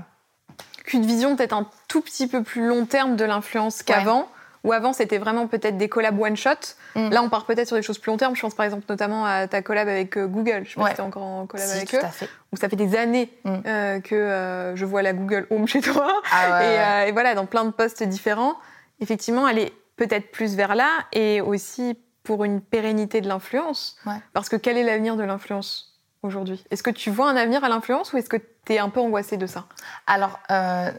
qu'une 0.87 1.05
vision 1.05 1.35
peut-être 1.35 1.53
un 1.53 1.67
tout 1.87 2.01
petit 2.01 2.27
peu 2.27 2.41
plus 2.41 2.65
long 2.65 2.85
terme 2.85 3.15
de 3.15 3.25
l'influence 3.25 3.83
qu'avant. 3.83 4.27
Où 4.63 4.73
avant, 4.73 4.91
c'était 4.91 5.19
vraiment 5.19 5.47
peut-être 5.47 5.77
des 5.77 5.87
collabs 5.87 6.19
one-shot. 6.19 6.49
Mm. 6.95 7.09
Là, 7.09 7.21
on 7.21 7.29
part 7.29 7.45
peut-être 7.45 7.67
sur 7.67 7.77
des 7.77 7.83
choses 7.83 7.99
plus 7.99 8.09
long 8.09 8.17
terme. 8.17 8.35
Je 8.35 8.41
pense 8.41 8.55
par 8.55 8.65
exemple 8.65 8.85
notamment 8.89 9.23
à 9.23 9.47
ta 9.47 9.61
collab 9.61 9.87
avec 9.87 10.17
euh, 10.17 10.25
Google. 10.25 10.63
Je 10.65 10.71
sais 10.71 10.79
pas 10.79 10.89
si 10.89 10.95
tu 10.95 11.01
encore 11.01 11.23
en 11.23 11.45
collab 11.45 11.69
avec 11.69 11.93
eux. 11.93 11.99
fait. 12.11 12.27
Où 12.51 12.57
ça 12.57 12.67
fait 12.67 12.75
des 12.75 12.97
années 12.97 13.31
mm. 13.43 13.55
euh, 13.65 13.99
que 13.99 14.15
euh, 14.15 14.75
je 14.75 14.83
vois 14.83 15.03
la 15.03 15.13
Google 15.13 15.45
Home 15.51 15.67
chez 15.67 15.81
toi. 15.81 16.21
Ah 16.31 17.05
et, 17.07 17.11
voilà, 17.11 17.35
dans 17.35 17.45
plein 17.45 17.65
de 17.65 17.71
postes 17.71 18.01
différents. 18.03 18.55
Effectivement, 18.99 19.47
elle 19.47 19.59
est 19.59 19.73
peut-être 19.95 20.31
plus 20.31 20.55
vers 20.55 20.75
là 20.75 20.89
et 21.13 21.39
aussi 21.39 21.97
pour 22.23 22.43
une 22.43 22.59
pérennité 22.59 23.21
de 23.21 23.27
l'influence. 23.27 23.97
Parce 24.33 24.49
que 24.49 24.55
quel 24.55 24.77
est 24.77 24.83
l'avenir 24.83 25.15
de 25.15 25.23
l'influence? 25.23 25.96
Aujourd'hui 26.23 26.63
Est-ce 26.71 26.83
que 26.83 26.89
tu 26.89 27.09
vois 27.09 27.29
un 27.29 27.35
avenir 27.35 27.63
à 27.63 27.69
l'influence 27.69 28.13
ou 28.13 28.17
est-ce 28.17 28.29
que 28.29 28.37
tu 28.37 28.73
es 28.73 28.79
un 28.79 28.89
peu 28.89 28.99
angoissée 28.99 29.37
de 29.37 29.47
ça? 29.47 29.65
Alors, 30.05 30.39
euh, 30.51 30.91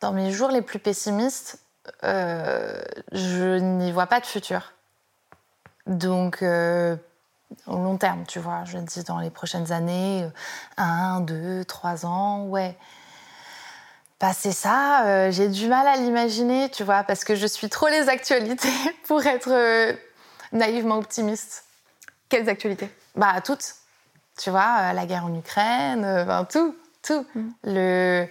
dans 0.00 0.12
mes 0.12 0.30
jours 0.30 0.50
les 0.50 0.62
plus 0.62 0.78
pessimistes, 0.78 1.60
euh, 2.04 2.80
je 3.12 3.58
n'y 3.58 3.92
vois 3.92 4.06
pas 4.06 4.20
de 4.20 4.26
futur. 4.26 4.72
Donc, 5.86 6.42
euh, 6.42 6.96
au 7.66 7.76
long 7.76 7.96
terme, 7.96 8.24
tu 8.26 8.38
vois, 8.38 8.64
je 8.64 8.78
dis 8.78 9.02
dans 9.02 9.18
les 9.18 9.30
prochaines 9.30 9.72
années, 9.72 10.28
un, 10.76 11.20
deux, 11.20 11.64
trois 11.64 12.06
ans, 12.06 12.44
ouais. 12.44 12.76
Passer 14.18 14.52
ça, 14.52 15.30
j'ai 15.30 15.48
du 15.48 15.66
mal 15.66 15.86
à 15.86 15.96
l'imaginer, 15.96 16.68
tu 16.68 16.84
vois, 16.84 17.04
parce 17.04 17.24
que 17.24 17.34
je 17.34 17.46
suis 17.46 17.70
trop 17.70 17.88
les 17.88 18.10
actualités 18.10 18.68
pour 19.08 19.24
être 19.24 19.96
naïvement 20.52 20.98
optimiste. 20.98 21.64
Quelles 22.28 22.48
actualités? 22.48 22.90
Bah, 23.16 23.40
toutes 23.42 23.79
tu 24.38 24.50
vois, 24.50 24.76
euh, 24.80 24.92
la 24.92 25.06
guerre 25.06 25.24
en 25.24 25.34
Ukraine, 25.34 26.04
euh, 26.04 26.44
tout, 26.50 26.74
tout. 27.02 27.26
Mm. 27.34 27.48
Le, 27.64 28.28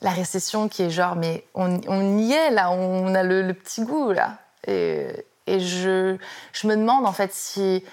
la 0.00 0.10
récession 0.10 0.68
qui 0.68 0.82
est 0.82 0.90
genre, 0.90 1.16
mais 1.16 1.44
on, 1.54 1.80
on 1.86 2.18
y 2.18 2.32
est 2.32 2.50
là, 2.50 2.70
on 2.72 3.14
a 3.14 3.22
le, 3.22 3.52
petit 3.52 3.82
goût 3.82 4.12
là. 4.12 4.38
Et, 4.66 5.26
et 5.46 5.60
je, 5.60 6.16
je, 6.52 6.66
me 6.66 6.76
demande 6.76 7.06
en 7.06 7.12
fait 7.12 7.32
si, 7.32 7.84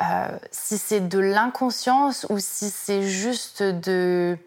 euh, 0.00 0.38
si 0.50 0.78
c'est 0.78 1.00
de 1.00 1.18
l'inconscience 1.18 2.26
ou 2.30 2.38
si 2.38 2.70
c'est 2.70 3.02
juste 3.02 3.62
de. 3.62 4.38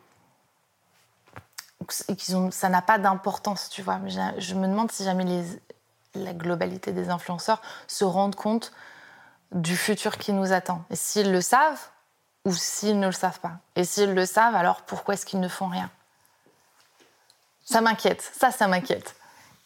Ont, 2.34 2.50
ça 2.50 2.70
n'a 2.70 2.82
pas 2.82 2.98
d'importance, 2.98 3.70
tu 3.70 3.82
vois. 3.82 4.00
Je, 4.08 4.20
je 4.38 4.56
me 4.56 4.68
demande 4.68 4.92
si 4.92 5.04
jamais 5.04 5.26
les, 5.26 5.44
la 6.16 6.34
globalité 6.34 6.92
des 6.92 7.10
influenceurs 7.10 7.62
se 7.88 8.06
rendent 8.06 8.36
compte 8.36 8.72
du 9.54 9.78
futur 9.78 10.18
qui 10.18 10.34
nous 10.34 10.52
attend. 10.52 10.84
Et 10.90 10.96
s'ils 10.96 11.32
le 11.32 11.42
savent, 11.42 11.80
ou 12.46 12.54
s'ils 12.54 13.00
ne 13.00 13.06
le 13.08 13.12
savent 13.12 13.40
pas. 13.40 13.54
Et 13.76 13.86
s'ils 13.86 14.14
le 14.14 14.26
savent, 14.26 14.56
alors 14.56 14.82
pourquoi 14.82 15.14
est-ce 15.14 15.26
qu'ils 15.26 15.40
ne 15.40 15.48
font 15.48 15.68
rien? 15.68 15.90
Ça 17.66 17.82
m'inquiète, 17.82 18.32
ça, 18.38 18.52
ça 18.52 18.68
m'inquiète. 18.68 19.16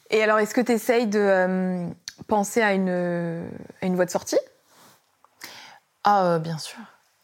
Et 0.09 0.23
alors, 0.23 0.39
est-ce 0.39 0.53
que 0.53 0.61
tu 0.61 0.71
essayes 0.71 1.07
de 1.07 1.19
euh, 1.19 1.89
penser 2.27 2.61
à 2.61 2.73
une, 2.73 3.49
à 3.81 3.85
une 3.85 3.95
voie 3.95 4.05
de 4.05 4.11
sortie? 4.11 4.39
Ah, 6.03 6.23
euh, 6.23 6.39
bien 6.39 6.57
sûr 6.57 6.79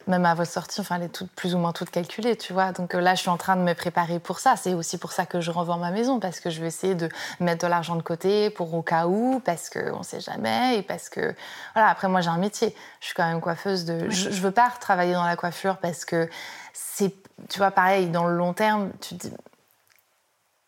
même 0.06 0.24
à 0.26 0.34
votre 0.34 0.50
sortie, 0.50 0.80
enfin, 0.80 0.96
elle 0.96 1.04
est 1.04 1.08
toute, 1.08 1.30
plus 1.32 1.54
ou 1.54 1.58
moins 1.58 1.72
toute 1.72 1.90
calculée, 1.90 2.36
tu 2.36 2.52
vois. 2.52 2.72
Donc 2.72 2.94
euh, 2.94 3.00
là, 3.00 3.14
je 3.14 3.20
suis 3.20 3.30
en 3.30 3.36
train 3.36 3.56
de 3.56 3.62
me 3.62 3.74
préparer 3.74 4.18
pour 4.18 4.38
ça. 4.38 4.56
C'est 4.56 4.74
aussi 4.74 4.98
pour 4.98 5.12
ça 5.12 5.26
que 5.26 5.40
je 5.40 5.50
revends 5.50 5.78
ma 5.78 5.90
maison, 5.90 6.20
parce 6.20 6.40
que 6.40 6.50
je 6.50 6.60
vais 6.60 6.66
essayer 6.66 6.94
de 6.94 7.08
mettre 7.40 7.62
de 7.62 7.70
l'argent 7.70 7.96
de 7.96 8.02
côté 8.02 8.50
pour 8.50 8.74
au 8.74 8.82
cas 8.82 9.06
où, 9.06 9.40
parce 9.44 9.70
qu'on 9.70 9.98
ne 9.98 10.04
sait 10.04 10.20
jamais, 10.20 10.78
et 10.78 10.82
parce 10.82 11.08
que... 11.08 11.34
Voilà, 11.74 11.88
après, 11.90 12.08
moi, 12.08 12.20
j'ai 12.20 12.28
un 12.28 12.38
métier. 12.38 12.74
Je 13.00 13.06
suis 13.06 13.14
quand 13.14 13.26
même 13.26 13.40
coiffeuse 13.40 13.84
de... 13.84 14.10
Je, 14.10 14.28
ne 14.28 14.34
veux 14.34 14.50
pas 14.50 14.70
travailler 14.80 15.14
dans 15.14 15.24
la 15.24 15.36
coiffure, 15.36 15.78
parce 15.78 16.04
que 16.04 16.28
c'est... 16.72 17.14
Tu 17.48 17.58
vois, 17.58 17.70
pareil, 17.70 18.08
dans 18.08 18.26
le 18.26 18.36
long 18.36 18.52
terme, 18.52 18.90
tu 19.00 19.14
dis... 19.14 19.32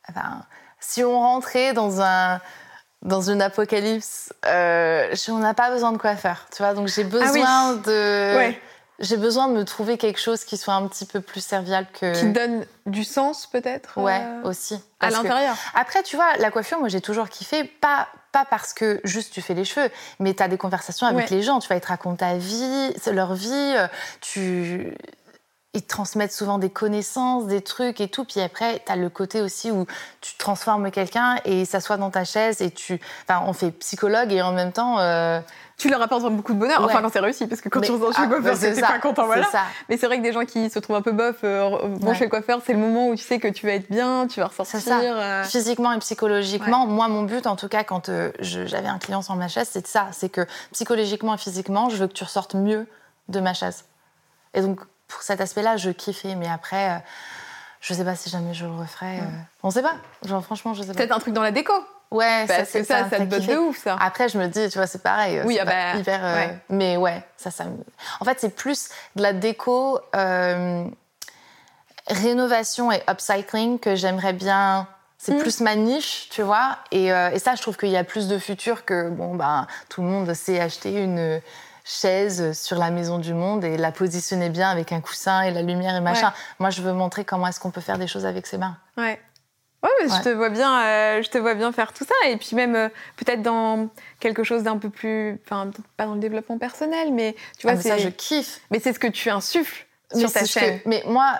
Enfin, 0.09 0.43
si 0.81 1.03
on 1.05 1.19
rentrait 1.19 1.73
dans 1.73 2.01
un 2.01 2.41
dans 3.03 3.31
une 3.31 3.41
apocalypse, 3.41 4.33
euh, 4.47 5.15
on 5.29 5.39
n'a 5.39 5.55
pas 5.55 5.71
besoin 5.71 5.93
de 5.93 5.99
coiffeur, 5.99 6.47
tu 6.51 6.63
vois. 6.63 6.75
Donc 6.75 6.89
j'ai 6.89 7.05
ah 7.05 7.09
besoin 7.09 7.75
de, 7.75 8.37
ouais. 8.37 8.61
J'ai 8.99 9.19
besoin 9.19 9.49
de 9.49 9.53
me 9.53 9.65
trouver 9.65 9.99
quelque 9.99 10.19
chose 10.21 10.45
qui 10.45 10.57
soit 10.57 10.75
un 10.75 10.87
petit 10.89 11.05
peu 11.05 11.21
plus 11.21 11.45
serviable 11.45 11.87
que. 11.93 12.19
Qui 12.19 12.31
donne 12.33 12.65
du 12.87 13.05
sens, 13.05 13.47
peut-être 13.47 13.99
Ouais, 14.01 14.21
euh, 14.23 14.49
aussi. 14.49 14.81
À 15.01 15.11
l'intérieur. 15.11 15.55
Après, 15.75 16.03
tu 16.03 16.17
vois, 16.17 16.37
la 16.39 16.51
coiffure, 16.51 16.79
moi, 16.79 16.89
j'ai 16.89 17.03
toujours 17.03 17.29
kiffé. 17.29 17.65
Pas, 17.65 18.09
pas 18.33 18.47
parce 18.47 18.73
que 18.73 19.01
juste 19.05 19.35
tu 19.35 19.43
fais 19.43 19.53
les 19.53 19.67
cheveux, 19.67 19.91
mais 20.19 20.33
tu 20.33 20.43
as 20.43 20.49
des 20.49 20.57
conversations 20.57 21.07
avec 21.07 21.29
les 21.29 21.43
gens. 21.43 21.59
Tu 21.59 21.69
vas 21.69 21.79
te 21.79 21.89
raconter 21.89 22.19
ta 22.21 22.37
vie, 22.37 22.95
leur 23.13 23.35
vie. 23.35 23.51
Euh, 23.53 23.87
tu. 24.23 24.97
ils 25.75 25.83
te 25.83 25.89
transmettent 25.89 26.33
souvent 26.33 26.59
des 26.59 26.71
connaissances, 26.71 27.47
des 27.47 27.61
trucs 27.61 28.01
et 28.01 28.09
tout. 28.09 28.25
Puis 28.25 28.41
après, 28.41 28.83
tu 28.87 28.91
as 28.91 28.97
le 28.97 29.11
côté 29.11 29.43
aussi 29.43 29.71
où 29.71 29.85
tu 30.23 30.39
transformes 30.39 30.91
quelqu'un 30.91 31.37
et 31.45 31.61
il 31.61 31.67
s'assoit 31.67 31.99
dans 31.99 32.11
ta 32.11 32.25
chaise 32.25 32.63
et 32.63 32.71
tu. 32.71 32.99
Enfin, 33.29 33.43
on 33.47 33.53
fait 33.53 33.73
psychologue 33.73 34.33
et 34.33 34.41
en 34.41 34.53
même 34.53 34.73
temps. 34.73 34.99
Euh, 35.01 35.41
tu 35.77 35.91
leur 35.91 36.01
apportes 36.01 36.23
beaucoup 36.33 36.55
de 36.55 36.59
bonheur, 36.59 36.83
enfin 36.83 37.03
quand 37.03 37.13
c'est 37.13 37.21
réussi, 37.21 37.47
parce 37.47 37.61
que 37.61 37.69
quand 37.69 37.81
tu 37.81 37.93
ressens 37.93 38.13
chez 38.13 38.27
le 38.27 38.35
ah, 38.37 38.41
coiffeur, 38.41 38.75
t'es 38.75 38.81
pas 38.81 38.99
content, 38.99 39.27
voilà. 39.27 39.47
Ça. 39.47 39.63
Mais 39.89 39.97
c'est 39.97 40.07
vrai 40.07 40.19
que 40.19 40.23
des 40.23 40.33
gens 40.33 40.45
qui 40.45 40.71
se 40.71 40.79
trouvent 40.79 40.97
un 40.97 41.03
peu 41.03 41.13
bof 41.13 41.37
euh, 41.45 41.79
vont 42.01 42.15
chez 42.15 42.25
le 42.25 42.31
coiffeur, 42.31 42.61
c'est 42.65 42.73
le 42.73 42.79
moment 42.79 43.09
où 43.09 43.15
tu 43.15 43.23
sais 43.23 43.39
que 43.39 43.49
tu 43.49 43.67
vas 43.67 43.73
être 43.73 43.91
bien, 43.91 44.27
tu 44.27 44.41
vas 44.41 44.47
ressortir. 44.47 44.81
Ça. 44.81 45.01
Euh. 45.01 45.45
Physiquement 45.45 45.93
et 45.93 45.99
psychologiquement, 45.99 46.87
moi 46.87 47.09
mon 47.09 47.23
but 47.23 47.47
en 47.47 47.57
tout 47.57 47.69
cas 47.69 47.85
quand 47.85 48.11
j'avais 48.41 48.89
un 48.89 48.99
client 48.99 49.23
sur 49.23 49.37
ma 49.37 49.49
chaise, 49.49 49.69
c'est 49.71 49.87
ça, 49.87 50.09
c'est 50.13 50.29
que 50.29 50.47
psychologiquement 50.73 51.35
et 51.35 51.39
physiquement, 51.39 51.91
je 51.91 51.97
veux 51.97 52.07
que 52.07 52.15
tu 52.15 52.25
ressortes 52.25 52.55
mieux 52.55 52.87
de 53.29 53.41
ma 53.41 53.55
chaise. 53.55 53.85
Et 54.55 54.63
donc 54.63 54.81
pour 55.09 55.23
cet 55.23 55.41
aspect-là, 55.41 55.77
je 55.77 55.91
kiffais. 55.91 56.35
Mais 56.35 56.49
après, 56.49 56.91
euh, 56.91 56.99
je 57.87 57.95
sais 57.95 58.05
pas 58.05 58.17
si 58.17 58.29
jamais 58.29 58.53
je 58.53 58.67
le 58.67 58.73
referais. 58.73 59.21
Euh, 59.21 59.43
on 59.63 59.71
sait 59.71 59.83
pas. 59.83 59.95
Genre, 60.25 60.43
franchement, 60.43 60.75
je 60.75 60.83
sais 60.83 60.89
pas. 60.89 60.95
Peut-être 60.95 61.13
un 61.13 61.21
truc 61.21 61.33
dans 61.33 61.43
la 61.43 61.53
déco. 61.53 61.73
Ouais, 62.11 62.45
ça, 62.49 62.65
c'est 62.65 62.83
ça, 62.83 63.09
ça, 63.09 63.19
te 63.19 63.25
botte 63.25 63.47
de 63.47 63.57
ouf, 63.57 63.79
ça. 63.79 63.97
Après, 64.01 64.29
je 64.29 64.39
me 64.39 64.49
dis, 64.49 64.69
tu 64.69 64.79
vois, 64.79 64.89
c'est 64.89 65.03
pareil. 65.03 65.41
Oui, 65.45 65.57
ah 65.61 65.65
bah, 65.65 65.95
hyper. 65.97 66.21
Euh, 66.25 66.47
mais 66.69 66.97
ouais, 66.97 67.23
ça, 67.37 67.53
ça. 67.53 67.67
En 68.19 68.25
fait, 68.25 68.41
c'est 68.41 68.57
plus 68.57 68.89
de 69.15 69.23
la 69.23 69.33
déco, 69.33 70.01
rénovation 72.09 72.91
et 72.91 73.03
upcycling 73.09 73.79
que 73.79 73.95
j'aimerais 73.95 74.33
bien. 74.33 74.89
C'est 75.19 75.35
hmm. 75.35 75.39
plus 75.39 75.61
ma 75.61 75.77
niche, 75.77 76.29
tu 76.31 76.43
vois. 76.43 76.79
Et, 76.91 77.07
et 77.07 77.39
ça, 77.39 77.55
je 77.55 77.63
trouve 77.63 77.77
qu'il 77.77 77.91
y 77.91 77.97
a 77.97 78.05
plus 78.05 78.27
de 78.27 78.39
futur 78.39 78.85
que 78.85 79.11
bon, 79.11 79.37
ben, 79.37 79.69
tout 79.89 80.03
le 80.03 80.09
monde 80.09 80.35
sait 80.35 80.59
acheter 80.59 81.01
une 81.01 81.41
chaise 81.87 82.53
sur 82.53 82.79
la 82.79 82.91
maison 82.91 83.19
du 83.19 83.33
monde 83.33 83.65
et 83.65 83.77
la 83.77 83.93
positionner 83.93 84.51
bien 84.51 84.69
avec 84.69 84.91
un 84.91 85.01
coussin 85.01 85.43
et 85.43 85.53
la 85.53 85.63
lumière 85.63 85.95
et 85.95 86.01
machin. 86.01 86.33
Moi, 86.59 86.71
je 86.71 86.83
veux 86.83 86.93
montrer 86.93 87.25
comment 87.25 87.47
est-ce 87.47 87.61
qu'on 87.61 87.71
peut 87.71 87.81
faire 87.81 87.97
des 87.97 88.09
choses 88.09 88.27
avec 88.27 88.47
ses 88.47 88.59
mains. 88.59 88.77
Ouais. 88.97 89.21
Ouais, 89.83 89.91
mais 90.03 90.09
je 90.09 90.23
te 90.23 90.29
vois 90.31 90.49
bien, 90.49 90.83
euh, 90.83 91.23
je 91.23 91.31
te 91.31 91.39
vois 91.39 91.55
bien 91.55 91.71
faire 91.71 91.93
tout 91.93 92.05
ça. 92.05 92.29
Et 92.29 92.37
puis 92.39 92.57
même 92.57 92.75
euh, 92.75 92.89
peut-être 93.17 93.43
dans 93.43 93.89
quelque 94.19 94.43
chose 94.43 94.65
d'un 94.65 94.79
peu 94.79 94.91
plus, 94.91 95.39
enfin 95.45 95.71
pas 95.97 96.07
dans 96.07 96.15
le 96.15 96.21
développement 96.21 96.59
personnel, 96.59 97.13
mais 97.13 97.37
tu 97.57 97.69
vois, 97.69 97.77
ah, 97.79 97.81
ça 97.81 97.99
je 97.99 98.09
kiffe. 98.09 98.61
Mais 98.73 98.81
c'est 98.81 98.93
ce 98.93 98.99
que 98.99 99.07
tu 99.07 99.31
insuffles 99.31 99.87
sur 100.13 100.33
ta 100.33 100.45
chaîne. 100.45 100.81
mais 100.87 101.05
moi, 101.07 101.39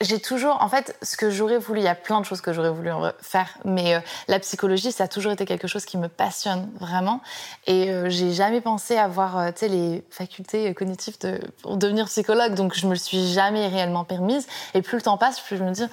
j'ai 0.00 0.20
toujours, 0.20 0.62
en 0.62 0.68
fait, 0.68 0.94
ce 1.00 1.16
que 1.16 1.30
j'aurais 1.30 1.56
voulu, 1.56 1.80
il 1.80 1.84
y 1.84 1.88
a 1.88 1.94
plein 1.94 2.20
de 2.20 2.26
choses 2.26 2.42
que 2.42 2.52
j'aurais 2.52 2.70
voulu 2.70 2.90
faire, 3.22 3.56
mais 3.64 3.94
euh, 3.94 4.00
la 4.28 4.38
psychologie, 4.38 4.92
ça 4.92 5.04
a 5.04 5.08
toujours 5.08 5.32
été 5.32 5.46
quelque 5.46 5.68
chose 5.68 5.86
qui 5.86 5.96
me 5.96 6.08
passionne 6.08 6.70
vraiment. 6.78 7.22
Et 7.66 7.90
euh, 7.90 8.10
j'ai 8.10 8.32
jamais 8.32 8.60
pensé 8.60 8.98
avoir, 8.98 9.38
euh, 9.38 9.50
tu 9.52 9.60
sais, 9.60 9.68
les 9.68 10.04
facultés 10.10 10.74
cognitives 10.74 11.18
de, 11.20 11.40
pour 11.62 11.78
devenir 11.78 12.06
psychologue, 12.06 12.54
donc 12.54 12.74
je 12.74 12.86
me 12.86 12.92
le 12.92 12.98
suis 12.98 13.32
jamais 13.32 13.68
réellement 13.68 14.04
permise. 14.04 14.46
Et 14.74 14.82
plus 14.82 14.96
le 14.96 15.02
temps 15.02 15.16
passe, 15.16 15.40
plus 15.40 15.56
je 15.56 15.64
me 15.64 15.70
dis. 15.70 15.84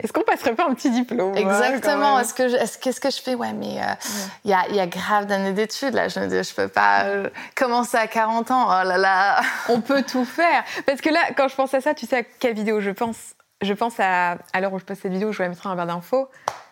Est-ce 0.00 0.12
qu'on 0.12 0.22
passerait 0.22 0.54
pas 0.54 0.64
un 0.68 0.74
petit 0.74 0.90
diplôme 0.90 1.36
Exactement. 1.36 2.20
Est-ce 2.20 2.32
que 2.32 2.78
qu'est-ce 2.78 3.00
que 3.00 3.10
je 3.10 3.20
fais? 3.20 3.34
Ouais, 3.34 3.52
mais 3.52 3.80
il 4.44 4.50
y, 4.52 4.54
a, 4.54 4.68
y, 4.68 4.78
a, 4.78 4.86
grave 4.86 5.26
d'années 5.26 5.50
d'études 5.52 5.92
là. 5.92 6.06
Je 6.06 6.20
me 6.20 6.28
dis, 6.28 6.48
je 6.48 6.54
peux 6.54 6.68
pas 6.68 7.04
commencer 7.56 7.96
à 7.96 8.06
40 8.06 8.52
ans. 8.52 8.66
Oh 8.68 8.86
là 8.86 8.96
là. 8.96 9.40
On 9.68 9.80
peut 9.80 10.04
tout 10.04 10.24
faire. 10.24 10.62
Parce 10.86 11.00
que 11.00 11.10
là, 11.10 11.18
quand 11.36 11.48
je 11.48 11.56
pense 11.56 11.74
à 11.74 11.80
ça, 11.80 11.94
tu 11.94 12.06
sais 12.06 12.18
à 12.18 12.22
quelle 12.22 12.54
vidéo 12.54 12.80
je 12.80 12.90
pense? 12.90 13.34
Je 13.60 13.72
pense 13.74 13.94
à, 13.98 14.38
à 14.52 14.60
l'heure 14.60 14.72
où 14.72 14.78
je 14.78 14.84
poste 14.84 15.02
cette 15.02 15.12
vidéo, 15.12 15.32
je 15.32 15.42
vais 15.42 15.48
mettre 15.48 15.66
en 15.66 15.74
barre 15.74 15.86
d'infos, 15.86 16.28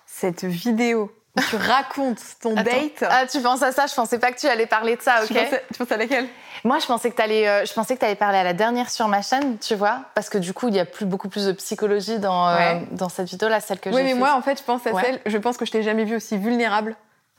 cette 0.07 0.45
vidéo 0.45 1.13
où 1.37 1.41
tu 1.51 1.57
racontes 1.57 2.21
ton 2.41 2.55
date. 2.55 3.05
Ah, 3.09 3.27
tu 3.27 3.41
penses 3.41 3.63
à 3.63 3.73
ça? 3.73 3.87
Je 3.87 3.95
pensais 3.95 4.19
pas 4.19 4.33
que 4.33 4.39
tu 4.39 4.47
allais 4.47 4.67
parler 4.67 4.97
de 4.97 5.03
ça, 5.03 5.23
ok. 5.23 5.37
Tu, 5.73 5.79
penses 5.79 5.93
à 5.93 5.97
laquelle? 5.97 6.27
Moi, 6.65 6.79
je 6.79 6.87
pensais 6.87 7.11
que 7.11 7.17
tu 7.17 7.23
allais, 7.23 7.47
euh, 7.47 7.65
je 7.65 7.73
pensais 7.73 7.97
que 7.97 8.05
allais 8.05 8.15
parler 8.15 8.39
à 8.39 8.45
la 8.45 8.55
dernière 8.55 8.91
sur 8.91 9.09
ma 9.09 9.23
chaîne, 9.23 9.59
tu 9.59 9.75
vois, 9.75 10.01
parce 10.15 10.29
que 10.29 10.39
du 10.39 10.53
coup, 10.53 10.69
il 10.69 10.75
y 10.75 10.81
a 10.81 10.85
plus, 10.85 11.05
beaucoup 11.05 11.29
plus 11.29 11.47
de 11.47 11.53
psychologie 11.53 12.19
dans, 12.19 12.49
euh, 12.49 12.81
dans 12.93 13.09
cette 13.09 13.29
vidéo-là, 13.29 13.61
celle 13.61 13.81
que 13.81 13.91
j'ai 13.91 13.97
Oui, 13.97 14.03
mais 14.03 14.15
moi, 14.15 14.35
en 14.35 14.43
fait, 14.43 14.59
je 14.59 14.65
pense 14.65 14.87
à 14.87 14.93
celle, 15.01 15.21
je 15.27 15.39
pense 15.39 15.57
que 15.57 15.65
je 15.65 15.73
t'ai 15.73 15.83
jamais 15.83 16.05
vue 16.05 16.17
aussi 16.17 16.39
vulnérable 16.39 16.97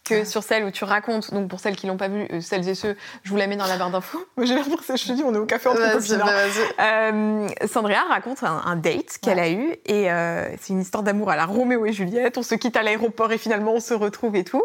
que 0.08 0.26
sur 0.26 0.43
celle 0.43 0.64
où 0.64 0.72
tu 0.72 0.84
racontes. 0.84 1.34
Donc 1.34 1.49
pour 1.49 1.60
celles 1.60 1.76
qui 1.76 1.88
l'ont 1.88 1.97
pas 1.97 2.08
vu, 2.08 2.28
euh, 2.32 2.41
celles 2.41 2.68
et 2.68 2.76
ceux, 2.76 2.95
je 3.24 3.30
vous 3.30 3.38
la 3.38 3.47
mets 3.47 3.55
dans 3.55 3.68
la 3.68 3.78
barre 3.78 3.91
d'infos. 3.91 4.26
J'ai 4.41 4.55
l'air 4.55 4.66
pour 4.66 4.82
je 4.82 5.08
te 5.08 5.12
dis, 5.12 5.24
on 5.24 5.34
est 5.34 5.38
au 5.38 5.45
café 5.45 5.70
entre 5.70 5.91
copines. 5.91 6.22
Hein. 6.22 6.74
Euh, 6.80 7.47
Sandria 7.68 8.03
raconte 8.03 8.43
un, 8.43 8.76
date 8.76 9.18
qu'elle 9.22 9.39
a 9.39 9.49
eu 9.49 9.76
et 9.86 10.12
euh, 10.12 10.49
c'est 10.60 10.74
une 10.74 10.82
histoire 10.82 11.03
d'amour 11.03 11.30
à 11.30 11.36
la 11.36 11.45
Roméo 11.45 11.86
et 11.86 11.93
Juliette. 11.93 12.38
On 12.38 12.43
se 12.43 12.55
quitte 12.55 12.78
à 12.78 12.84
l'aéroport 12.84 13.32
et 13.32 13.38
finalement 13.38 13.74
on 13.74 13.80
se 13.80 13.93
retrouve 13.93 14.36
et 14.36 14.43
tout. 14.43 14.64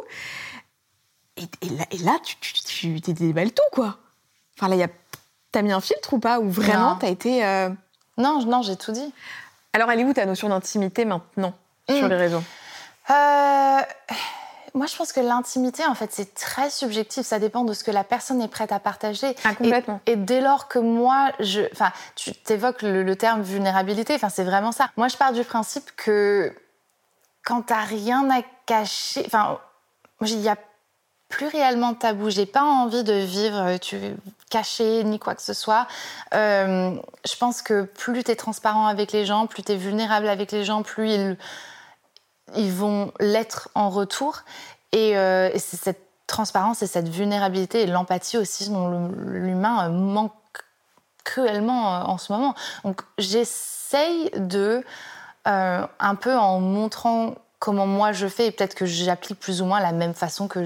Et, 1.36 1.68
là, 1.70 1.84
et 1.90 1.98
là, 1.98 2.18
tu, 2.22 2.36
tu, 2.36 2.52
tu, 2.52 3.00
tu 3.00 3.12
déballes 3.12 3.52
tout 3.52 3.62
quoi. 3.72 3.98
Enfin 4.58 4.68
là, 4.68 4.76
y 4.76 4.82
a, 4.82 4.88
t'as 5.50 5.62
mis 5.62 5.72
un 5.72 5.80
filtre 5.80 6.14
ou 6.14 6.18
pas? 6.18 6.40
Ou 6.40 6.50
vraiment 6.50 6.96
t'as 6.96 7.08
été 7.08 7.44
euh, 7.44 7.70
Non, 8.18 8.44
non, 8.44 8.62
j'ai 8.62 8.76
tout 8.76 8.92
dit. 8.92 9.12
Alors 9.72 9.90
elle 9.90 10.00
est 10.00 10.04
où 10.04 10.12
ta 10.12 10.26
notion 10.26 10.48
d'intimité 10.50 11.04
maintenant 11.04 11.54
sur 11.88 12.06
hmm. 12.06 12.10
les 12.10 12.16
réseaux? 12.16 12.42
Euh 13.10 13.80
moi, 14.74 14.86
je 14.86 14.96
pense 14.96 15.12
que 15.12 15.20
l'intimité, 15.20 15.84
en 15.84 15.94
fait, 15.94 16.10
c'est 16.12 16.34
très 16.34 16.70
subjectif. 16.70 17.26
Ça 17.26 17.38
dépend 17.38 17.64
de 17.64 17.74
ce 17.74 17.84
que 17.84 17.90
la 17.90 18.04
personne 18.04 18.40
est 18.40 18.48
prête 18.48 18.72
à 18.72 18.78
partager. 18.78 19.36
Ah, 19.44 19.54
complètement. 19.54 20.00
Et, 20.06 20.16
dès 20.16 20.40
lors 20.40 20.68
que 20.68 20.78
moi, 20.78 21.30
je, 21.40 21.60
enfin, 21.72 21.90
tu 22.14 22.32
évoques 22.48 22.82
le, 22.82 23.14
terme 23.14 23.42
vulnérabilité. 23.42 24.14
Enfin, 24.14 24.30
c'est 24.30 24.44
vraiment 24.44 24.72
ça. 24.72 24.88
Moi, 24.96 25.08
je 25.08 25.16
pars 25.16 25.32
du 25.32 25.44
principe 25.44 25.90
que 25.96 26.54
quand 27.44 27.62
t'as 27.62 27.82
rien 27.82 28.30
à 28.30 28.42
cacher, 28.64 29.22
enfin, 29.26 29.58
il 30.22 30.38
n'y 30.38 30.48
a 30.48 30.56
plus 31.28 31.48
réellement 31.48 31.92
de 31.92 31.98
tabou. 31.98 32.30
J'ai 32.30 32.46
pas 32.46 32.62
envie 32.62 33.04
de 33.04 33.12
vivre 33.12 33.76
tu, 33.76 33.98
caché 34.48 35.04
ni 35.04 35.18
quoi 35.18 35.34
que 35.34 35.42
ce 35.42 35.52
soit. 35.52 35.86
Euh, 36.34 36.94
je 37.26 37.36
pense 37.36 37.60
que 37.60 37.82
plus 37.82 38.24
tu 38.24 38.30
es 38.30 38.36
transparent 38.36 38.86
avec 38.86 39.12
les 39.12 39.26
gens, 39.26 39.46
plus 39.46 39.62
tu 39.62 39.72
es 39.72 39.76
vulnérable 39.76 40.28
avec 40.28 40.50
les 40.50 40.64
gens, 40.64 40.82
plus 40.82 41.10
ils 41.10 41.36
ils 42.56 42.72
vont 42.72 43.12
l'être 43.20 43.68
en 43.74 43.90
retour. 43.90 44.42
Euh, 44.94 45.50
et, 45.52 45.58
c'est 45.58 45.76
cette 45.76 46.02
transparence 46.26 46.82
et 46.82 46.86
cette 46.86 47.08
vulnérabilité 47.08 47.82
et 47.82 47.86
l'empathie 47.86 48.38
aussi 48.38 48.70
dont 48.70 49.08
l'humain 49.16 49.88
manque 49.88 50.32
cruellement 51.24 51.94
euh, 51.94 52.02
en 52.04 52.18
ce 52.18 52.32
moment. 52.32 52.54
Donc 52.84 53.02
j'essaye 53.18 54.30
de, 54.36 54.84
euh, 55.48 55.86
un 55.98 56.14
peu 56.14 56.34
en 56.34 56.60
montrant 56.60 57.34
comment 57.58 57.86
moi 57.86 58.12
je 58.12 58.26
fais, 58.26 58.46
et 58.46 58.50
peut-être 58.50 58.74
que 58.74 58.86
j'applique 58.86 59.38
plus 59.38 59.62
ou 59.62 59.66
moins 59.66 59.80
la 59.80 59.92
même 59.92 60.14
façon 60.14 60.48
que 60.48 60.60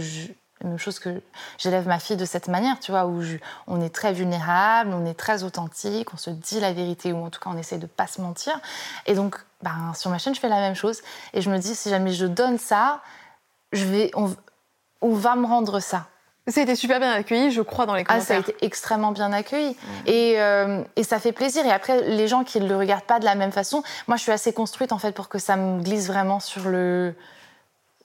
la 0.62 0.70
même 0.70 0.78
chose 0.78 0.98
que 0.98 1.20
j'élève 1.58 1.86
ma 1.86 1.98
fille 1.98 2.16
de 2.16 2.24
cette 2.24 2.48
manière, 2.48 2.80
tu 2.80 2.90
vois, 2.90 3.06
où 3.06 3.22
on 3.66 3.80
est 3.82 3.94
très 3.94 4.14
vulnérable, 4.14 4.94
on 4.94 5.04
est 5.04 5.14
très 5.14 5.42
authentique, 5.42 6.14
on 6.14 6.16
se 6.16 6.30
dit 6.30 6.58
la 6.60 6.72
vérité, 6.72 7.12
ou 7.12 7.22
en 7.24 7.28
tout 7.28 7.38
cas 7.38 7.50
on 7.52 7.58
essaie 7.58 7.76
de 7.76 7.86
pas 7.86 8.06
se 8.06 8.22
mentir. 8.22 8.58
Et 9.04 9.14
donc, 9.14 9.36
ben, 9.62 9.92
sur 9.94 10.10
ma 10.10 10.18
chaîne, 10.18 10.34
je 10.34 10.40
fais 10.40 10.48
la 10.48 10.60
même 10.60 10.74
chose. 10.74 11.02
Et 11.32 11.40
je 11.40 11.50
me 11.50 11.58
dis, 11.58 11.74
si 11.74 11.90
jamais 11.90 12.12
je 12.12 12.26
donne 12.26 12.58
ça, 12.58 13.00
je 13.72 13.84
vais, 13.84 14.10
on, 14.14 14.34
va 15.12 15.36
me 15.36 15.46
rendre 15.46 15.80
ça. 15.80 16.06
Ça 16.48 16.60
a 16.60 16.62
été 16.62 16.76
super 16.76 17.00
bien 17.00 17.10
accueilli, 17.10 17.50
je 17.50 17.62
crois, 17.62 17.86
dans 17.86 17.94
les 17.94 18.04
commentaires. 18.04 18.24
Ah, 18.38 18.42
ça 18.42 18.50
a 18.50 18.52
été 18.52 18.64
extrêmement 18.64 19.10
bien 19.10 19.32
accueilli. 19.32 19.76
Et, 20.06 20.40
euh, 20.40 20.82
et, 20.94 21.02
ça 21.02 21.18
fait 21.18 21.32
plaisir. 21.32 21.66
Et 21.66 21.72
après, 21.72 22.02
les 22.02 22.28
gens 22.28 22.44
qui 22.44 22.60
ne 22.60 22.68
le 22.68 22.76
regardent 22.76 23.02
pas 23.02 23.18
de 23.18 23.24
la 23.24 23.34
même 23.34 23.50
façon, 23.50 23.82
moi, 24.06 24.16
je 24.16 24.22
suis 24.22 24.32
assez 24.32 24.52
construite, 24.52 24.92
en 24.92 24.98
fait, 24.98 25.12
pour 25.12 25.28
que 25.28 25.38
ça 25.38 25.56
me 25.56 25.82
glisse 25.82 26.06
vraiment 26.06 26.38
sur 26.38 26.68
le, 26.68 27.14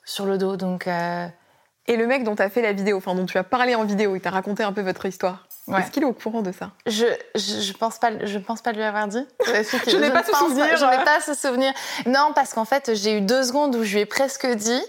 sur 0.04 0.26
le 0.26 0.39
dos. 0.39 0.58
Donc, 0.58 0.88
euh, 0.88 1.28
et 1.88 1.97
le 1.97 2.08
mec 2.08 2.24
dont 2.24 2.36
tu 2.36 2.41
as 2.41 2.49
fait 2.49 2.62
la 2.62 2.74
vidéo, 2.74 2.97
enfin 2.97 3.14
dont 3.14 3.26
tu 3.26 3.38
as 3.38 3.43
parlé 3.43 3.76
en 3.76 3.84
vidéo, 3.84 4.16
il 4.16 4.22
t'a 4.22 4.32
raconté 4.32 4.64
un 4.64 4.74
peu 4.74 4.82
votre 4.82 5.06
histoire? 5.06 5.45
Est-ce 5.68 5.91
qu'il 5.91 6.03
est 6.03 6.07
au 6.07 6.14
courant 6.14 6.41
de 6.41 6.51
ça 6.51 6.72
je, 6.86 7.05
je, 7.36 7.74
pense 7.74 7.99
pas 7.99 8.26
je 8.26 8.38
pense 8.39 8.62
pas 8.62 8.72
lui 8.72 8.84
avoir 8.84 9.07
dit. 9.07 9.26
je 9.45 9.97
n'ai 9.97 10.09
pas 10.09 10.24
ce 10.24 10.34
souvenir. 10.34 10.78
J'en 10.78 10.91
ai 10.91 11.03
pas 11.03 11.22
ce 11.22 11.34
souvenir. 11.34 11.74
Non, 12.05 12.32
parce 12.34 12.53
qu'en 12.53 12.66
fait, 12.66 12.91
j'ai 12.95 13.18
eu 13.18 13.22
deux 13.22 13.43
secondes 13.43 13.76
où 13.76 13.84
je 13.84 13.93
lui 13.93 14.01
ai 14.01 14.05
presque 14.05 14.47
dit. 14.47 14.82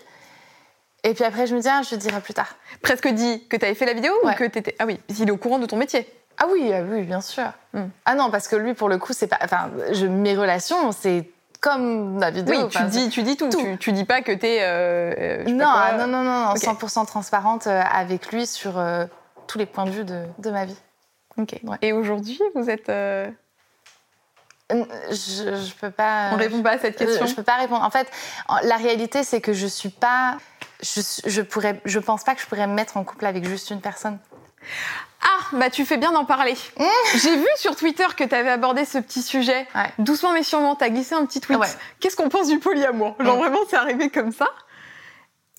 Et 1.04 1.14
puis 1.14 1.24
après, 1.24 1.46
je 1.46 1.54
me 1.54 1.60
dis, 1.60 1.68
ah, 1.68 1.82
je 1.88 1.96
dirai 1.96 2.20
plus 2.20 2.34
tard. 2.34 2.56
Presque 2.80 3.08
dit 3.08 3.46
que 3.48 3.56
tu 3.56 3.64
avais 3.64 3.74
fait 3.74 3.86
la 3.86 3.92
vidéo 3.92 4.12
ou 4.22 4.30
que 4.32 4.44
tu 4.44 4.58
étais. 4.58 4.74
Ah 4.78 4.86
oui, 4.86 4.98
il 5.08 5.28
est 5.28 5.32
au 5.32 5.36
courant 5.36 5.58
de 5.58 5.66
ton 5.66 5.76
métier. 5.76 6.08
Ah 6.38 6.46
oui, 6.50 6.72
ah 6.72 6.82
oui, 6.88 7.02
bien 7.02 7.20
sûr. 7.20 7.52
Hmm. 7.72 7.88
Ah 8.04 8.14
non, 8.14 8.30
parce 8.30 8.48
que 8.48 8.56
lui, 8.56 8.74
pour 8.74 8.88
le 8.88 8.98
coup, 8.98 9.12
c'est 9.12 9.26
pas. 9.26 9.38
Enfin, 9.42 9.70
je, 9.92 10.06
mes 10.06 10.34
relations, 10.34 10.92
c'est 10.92 11.28
comme 11.60 12.18
la 12.18 12.30
vidéo. 12.30 12.64
Oui, 12.64 12.68
tu 12.68 12.82
dis, 12.84 13.08
tu 13.08 13.22
dis 13.22 13.36
tout. 13.36 13.48
Tu, 13.78 13.92
dis 13.92 14.04
pas 14.04 14.22
que 14.22 14.32
tu 14.32 14.46
es. 14.46 14.58
Euh, 14.62 15.44
non, 15.44 15.72
non, 15.98 16.06
non, 16.06 16.22
non, 16.22 16.54
100% 16.54 17.06
transparente 17.06 17.66
euh, 17.66 17.82
avec 17.92 18.32
lui 18.32 18.46
sur 18.46 18.78
euh, 18.78 19.06
tous 19.46 19.58
les 19.58 19.66
points 19.66 19.84
de 19.84 19.90
vue 19.90 20.04
de, 20.04 20.24
de 20.38 20.50
ma 20.50 20.64
vie. 20.64 20.76
Ok. 21.38 21.60
Et 21.80 21.92
aujourd'hui, 21.92 22.40
vous 22.54 22.68
êtes. 22.70 22.88
Je, 24.70 24.74
je 25.10 25.74
peux 25.74 25.90
pas. 25.90 26.30
On 26.32 26.36
répond 26.36 26.62
pas 26.62 26.72
à 26.72 26.78
cette 26.78 26.96
question. 26.96 27.26
Je, 27.26 27.34
peux 27.34 27.42
pas 27.42 27.56
répondre. 27.56 27.84
En 27.84 27.90
fait, 27.90 28.10
la 28.64 28.76
réalité, 28.76 29.22
c'est 29.22 29.40
que 29.40 29.52
je 29.52 29.66
suis 29.66 29.90
pas. 29.90 30.38
Je, 30.82 31.00
je 31.26 31.42
pourrais. 31.42 31.80
Je 31.84 31.98
pense 31.98 32.24
pas 32.24 32.34
que 32.34 32.40
je 32.40 32.46
pourrais 32.46 32.66
me 32.66 32.74
mettre 32.74 32.96
en 32.96 33.04
couple 33.04 33.26
avec 33.26 33.44
juste 33.46 33.70
une 33.70 33.80
personne. 33.80 34.18
Ah, 35.22 35.56
bah 35.56 35.70
tu 35.70 35.84
fais 35.84 35.98
bien 35.98 36.12
d'en 36.12 36.24
parler. 36.24 36.56
Mmh. 36.78 36.84
J'ai 37.14 37.36
vu 37.36 37.46
sur 37.56 37.76
Twitter 37.76 38.06
que 38.16 38.24
tu 38.24 38.34
avais 38.34 38.50
abordé 38.50 38.84
ce 38.84 38.98
petit 38.98 39.22
sujet. 39.22 39.66
Doucement 39.98 40.32
mais 40.32 40.42
sûrement, 40.42 40.74
tu 40.74 40.84
as 40.84 40.90
glissé 40.90 41.14
un 41.14 41.24
petit 41.26 41.40
tweet. 41.40 41.58
Qu'est-ce 42.00 42.16
qu'on 42.16 42.28
pense 42.28 42.48
du 42.48 42.58
polyamour? 42.58 43.16
Genre 43.20 43.36
mmh. 43.36 43.38
vraiment, 43.38 43.58
c'est 43.68 43.76
arrivé 43.76 44.10
comme 44.10 44.32
ça? 44.32 44.48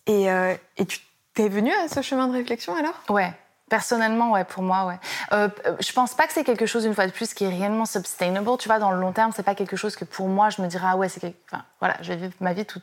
Et, 0.06 0.30
euh, 0.30 0.54
et 0.78 0.86
tu 0.86 1.00
t'es 1.34 1.48
venu 1.48 1.72
à 1.72 1.88
ce 1.88 2.02
chemin 2.02 2.28
de 2.28 2.34
réflexion 2.34 2.76
alors? 2.76 3.00
Ouais. 3.10 3.32
Personnellement, 3.74 4.34
ouais, 4.34 4.44
pour 4.44 4.62
moi, 4.62 4.86
ouais. 4.86 5.00
Euh, 5.32 5.50
je 5.80 5.92
pense 5.94 6.14
pas 6.14 6.28
que 6.28 6.34
c'est 6.34 6.44
quelque 6.44 6.68
chose, 6.68 6.86
une 6.86 6.94
fois 6.94 7.08
de 7.08 7.12
plus, 7.12 7.34
qui 7.34 7.44
est 7.44 7.50
réellement 7.50 7.88
sustainable. 7.88 8.48
Tu 8.60 8.70
vois, 8.70 8.78
dans 8.78 8.92
le 8.92 9.00
long 9.00 9.14
terme, 9.14 9.32
c'est 9.36 9.42
pas 9.42 9.56
quelque 9.56 9.76
chose 9.76 9.96
que 9.96 10.06
pour 10.06 10.28
moi, 10.28 10.52
je 10.52 10.62
me 10.62 10.68
dirais, 10.68 10.86
ah 10.92 10.96
ouais, 10.96 11.10
c'est. 11.10 11.34
Enfin, 11.52 11.64
voilà, 11.80 11.96
je 12.02 12.10
vais 12.10 12.18
vivre 12.18 12.34
ma 12.40 12.54
vie 12.54 12.68
tout, 12.68 12.82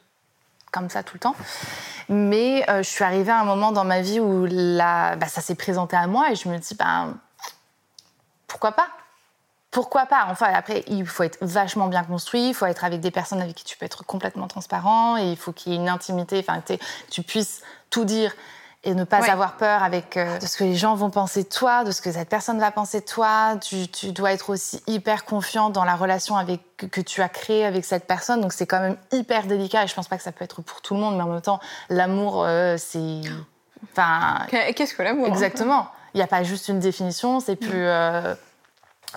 comme 0.72 0.90
ça 0.90 1.04
tout 1.04 1.14
le 1.14 1.20
temps. 1.20 1.36
Mais 2.08 2.68
euh, 2.68 2.82
je 2.82 2.88
suis 2.88 3.04
arrivée 3.04 3.30
à 3.30 3.38
un 3.38 3.44
moment 3.44 3.70
dans 3.70 3.84
ma 3.84 4.00
vie 4.00 4.18
où 4.18 4.48
la, 4.50 5.14
bah, 5.14 5.28
ça 5.28 5.40
s'est 5.40 5.54
présenté 5.54 5.96
à 5.96 6.08
moi 6.08 6.32
et 6.32 6.34
je 6.34 6.48
me 6.48 6.58
dis, 6.58 6.74
ben, 6.74 7.14
pourquoi 8.48 8.72
pas? 8.72 8.88
Pourquoi 9.70 10.06
pas? 10.06 10.26
Enfin, 10.28 10.52
après, 10.52 10.82
il 10.88 11.06
faut 11.06 11.22
être 11.22 11.38
vachement 11.40 11.86
bien 11.86 12.02
construit, 12.02 12.48
il 12.48 12.54
faut 12.54 12.66
être 12.66 12.82
avec 12.82 12.98
des 12.98 13.12
personnes 13.12 13.40
avec 13.40 13.54
qui 13.54 13.64
tu 13.64 13.78
peux 13.78 13.86
être 13.86 14.04
complètement 14.04 14.48
transparent, 14.48 15.18
et 15.18 15.30
il 15.30 15.36
faut 15.36 15.52
qu'il 15.52 15.70
y 15.70 15.76
ait 15.76 15.78
une 15.78 15.88
intimité, 15.88 16.44
enfin, 16.44 16.60
tu 17.12 17.22
puisses 17.22 17.62
tout 17.90 18.04
dire 18.04 18.34
et 18.82 18.94
ne 18.94 19.04
pas 19.04 19.30
avoir 19.30 19.56
peur 19.56 19.82
avec 19.82 20.16
euh, 20.16 20.38
de 20.38 20.46
ce 20.46 20.56
que 20.56 20.64
les 20.64 20.74
gens 20.74 20.94
vont 20.94 21.10
penser 21.10 21.42
de 21.42 21.48
toi, 21.48 21.84
de 21.84 21.90
ce 21.90 22.00
que 22.00 22.10
cette 22.10 22.30
personne 22.30 22.58
va 22.58 22.70
penser 22.70 23.00
de 23.00 23.04
toi. 23.04 23.56
Tu, 23.60 23.88
tu 23.88 24.12
dois 24.12 24.32
être 24.32 24.48
aussi 24.48 24.82
hyper 24.86 25.26
confiant 25.26 25.68
dans 25.68 25.84
la 25.84 25.94
relation 25.96 26.36
avec, 26.36 26.62
que 26.78 27.02
tu 27.02 27.20
as 27.20 27.28
créée 27.28 27.66
avec 27.66 27.84
cette 27.84 28.06
personne. 28.06 28.40
Donc 28.40 28.54
c'est 28.54 28.66
quand 28.66 28.80
même 28.80 28.96
hyper 29.12 29.44
délicat 29.46 29.84
et 29.84 29.86
je 29.86 29.94
pense 29.94 30.08
pas 30.08 30.16
que 30.16 30.22
ça 30.22 30.32
peut 30.32 30.44
être 30.44 30.62
pour 30.62 30.80
tout 30.80 30.94
le 30.94 31.00
monde, 31.00 31.16
mais 31.16 31.22
en 31.22 31.28
même 31.28 31.42
temps, 31.42 31.60
l'amour, 31.90 32.42
euh, 32.44 32.76
c'est... 32.78 33.20
Enfin... 33.92 34.46
Qu'est-ce 34.48 34.94
que 34.94 35.02
l'amour 35.02 35.26
hein 35.26 35.30
Exactement. 35.30 35.88
Il 36.14 36.18
n'y 36.18 36.22
a 36.22 36.26
pas 36.26 36.42
juste 36.42 36.68
une 36.68 36.80
définition, 36.80 37.40
c'est 37.40 37.56
plus... 37.56 37.84
Euh, 37.86 38.34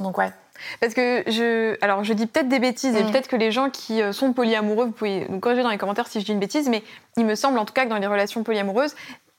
donc 0.01 0.18
ouais. 0.18 0.32
Parce 0.80 0.93
que 0.93 1.24
je, 1.28 1.78
alors 1.82 2.03
je 2.03 2.14
dis 2.14 2.28
peut-être 2.28 2.47
des 2.47 2.59
bêtises 2.59 2.95
et 2.95 3.03
mm. 3.03 3.11
peut-être 3.11 3.28
que 3.28 3.36
les 3.36 3.51
gens 3.51 3.70
qui 3.70 4.01
sont 4.14 4.34
polyamoureux, 4.34 4.86
vous 4.86 4.91
pouvez 4.91 5.26
nous 5.30 5.39
corriger 5.39 5.64
dans 5.64 5.70
les 5.70 5.78
commentaires 5.78 6.07
si 6.07 6.20
je 6.20 6.26
dis 6.26 6.32
une 6.32 6.39
bêtise, 6.39 6.70
mais 6.70 6.84
il 7.18 7.26
me 7.26 7.36
semble 7.36 7.57
en 7.57 7.66
tout 7.66 7.74
cas 7.74 7.86
que 7.86 7.89
dans 7.89 7.97
les 7.97 8.07
relations 8.07 8.43
polyamoureuses, 8.43 8.95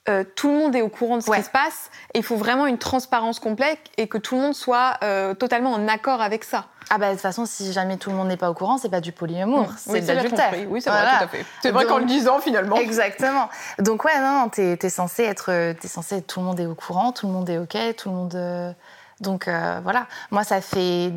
euh, 0.09 0.25
tout 0.37 0.49
le 0.49 0.55
monde 0.55 0.77
est 0.77 0.83
au 0.83 0.89
courant 0.89 1.17
de 1.17 1.23
ce 1.23 1.31
qui 1.31 1.43
se 1.43 1.51
passe 1.51 1.91
et 2.13 2.19
il 2.19 2.25
faut 2.25 2.37
vraiment 2.37 2.67
une 2.67 2.79
transparence 2.79 3.39
complète 3.41 3.79
et 3.97 4.07
que 4.07 4.19
tout 4.19 4.35
le 4.35 4.43
monde 4.43 4.55
soit 4.55 4.99
euh, 5.03 5.35
totalement 5.35 5.73
en 5.73 5.89
accord 5.89 6.21
avec 6.21 6.45
ça. 6.45 6.67
Ah 6.91 6.99
bah 6.99 7.09
de 7.09 7.13
toute 7.13 7.23
façon, 7.23 7.47
si 7.47 7.73
jamais 7.73 7.97
tout 7.97 8.11
le 8.11 8.17
monde 8.17 8.29
n'est 8.29 8.37
pas 8.37 8.51
au 8.51 8.55
courant, 8.55 8.77
c'est 8.77 8.91
pas 8.91 9.01
du 9.01 9.13
polyamour, 9.13 9.69
mm. 9.69 9.77
c'est 9.79 10.01
de 10.03 10.07
l'adultère. 10.13 10.53
Oui, 10.69 10.83
c'est 10.83 10.91
vrai, 10.91 11.01
tout 11.01 11.25
à 11.25 11.29
fait. 11.29 11.47
C'est 11.63 11.71
vrai 11.71 11.87
qu'en 11.87 11.99
le 11.99 12.05
disant 12.05 12.41
finalement. 12.41 12.77
Exactement. 12.77 13.49
Donc 13.79 14.05
ouais, 14.05 14.21
non, 14.21 14.49
t'es 14.51 14.79
es 14.81 14.89
censé 14.91 15.23
être, 15.23 15.51
es 15.51 15.89
censé 15.89 16.17
être, 16.17 16.27
tout 16.27 16.41
le 16.41 16.47
monde 16.47 16.61
est 16.61 16.67
au 16.67 16.75
courant, 16.75 17.13
tout 17.13 17.27
le 17.27 17.33
monde 17.33 17.49
est 17.49 17.59
ok, 17.59 17.77
tout 17.97 18.11
le 18.11 18.15
monde. 18.15 18.75
Donc 19.21 19.49
euh, 19.49 19.81
voilà, 19.83 20.07
moi 20.31 20.45
ça 20.45 20.61
fait 20.61 21.13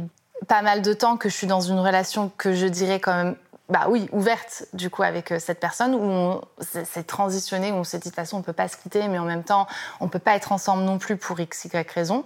pas 0.48 0.62
mal 0.62 0.82
de 0.82 0.94
temps 0.94 1.18
que 1.18 1.30
je 1.30 1.36
suis 1.36 1.48
dans 1.48 1.62
une 1.62 1.80
relation 1.80 2.32
que 2.38 2.54
je 2.54 2.68
dirais 2.68 3.00
quand 3.00 3.16
même, 3.16 3.36
bah 3.70 3.88
oui, 3.89 4.07
ouverte 4.13 4.65
du 4.74 4.89
coup 4.89 5.03
avec 5.03 5.32
euh, 5.32 5.39
cette 5.39 5.59
personne 5.59 5.93
où 5.93 6.01
on 6.01 6.41
s'est 6.61 7.03
transitionné, 7.03 7.72
où 7.72 7.76
on 7.76 7.84
s'est 7.84 7.97
dit 7.97 8.05
de 8.05 8.09
toute 8.09 8.15
façon 8.15 8.38
on 8.38 8.41
peut 8.41 8.53
pas 8.53 8.70
se 8.70 8.78
quitter, 8.78 9.07
mais 9.09 9.20
en 9.20 9.26
même 9.26 9.43
temps 9.43 9.68
on 9.99 10.07
peut 10.07 10.20
pas 10.20 10.36
être 10.36 10.53
ensemble 10.53 10.84
non 10.84 10.97
plus 10.97 11.18
pour 11.18 11.39
x 11.39 11.65
y 11.65 11.91
raison. 11.91 12.24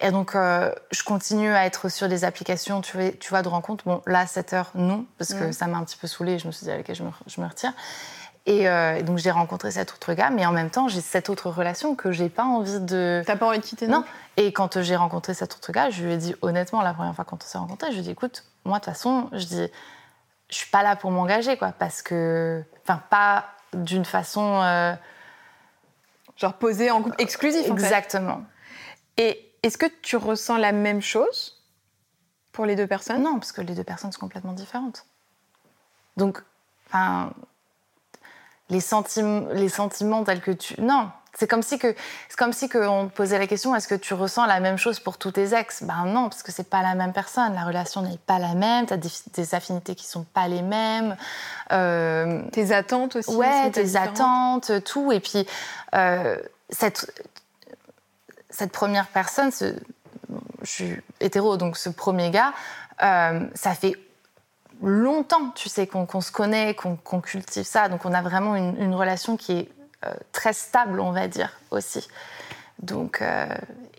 Et 0.00 0.10
donc 0.10 0.34
euh, 0.34 0.70
je 0.92 1.02
continue 1.02 1.52
à 1.52 1.66
être 1.66 1.88
sur 1.88 2.08
des 2.08 2.24
applications, 2.24 2.82
tu 2.82 2.96
vois, 2.96 3.10
tu 3.10 3.30
vois 3.30 3.42
de 3.42 3.48
rencontres. 3.48 3.84
Bon 3.84 4.02
là 4.06 4.20
à 4.20 4.26
7 4.26 4.52
heures 4.52 4.70
non, 4.74 5.06
parce 5.18 5.34
que 5.34 5.50
ça 5.52 5.66
m'a 5.66 5.78
un 5.78 5.84
petit 5.84 5.96
peu 5.96 6.06
saoulée. 6.06 6.38
Je 6.38 6.46
me 6.46 6.52
suis 6.52 6.66
dit 6.66 6.72
ok 6.72 6.94
je 6.94 7.02
me, 7.02 7.10
je 7.26 7.40
me 7.40 7.46
retire. 7.46 7.72
Euh, 8.48 8.94
et 8.94 9.02
donc 9.02 9.18
j'ai 9.18 9.32
rencontré 9.32 9.72
cet 9.72 9.92
autre 9.92 10.14
gars, 10.14 10.30
mais 10.30 10.46
en 10.46 10.52
même 10.52 10.70
temps 10.70 10.86
j'ai 10.86 11.00
cette 11.00 11.30
autre 11.30 11.50
relation 11.50 11.96
que 11.96 12.12
j'ai 12.12 12.28
pas 12.28 12.44
envie 12.44 12.78
de. 12.78 13.24
T'as 13.26 13.36
pas 13.36 13.46
envie 13.46 13.58
de 13.58 13.64
quitter 13.64 13.88
Non. 13.88 14.04
Et 14.36 14.52
quand 14.52 14.80
j'ai 14.82 14.94
rencontré 14.94 15.34
cet 15.34 15.54
autre 15.54 15.72
gars, 15.72 15.90
je 15.90 16.04
lui 16.04 16.12
ai 16.12 16.16
dit 16.16 16.36
honnêtement 16.42 16.82
la 16.82 16.94
première 16.94 17.14
fois 17.14 17.24
quand 17.24 17.42
on 17.42 17.46
s'est 17.46 17.58
rencontrés, 17.58 17.88
je 17.88 17.94
lui 17.94 18.00
ai 18.00 18.04
dit 18.04 18.10
écoute, 18.10 18.44
moi 18.64 18.78
de 18.78 18.84
toute 18.84 18.92
façon, 18.92 19.28
je 19.32 19.44
dis, 19.44 19.68
je 20.48 20.56
suis 20.56 20.70
pas 20.70 20.82
là 20.82 20.96
pour 20.96 21.10
m'engager 21.10 21.56
quoi, 21.56 21.72
parce 21.72 22.02
que, 22.02 22.64
enfin 22.82 23.02
pas 23.10 23.46
d'une 23.72 24.04
façon. 24.04 24.62
Euh, 24.62 24.94
Genre 26.36 26.52
posée 26.52 26.90
en 26.90 27.02
couple 27.02 27.16
exclusif. 27.18 27.66
Exactement. 27.70 28.44
Et 29.16 29.50
est-ce 29.62 29.78
que 29.78 29.86
tu 30.02 30.16
ressens 30.16 30.58
la 30.58 30.72
même 30.72 31.00
chose 31.00 31.62
pour 32.52 32.66
les 32.66 32.76
deux 32.76 32.86
personnes? 32.86 33.22
Non, 33.22 33.38
parce 33.38 33.52
que 33.52 33.62
les 33.62 33.74
deux 33.74 33.84
personnes 33.84 34.12
sont 34.12 34.20
complètement 34.20 34.52
différentes. 34.52 35.06
Donc, 36.18 36.42
enfin 36.86 37.32
les, 38.68 38.80
sentiments, 38.80 39.46
les 39.52 39.68
sentiments 39.68 40.24
tels 40.24 40.42
que 40.42 40.50
tu. 40.50 40.80
Non, 40.80 41.10
c'est 41.38 41.46
comme 41.46 41.62
si 41.62 41.78
que 41.78 41.94
c'est 42.28 42.38
comme 42.38 42.52
si 42.52 42.68
que 42.68 42.78
on 42.78 43.08
te 43.08 43.14
posait 43.14 43.38
la 43.38 43.46
question 43.46 43.74
est-ce 43.74 43.88
que 43.88 43.94
tu 43.94 44.14
ressens 44.14 44.46
la 44.46 44.60
même 44.60 44.78
chose 44.78 45.00
pour 45.00 45.18
tous 45.18 45.32
tes 45.32 45.54
ex? 45.54 45.82
Ben 45.82 46.04
non, 46.06 46.28
parce 46.28 46.42
que 46.42 46.52
c'est 46.52 46.68
pas 46.68 46.82
la 46.82 46.94
même 46.94 47.12
personne. 47.12 47.54
La 47.54 47.64
relation 47.64 48.02
n'est 48.02 48.18
pas 48.18 48.38
la 48.38 48.54
même. 48.54 48.86
T'as 48.86 48.96
des, 48.96 49.10
des 49.34 49.54
affinités 49.54 49.94
qui 49.94 50.06
sont 50.06 50.24
pas 50.24 50.48
les 50.48 50.62
mêmes. 50.62 51.16
Euh, 51.72 52.42
tes 52.52 52.72
attentes 52.72 53.16
aussi. 53.16 53.34
Ouais, 53.34 53.70
tes 53.70 53.96
attentes, 53.96 54.84
tout. 54.84 55.12
Et 55.12 55.20
puis 55.20 55.46
euh, 55.94 56.36
cette 56.70 57.12
cette 58.50 58.72
première 58.72 59.06
personne, 59.08 59.50
ce, 59.50 59.74
je 60.62 60.70
suis 60.70 60.96
hétéro, 61.20 61.56
donc 61.56 61.76
ce 61.76 61.90
premier 61.90 62.30
gars, 62.30 62.54
euh, 63.02 63.46
ça 63.54 63.74
fait 63.74 63.94
longtemps, 64.82 65.50
tu 65.54 65.68
sais, 65.68 65.86
qu'on 65.86 66.20
se 66.20 66.32
connaît, 66.32 66.74
qu'on 66.74 67.20
cultive 67.20 67.64
ça. 67.64 67.88
Donc 67.88 68.04
on 68.04 68.12
a 68.12 68.22
vraiment 68.22 68.56
une, 68.56 68.94
relation 68.94 69.36
qui 69.36 69.52
est 69.52 69.68
très 70.32 70.52
stable, 70.52 71.00
on 71.00 71.12
va 71.12 71.28
dire, 71.28 71.58
aussi. 71.70 72.06
Donc, 72.78 73.22
euh, 73.22 73.46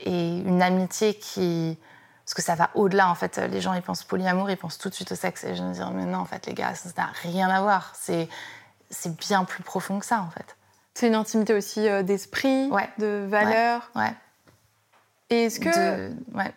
et 0.03 0.37
une 0.39 0.61
amitié 0.61 1.15
qui... 1.15 1.77
Parce 2.25 2.33
que 2.33 2.41
ça 2.41 2.55
va 2.55 2.69
au-delà, 2.75 3.09
en 3.09 3.15
fait. 3.15 3.37
Les 3.37 3.61
gens, 3.61 3.73
ils 3.73 3.81
pensent 3.81 4.03
polyamour, 4.03 4.49
ils 4.49 4.57
pensent 4.57 4.77
tout 4.77 4.89
de 4.89 4.93
suite 4.93 5.11
au 5.13 5.15
sexe. 5.15 5.45
Et 5.45 5.55
je 5.55 5.63
me 5.63 5.73
dis, 5.73 5.79
mais 5.93 6.05
non, 6.05 6.19
en 6.19 6.25
fait, 6.25 6.45
les 6.45 6.53
gars, 6.53 6.75
ça 6.75 6.89
n'a 6.97 7.09
rien 7.23 7.49
à 7.49 7.61
voir. 7.61 7.93
C'est 7.95 8.27
bien 9.17 9.45
plus 9.45 9.63
profond 9.63 9.99
que 9.99 10.05
ça, 10.05 10.21
en 10.21 10.29
fait. 10.29 10.57
C'est 10.93 11.07
une 11.07 11.15
intimité 11.15 11.53
aussi 11.53 11.87
euh, 11.87 12.03
d'esprit, 12.03 12.69
de 12.97 13.25
valeur. 13.29 13.91
Ouais. 13.95 14.13
Et 15.29 15.45
est-ce 15.45 15.59
que 15.59 16.09
ouais. 16.35 16.53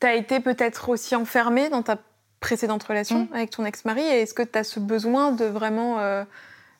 tu 0.00 0.06
as 0.06 0.14
été 0.14 0.40
peut-être 0.40 0.88
aussi 0.88 1.14
enfermée 1.14 1.70
dans 1.70 1.82
ta 1.82 1.96
précédente 2.40 2.82
relation 2.82 3.20
mm. 3.30 3.34
avec 3.34 3.50
ton 3.50 3.64
ex-mari? 3.64 4.02
Et 4.02 4.22
est-ce 4.22 4.34
que 4.34 4.42
tu 4.42 4.58
as 4.58 4.64
ce 4.64 4.80
besoin 4.80 5.32
de 5.32 5.44
vraiment 5.44 6.00
euh, 6.00 6.24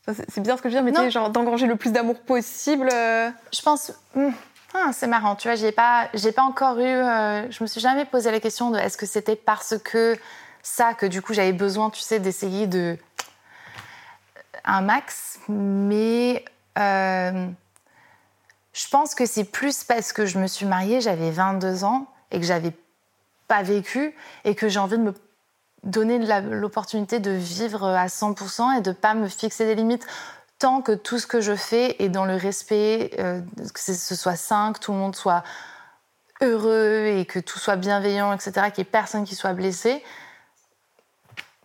c'est 0.07 0.41
bizarre 0.41 0.59
ce 0.59 0.63
que 0.63 0.69
je 0.69 0.77
veux 0.77 0.91
dire 0.91 1.03
mais 1.03 1.11
genre 1.11 1.31
d'engranger 1.31 1.67
le 1.67 1.77
plus 1.77 1.91
d'amour 1.91 2.19
possible 2.21 2.89
euh? 2.93 3.31
je 3.53 3.63
pense 3.63 3.93
mm, 4.15 4.31
ah, 4.75 4.91
c'est 4.93 5.07
marrant 5.07 5.35
tu 5.35 5.49
vois 5.49 5.57
j'ai 5.57 5.73
pas 5.73 6.09
j'ai 6.15 6.33
pas 6.33 6.43
encore 6.43 6.79
eu 6.79 6.85
euh, 6.85 7.51
je 7.51 7.63
me 7.63 7.67
suis 7.67 7.81
jamais 7.81 8.05
posé 8.05 8.31
la 8.31 8.41
question 8.41 8.71
de 8.71 8.79
est-ce 8.79 8.97
que 8.97 9.07
c'était 9.07 9.37
parce 9.37 9.77
que 9.83 10.17
ça 10.63 10.95
que 10.95 11.07
du 11.07 11.23
coup 11.23 11.33
j'avais 11.33 11.53
besoin 11.53 11.91
tu 11.91 12.01
sais 12.01 12.19
d'essayer 12.19 12.67
de 12.67 12.99
un 14.65 14.83
max 14.83 15.39
mais 15.49 16.45
je 16.77 17.49
pense 18.91 19.15
que 19.15 19.25
c'est 19.27 19.45
plus 19.45 19.85
parce 19.85 20.13
que 20.13 20.27
je 20.27 20.39
me 20.39 20.47
suis 20.47 20.67
mariée 20.67 21.01
j'avais 21.01 21.31
22 21.31 21.85
ans 21.85 22.07
et 22.31 22.41
que 22.41 22.47
j'avais 22.47 22.73
pas 23.49 23.63
vécu 23.63 24.15
et 24.45 24.55
que 24.55 24.69
j'ai 24.69 24.79
envie 24.79 24.99
de 24.99 25.03
me 25.03 25.15
donner 25.85 26.19
l'opportunité 26.51 27.21
de 27.21 27.31
vivre 27.31 27.85
à 27.85 28.07
100% 28.07 28.79
et 28.79 28.81
de 28.81 28.93
pas 28.93 29.15
me 29.15 29.29
fixer 29.29 29.67
des 29.67 29.75
limites 29.75 30.07
tant 30.59 30.83
que 30.83 30.93
tout 30.93 31.19
ce 31.19 31.27
que 31.27 31.41
je 31.41 31.55
fais 31.55 32.03
est 32.03 32.09
dans 32.09 32.25
le 32.25 32.37
respect, 32.37 33.11
euh, 33.19 33.41
que 33.73 33.81
ce 33.81 34.15
soit 34.15 34.37
sain, 34.37 34.73
que 34.73 34.79
tout 34.79 34.93
le 34.93 34.99
monde 34.99 35.15
soit 35.15 35.43
heureux 36.41 37.07
et 37.07 37.25
que 37.27 37.39
tout 37.39 37.59
soit 37.59 37.77
bienveillant, 37.77 38.33
etc., 38.33 38.53
qu'il 38.73 38.83
n'y 38.83 38.89
ait 38.89 38.91
personne 38.91 39.25
qui 39.25 39.35
soit 39.35 39.53
blessé, 39.53 40.03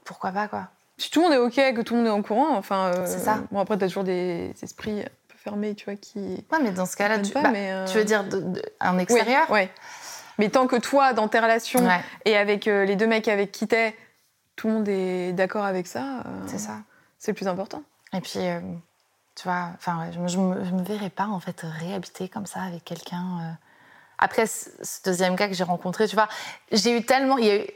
pourquoi 0.04 0.32
pas, 0.32 0.48
quoi. 0.48 0.68
Si 0.98 1.10
tout 1.12 1.22
le 1.22 1.30
monde 1.30 1.34
est 1.36 1.38
OK, 1.38 1.76
que 1.76 1.82
tout 1.82 1.94
le 1.94 2.02
monde 2.02 2.08
est 2.08 2.12
en 2.12 2.22
courant, 2.22 2.58
enfin... 2.58 2.92
Euh, 2.94 3.06
c'est 3.06 3.20
ça. 3.20 3.40
Bon, 3.52 3.60
après, 3.60 3.78
t'as 3.78 3.88
toujours 3.88 4.04
des 4.04 4.54
esprits 4.62 5.00
un 5.00 5.04
peu 5.30 5.38
fermés, 5.38 5.76
tu 5.76 5.86
vois, 5.86 5.96
qui... 5.96 6.20
Ouais, 6.52 6.60
mais 6.62 6.72
dans 6.72 6.86
ce 6.86 6.98
cas-là, 6.98 7.20
tu, 7.20 7.32
bah, 7.32 7.44
euh, 7.56 7.86
tu 7.86 7.98
veux 7.98 8.04
dire 8.04 8.26
en 8.82 8.98
extérieur? 8.98 9.50
ouais, 9.50 9.72
Mais 10.40 10.50
tant 10.50 10.68
que 10.68 10.76
toi, 10.76 11.14
dans 11.14 11.28
tes 11.30 11.40
relations 11.40 11.88
et 12.26 12.36
avec 12.36 12.66
les 12.66 12.96
deux 12.98 13.08
mecs 13.08 13.30
avec 13.30 13.52
qui 13.52 13.68
t'es, 13.68 13.96
tout 14.60 14.68
le 14.68 14.74
monde 14.74 14.90
est 14.90 15.32
d'accord 15.32 15.64
avec 15.64 15.88
ça, 15.88 16.18
euh, 16.26 16.44
c'est 16.46 16.58
ça. 16.58 16.80
C'est 17.18 17.32
le 17.32 17.36
plus 17.36 17.48
important. 17.48 17.82
Et 18.12 18.20
puis, 18.20 18.40
euh, 18.40 18.60
tu 19.34 19.44
vois, 19.44 19.70
enfin, 19.76 20.10
je, 20.12 20.28
je, 20.28 20.38
me, 20.38 20.60
me 20.60 20.84
verrais 20.84 21.10
pas 21.10 21.28
en 21.28 21.40
fait 21.40 21.62
réhabiter 21.64 22.28
comme 22.28 22.46
ça 22.46 22.64
avec 22.64 22.84
quelqu'un. 22.84 23.24
Euh. 23.42 23.52
Après 24.18 24.48
ce, 24.48 24.70
deuxième 25.06 25.36
gars 25.36 25.48
que 25.48 25.54
j'ai 25.54 25.64
rencontré, 25.64 26.10
tu 26.10 26.16
vois, 26.16 26.28
j'ai 26.74 26.98
eu 26.98 27.06
tellement, 27.06 27.38
il 27.38 27.46
y, 27.46 27.52
a 27.52 27.56
eu, 27.56 27.68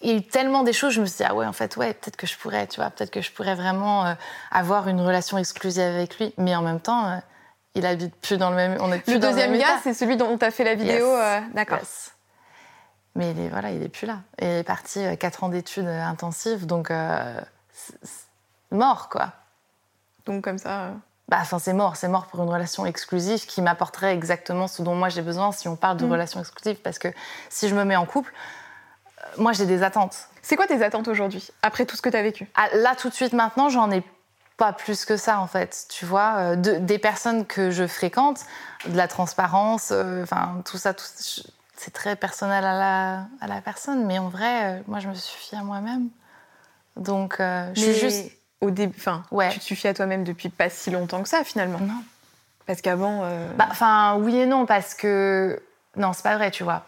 il 0.00 0.10
y, 0.10 0.12
a 0.12 0.16
eu, 0.16 0.22
tellement 0.22 0.62
des 0.62 0.72
choses, 0.72 0.92
je 0.92 1.00
me 1.00 1.06
suis 1.06 1.16
dit 1.16 1.24
ah 1.28 1.34
ouais, 1.34 1.44
en 1.44 1.52
fait, 1.52 1.76
ouais, 1.76 1.92
peut-être 1.92 2.16
que 2.16 2.28
je 2.28 2.38
pourrais, 2.38 2.68
tu 2.68 2.76
vois, 2.76 2.90
peut-être 2.90 3.10
que 3.10 3.20
je 3.20 3.32
pourrais 3.32 3.56
vraiment 3.56 4.14
avoir 4.52 4.86
une 4.86 5.00
relation 5.00 5.38
exclusive 5.38 5.82
avec 5.82 6.20
lui, 6.20 6.32
mais 6.38 6.54
en 6.54 6.62
même 6.62 6.78
temps. 6.78 7.20
il 7.74 7.84
habite 7.84 8.14
plus 8.14 8.38
dans 8.38 8.50
le 8.50 8.56
même. 8.56 8.76
On 8.80 8.92
est 8.92 9.00
plus 9.00 9.14
le 9.14 9.18
deuxième 9.18 9.58
gars, 9.58 9.80
c'est 9.82 9.92
celui 9.94 10.16
dont 10.16 10.38
tu 10.38 10.44
as 10.44 10.52
fait 10.52 10.62
la 10.62 10.76
vidéo. 10.76 11.08
D'accord. 11.52 11.80
Mais 13.18 13.32
il 13.32 13.40
est, 13.40 13.48
voilà, 13.48 13.72
il 13.72 13.82
est 13.82 13.88
plus 13.88 14.06
là. 14.06 14.20
il 14.40 14.46
est 14.46 14.62
parti 14.62 15.04
euh, 15.04 15.16
quatre 15.16 15.42
ans 15.42 15.48
d'études 15.48 15.86
euh, 15.86 16.02
intensives, 16.04 16.66
donc 16.66 16.90
euh, 16.90 17.40
mort, 18.70 19.08
quoi. 19.08 19.32
Donc 20.24 20.44
comme 20.44 20.58
ça. 20.58 20.92
Bah, 21.28 21.38
enfin, 21.40 21.58
c'est 21.58 21.72
mort, 21.72 21.96
c'est 21.96 22.08
mort 22.08 22.26
pour 22.28 22.42
une 22.42 22.48
relation 22.48 22.86
exclusive 22.86 23.44
qui 23.44 23.60
m'apporterait 23.60 24.14
exactement 24.14 24.68
ce 24.68 24.82
dont 24.82 24.94
moi 24.94 25.08
j'ai 25.08 25.20
besoin 25.20 25.52
si 25.52 25.68
on 25.68 25.76
parle 25.76 25.96
de 25.98 26.06
mm. 26.06 26.12
relation 26.12 26.40
exclusive. 26.40 26.76
Parce 26.82 26.98
que 26.98 27.08
si 27.50 27.68
je 27.68 27.74
me 27.74 27.84
mets 27.84 27.96
en 27.96 28.06
couple, 28.06 28.32
moi 29.36 29.52
j'ai 29.52 29.66
des 29.66 29.82
attentes. 29.82 30.28
C'est 30.40 30.56
quoi 30.56 30.66
tes 30.66 30.82
attentes 30.82 31.08
aujourd'hui, 31.08 31.50
après 31.62 31.84
tout 31.86 31.96
ce 31.96 32.02
que 32.02 32.08
tu 32.08 32.16
as 32.16 32.22
vécu? 32.22 32.48
Ah, 32.54 32.68
Là, 32.74 32.94
tout 32.94 33.08
de 33.08 33.14
suite, 33.14 33.32
maintenant, 33.32 33.68
j'en 33.68 33.90
ai 33.90 34.02
pas 34.56 34.72
plus 34.72 35.04
que 35.04 35.16
ça 35.16 35.40
en 35.40 35.46
fait, 35.48 35.86
tu 35.88 36.06
vois. 36.06 36.34
Euh, 36.36 36.56
de- 36.56 36.76
des 36.78 36.98
personnes 36.98 37.44
que 37.46 37.70
je 37.70 37.86
fréquente, 37.86 38.40
de 38.86 38.96
la 38.96 39.08
transparence, 39.08 39.90
euh, 39.92 40.22
enfin 40.22 40.62
tout 40.64 40.78
ça, 40.78 40.94
tout- 40.94 41.04
c'est 41.80 41.92
très 41.92 42.16
personnel 42.16 42.64
à 42.64 42.72
la, 42.78 43.26
à 43.40 43.46
la 43.46 43.60
personne. 43.60 44.04
Mais 44.06 44.18
en 44.18 44.28
vrai, 44.28 44.78
euh, 44.78 44.82
moi 44.86 44.98
je 45.00 45.08
me 45.08 45.14
suffis 45.14 45.56
à 45.56 45.62
moi-même. 45.62 46.08
Donc 46.96 47.40
euh, 47.40 47.72
je 47.74 47.80
Mais 47.86 47.92
suis 47.92 48.00
juste. 48.00 48.32
au 48.60 48.70
début, 48.70 48.96
enfin, 48.98 49.22
Ouais. 49.30 49.48
tu 49.50 49.58
te 49.60 49.64
suffis 49.64 49.88
à 49.88 49.94
toi-même 49.94 50.24
depuis 50.24 50.48
pas 50.48 50.68
si 50.70 50.90
longtemps 50.90 51.22
que 51.22 51.28
ça 51.28 51.44
finalement. 51.44 51.78
Non. 51.80 52.02
Parce 52.66 52.80
qu'avant, 52.82 53.20
euh, 53.24 53.50
Bah, 53.56 53.68
Enfin, 53.70 54.16
oui 54.16 54.36
et 54.36 54.46
non, 54.46 54.66
parce 54.66 54.94
que. 54.94 55.62
Non, 55.96 56.12
c'est 56.12 56.22
pas 56.22 56.36
vrai, 56.36 56.50
tu 56.50 56.64
vois. 56.64 56.84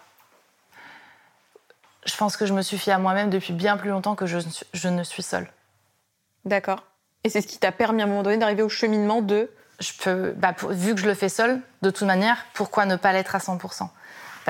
Je 2.07 2.17
pense 2.17 2.37
que 2.37 2.47
je 2.47 2.55
me 2.55 2.63
suffis 2.63 2.91
à 2.91 2.99
moi-même 2.99 3.31
depuis 3.31 3.53
bien 3.53 3.77
plus 3.77 3.91
longtemps 3.91 4.15
que 4.15 4.27
je, 4.27 4.37
ne 4.37 4.43
suis- 4.51 4.67
je 4.73 4.89
ne 4.89 5.03
suis 5.05 5.23
seule. 5.23 5.51
d'accord. 6.45 6.85
Et 7.25 7.29
c'est 7.29 7.43
ce 7.43 7.47
qui 7.47 7.59
t'a 7.59 7.71
permis 7.73 8.01
à 8.01 8.07
un 8.07 8.09
moment 8.09 8.23
donné 8.23 8.39
d'arriver 8.39 8.63
au 8.63 8.69
cheminement 8.71 9.21
de. 9.21 9.51
Je 9.79 9.93
peux, 10.03 10.33
bah, 10.37 10.53
pour- 10.55 10.71
vu 10.73 10.95
que 10.95 11.01
je 11.01 11.07
le 11.07 11.15
fais 11.15 11.29
seule, 11.29 11.61
de 11.83 11.91
toute 11.91 12.07
manière, 12.07 12.45
pourquoi 12.55 12.87
ne 12.87 12.97
pas 12.97 13.13
l'être 13.13 13.35
à 13.35 13.39
100% 13.41 13.91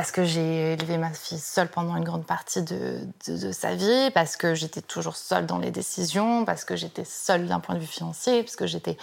Parce 0.01 0.13
que 0.13 0.25
j'ai 0.25 0.73
élevé 0.73 0.97
ma 0.97 1.11
fille 1.11 1.39
seule 1.39 1.69
pendant 1.69 1.95
une 1.95 2.05
grande 2.05 2.25
partie 2.25 2.63
de, 2.63 3.53
sa 3.53 3.75
vie, 3.75 4.11
parce 4.15 4.39
que 4.39 4.55
j'étais 4.55 4.81
toujours 4.81 5.15
seule 5.15 5.45
dans 5.45 5.59
les 5.59 5.71
décisions, 5.71 6.47
parce 6.47 6.65
que 6.65 6.75
j'étais 6.75 7.05
seule 7.05 7.47
d'un 7.47 7.61
point 7.61 7.75
de 7.75 7.81
vue 7.81 7.87
financier, 7.87 8.43
parce 8.43 8.57
que 8.57 8.67
j'étais 8.67 8.97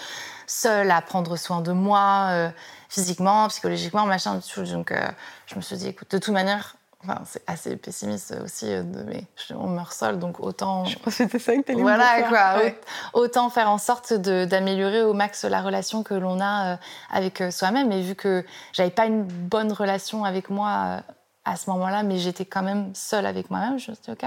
seule 0.47 0.89
à 0.89 0.99
prendre 1.01 1.37
soin 1.37 1.61
de 1.61 1.71
moi, 1.71 2.29
euh, 2.31 2.49
physiquement, 2.89 3.47
psychologiquement, 3.49 4.07
machin. 4.07 4.39
tout. 4.39 4.63
Donc 4.63 4.91
euh, 4.91 5.07
je 5.45 5.53
me 5.53 5.61
suis 5.61 5.77
dit, 5.77 5.89
écoute, 5.89 6.09
de 6.09 6.17
toute 6.17 6.33
manière, 6.33 6.77
enfin, 7.07 7.21
c'est 7.25 7.43
assez 7.47 7.77
pessimiste 7.77 8.35
aussi, 8.43 8.71
euh, 8.71 8.83
de, 8.83 9.03
mais 9.03 9.23
on 9.55 9.67
meurt 9.67 9.93
seul, 9.93 10.19
donc 10.19 10.39
autant. 10.39 10.85
Je 10.85 10.97
pense 10.97 11.05
que 11.05 11.23
c'était 11.23 11.39
ça 11.39 11.55
que 11.55 11.61
t'allais 11.61 11.81
Voilà 11.81 12.17
dire. 12.17 12.29
quoi, 12.29 12.57
Ouais. 12.57 12.79
Autant 13.13 13.49
faire 13.49 13.69
en 13.69 13.77
sorte 13.77 14.13
d'améliorer 14.13 15.03
au 15.03 15.13
max 15.13 15.45
la 15.45 15.61
relation 15.61 16.03
que 16.03 16.13
l'on 16.13 16.39
a 16.39 16.73
euh, 16.73 16.77
avec 17.11 17.41
euh, 17.41 17.51
soi-même. 17.51 17.91
Et 17.91 18.01
vu 18.01 18.15
que 18.15 18.45
j'avais 18.73 18.89
pas 18.89 19.05
une 19.05 19.23
bonne 19.23 19.71
relation 19.71 20.25
avec 20.25 20.49
moi 20.49 21.01
à 21.45 21.55
ce 21.55 21.69
moment-là, 21.69 22.03
mais 22.03 22.17
j'étais 22.17 22.45
quand 22.45 22.61
même 22.63 22.93
seule 22.93 23.25
avec 23.25 23.49
moi-même, 23.49 23.79
je 23.79 23.91
me 23.91 23.95
suis 23.95 24.03
dit, 24.03 24.11
ok, 24.11 24.25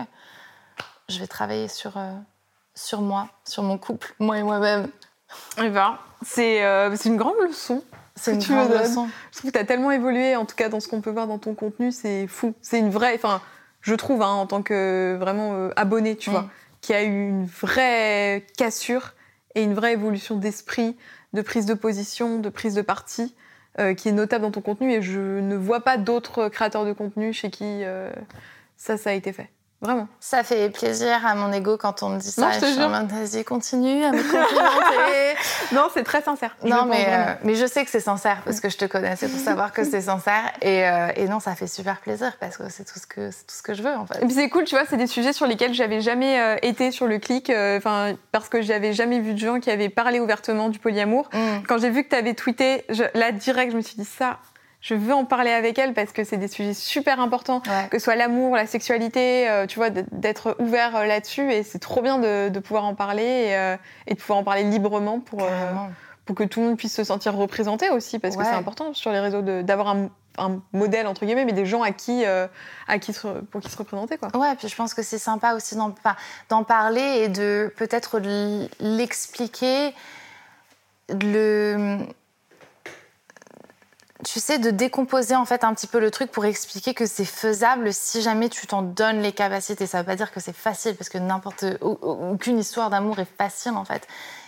je 1.09 1.19
vais 1.19 1.27
travailler 1.27 1.69
sur, 1.69 1.97
euh, 1.97 2.13
sur 2.75 3.03
moi, 3.03 3.29
sur 3.45 3.63
mon 3.63 3.77
couple, 3.79 4.15
moi 4.19 4.39
et 4.39 4.43
moi-même. 4.43 4.89
Eh 5.59 5.69
ben, 5.69 5.99
c'est 6.23 6.65
euh, 6.65 6.95
c'est 6.97 7.09
une 7.09 7.17
grande 7.17 7.37
leçon. 7.47 7.85
C'est 8.21 8.35
une 8.35 8.39
tu 8.39 8.53
me 8.53 8.57
grande 8.57 8.71
donnes. 8.71 8.83
leçon. 8.83 9.09
Je 9.33 9.39
trouve 9.39 9.51
que 9.51 9.57
tu 9.57 9.63
as 9.63 9.67
tellement 9.67 9.91
évolué, 9.91 10.37
en 10.37 10.45
tout 10.45 10.57
cas 10.57 10.69
dans 10.69 10.81
ce 10.81 10.89
qu'on 10.89 11.01
peut 11.01 11.11
voir 11.11 11.27
dans 11.27 11.39
ton 11.39 11.55
contenu, 11.55 11.91
c'est 11.93 12.27
fou. 12.27 12.55
C'est 12.61 12.79
une 12.79 12.91
vraie, 12.91 13.15
enfin, 13.15 13.41
je 13.81 13.95
trouve, 13.95 14.23
hein, 14.23 14.33
en 14.33 14.47
tant 14.47 14.63
que 14.63 15.17
vraiment 15.19 15.55
euh, 15.55 15.71
abonné, 15.77 16.17
tu 16.17 16.31
vois, 16.31 16.49
qui 16.81 16.93
a 16.93 17.03
eu 17.03 17.29
une 17.29 17.47
vraie 17.47 18.47
cassure 18.57 19.15
et 19.55 19.63
une 19.63 19.75
vraie 19.75 19.93
évolution 19.95 20.37
d'esprit, 20.37 20.97
de 21.33 21.43
prise 21.43 21.67
de 21.67 21.75
position, 21.75 22.39
de 22.39 22.49
prise 22.49 22.75
de 22.75 22.83
parti, 22.83 23.35
euh, 23.79 23.95
qui 23.95 24.09
est 24.09 24.13
notable 24.13 24.43
dans 24.43 24.51
ton 24.51 24.61
contenu. 24.61 24.93
Et 24.93 25.03
je 25.03 25.21
ne 25.21 25.57
vois 25.57 25.81
pas 25.81 25.97
d'autres 25.97 26.49
créateurs 26.49 26.85
de 26.85 26.93
contenu 26.93 27.33
chez 27.33 27.51
qui 27.51 27.65
euh, 27.85 28.11
ça, 28.77 28.97
ça 28.97 29.11
a 29.11 29.13
été 29.13 29.33
fait. 29.33 29.49
Vraiment. 29.83 30.09
Ça 30.21 30.43
fait 30.43 30.69
plaisir 30.69 31.25
à 31.27 31.35
mon 31.35 31.51
ego 31.53 31.79
quand 31.79 32.03
on 32.03 32.11
me 32.11 32.19
dit 32.19 32.31
ça. 32.31 32.43
Non, 32.43 32.53
je 32.53 32.61
te 32.61 32.65
en 32.67 33.07
jure. 33.07 33.07
vas-y, 33.09 33.45
continue 33.45 34.05
à 34.05 34.13
me 34.13 34.23
complimenter. 34.23 35.37
Non, 35.73 35.89
c'est 35.95 36.03
très 36.03 36.21
sincère. 36.21 36.57
Je 36.63 36.69
Non, 36.69 36.85
mais, 36.85 37.07
euh, 37.09 37.35
mais 37.45 37.55
je 37.55 37.65
sais 37.65 37.85
que 37.85 37.91
c'est 37.91 38.01
sincère 38.01 38.43
parce 38.45 38.61
que 38.61 38.69
je 38.69 38.77
te 38.77 38.85
connais, 38.85 39.15
c'est 39.17 39.29
pour 39.29 39.39
savoir 39.41 39.73
que 39.73 39.85
c'est 39.85 40.01
sincère. 40.01 40.43
Et, 40.61 40.85
euh, 40.87 41.09
et 41.17 41.29
non, 41.29 41.39
ça 41.41 41.55
fait 41.55 41.69
super 41.69 42.01
plaisir 42.01 42.33
parce 42.41 42.57
que 42.57 42.69
c'est 42.69 42.85
tout, 42.85 42.99
ce 42.99 43.07
que- 43.07 43.31
tout 43.31 43.55
ce 43.55 43.63
que 43.63 43.73
je 43.75 43.83
veux 43.83 43.95
en 43.95 44.05
fait. 44.05 44.17
Et 44.23 44.27
puis 44.27 44.35
c'est 44.35 44.49
cool, 44.51 44.65
tu 44.65 44.75
vois, 44.75 44.85
c'est 44.89 44.97
des 44.97 45.07
sujets 45.07 45.33
sur 45.33 45.47
lesquels 45.47 45.73
j'avais 45.73 46.01
jamais 46.01 46.41
euh, 46.41 46.57
été 46.63 46.91
sur 46.91 47.07
le 47.07 47.19
clic, 47.19 47.51
enfin 47.51 48.15
parce 48.33 48.49
que 48.49 48.61
j'avais 48.63 48.93
jamais 48.93 49.21
vu 49.21 49.35
de 49.35 49.39
gens 49.39 49.61
qui 49.61 49.71
avaient 49.71 49.89
parlé 49.89 50.19
ouvertement 50.21 50.69
du 50.69 50.79
polyamour. 50.81 51.29
Mm. 51.33 51.63
Quand 51.69 51.79
j'ai 51.79 51.91
vu 51.91 52.03
que 52.05 52.09
tu 52.11 52.17
avais 52.17 52.35
tweeté, 52.35 52.85
je, 52.89 53.05
là 53.15 53.31
direct, 53.33 53.73
je 53.73 53.77
me 53.77 53.83
suis 53.83 53.97
dit 53.97 54.05
ça, 54.05 54.39
je 54.81 54.95
veux 54.95 55.13
en 55.13 55.25
parler 55.27 55.51
avec 55.51 55.79
elle 55.79 55.93
parce 55.93 56.13
que 56.13 56.25
c'est 56.25 56.39
des 56.39 56.49
sujets 56.49 56.73
super 56.75 57.21
importants, 57.21 57.63
Ouais. 57.67 57.89
que 57.91 57.99
ce 57.99 58.05
soit 58.05 58.17
l'amour, 58.17 58.57
la 58.57 58.67
sexualité, 58.67 59.49
euh, 59.51 59.67
tu 59.67 59.79
vois, 59.79 59.91
d'être 59.91 60.57
ouvert 60.59 60.97
euh, 60.97 61.05
là-dessus 61.05 61.53
et 61.53 61.63
c'est 61.63 61.79
trop 61.79 62.01
bien 62.01 62.19
de, 62.19 62.49
de 62.49 62.59
pouvoir 62.61 62.85
en 62.87 62.95
parler 62.95 63.23
et, 63.23 63.57
euh, 63.57 63.77
et 64.07 64.15
de 64.15 64.19
pouvoir 64.21 64.39
en 64.39 64.45
parler 64.45 64.63
librement 64.65 65.21
pour, 65.21 65.47
que 66.35 66.45
tout 66.45 66.61
le 66.61 66.67
monde 66.69 66.77
puisse 66.79 66.95
se 66.95 67.03
sentir 67.05 67.35
représenté 67.35 67.91
aussi 67.91 68.19
parce 68.21 68.37
que 68.37 68.45
c'est 68.45 68.51
important 68.51 68.95
sur 68.95 69.11
les 69.11 69.19
réseaux 69.19 69.43
d'avoir 69.43 69.89
un, 69.89 70.09
un 70.39 70.63
modèle 70.73 71.09
entre 71.09 71.27
guillemets, 71.27 71.45
mais 71.45 71.53
des 71.53 71.67
gens 71.67 71.83
à 71.83 71.91
qui, 71.91 72.25
à 72.25 72.99
qui 73.01 73.13
se- 73.13 73.27
pour 73.51 73.61
qui 73.61 73.69
se 73.69 73.77
représenter 73.77 74.17
quoi. 74.17 74.29
Ouais, 74.37 74.55
puis 74.57 74.69
je 74.69 74.77
pense 74.77 74.95
que 74.95 75.03
c'est 75.03 75.19
sympa 75.19 75.55
aussi 75.55 75.75
d'en 76.49 76.63
parler 76.65 77.23
et 77.25 77.29
de 77.29 77.75
peut-être 77.77 78.21
l'expliquer, 78.79 79.93
le 81.09 81.99
tu 84.25 84.41
sais, 84.41 84.59
de 84.59 84.71
décomposer 84.71 85.35
en 85.35 85.45
fait 85.45 85.65
un 85.65 85.73
petit 85.75 85.87
peu 85.87 85.99
le 86.01 86.11
truc 86.11 86.31
pour 86.31 86.45
expliquer 86.45 86.95
que 86.95 87.07
c'est 87.07 87.25
faisable 87.25 87.93
si 87.93 88.21
jamais 88.23 88.49
tu 88.49 88.67
t'en 88.67 88.83
donnes 88.83 89.21
les 89.23 89.33
capacités. 89.33 89.87
Ça 89.87 89.99
veut 89.99 90.07
pas 90.07 90.17
dire 90.17 90.31
que 90.33 90.41
c'est 90.41 90.53
facile 90.57 90.95
parce 90.97 91.09
que 91.09 91.19
n'importe 91.19 91.65
au- 91.81 91.99
au- 92.03 92.33
aucune 92.33 92.59
histoire 92.59 92.91
d'amour 92.91 93.19
est 93.19 93.29
facile 93.39 93.73
en 93.73 93.85
fait, 93.85 94.07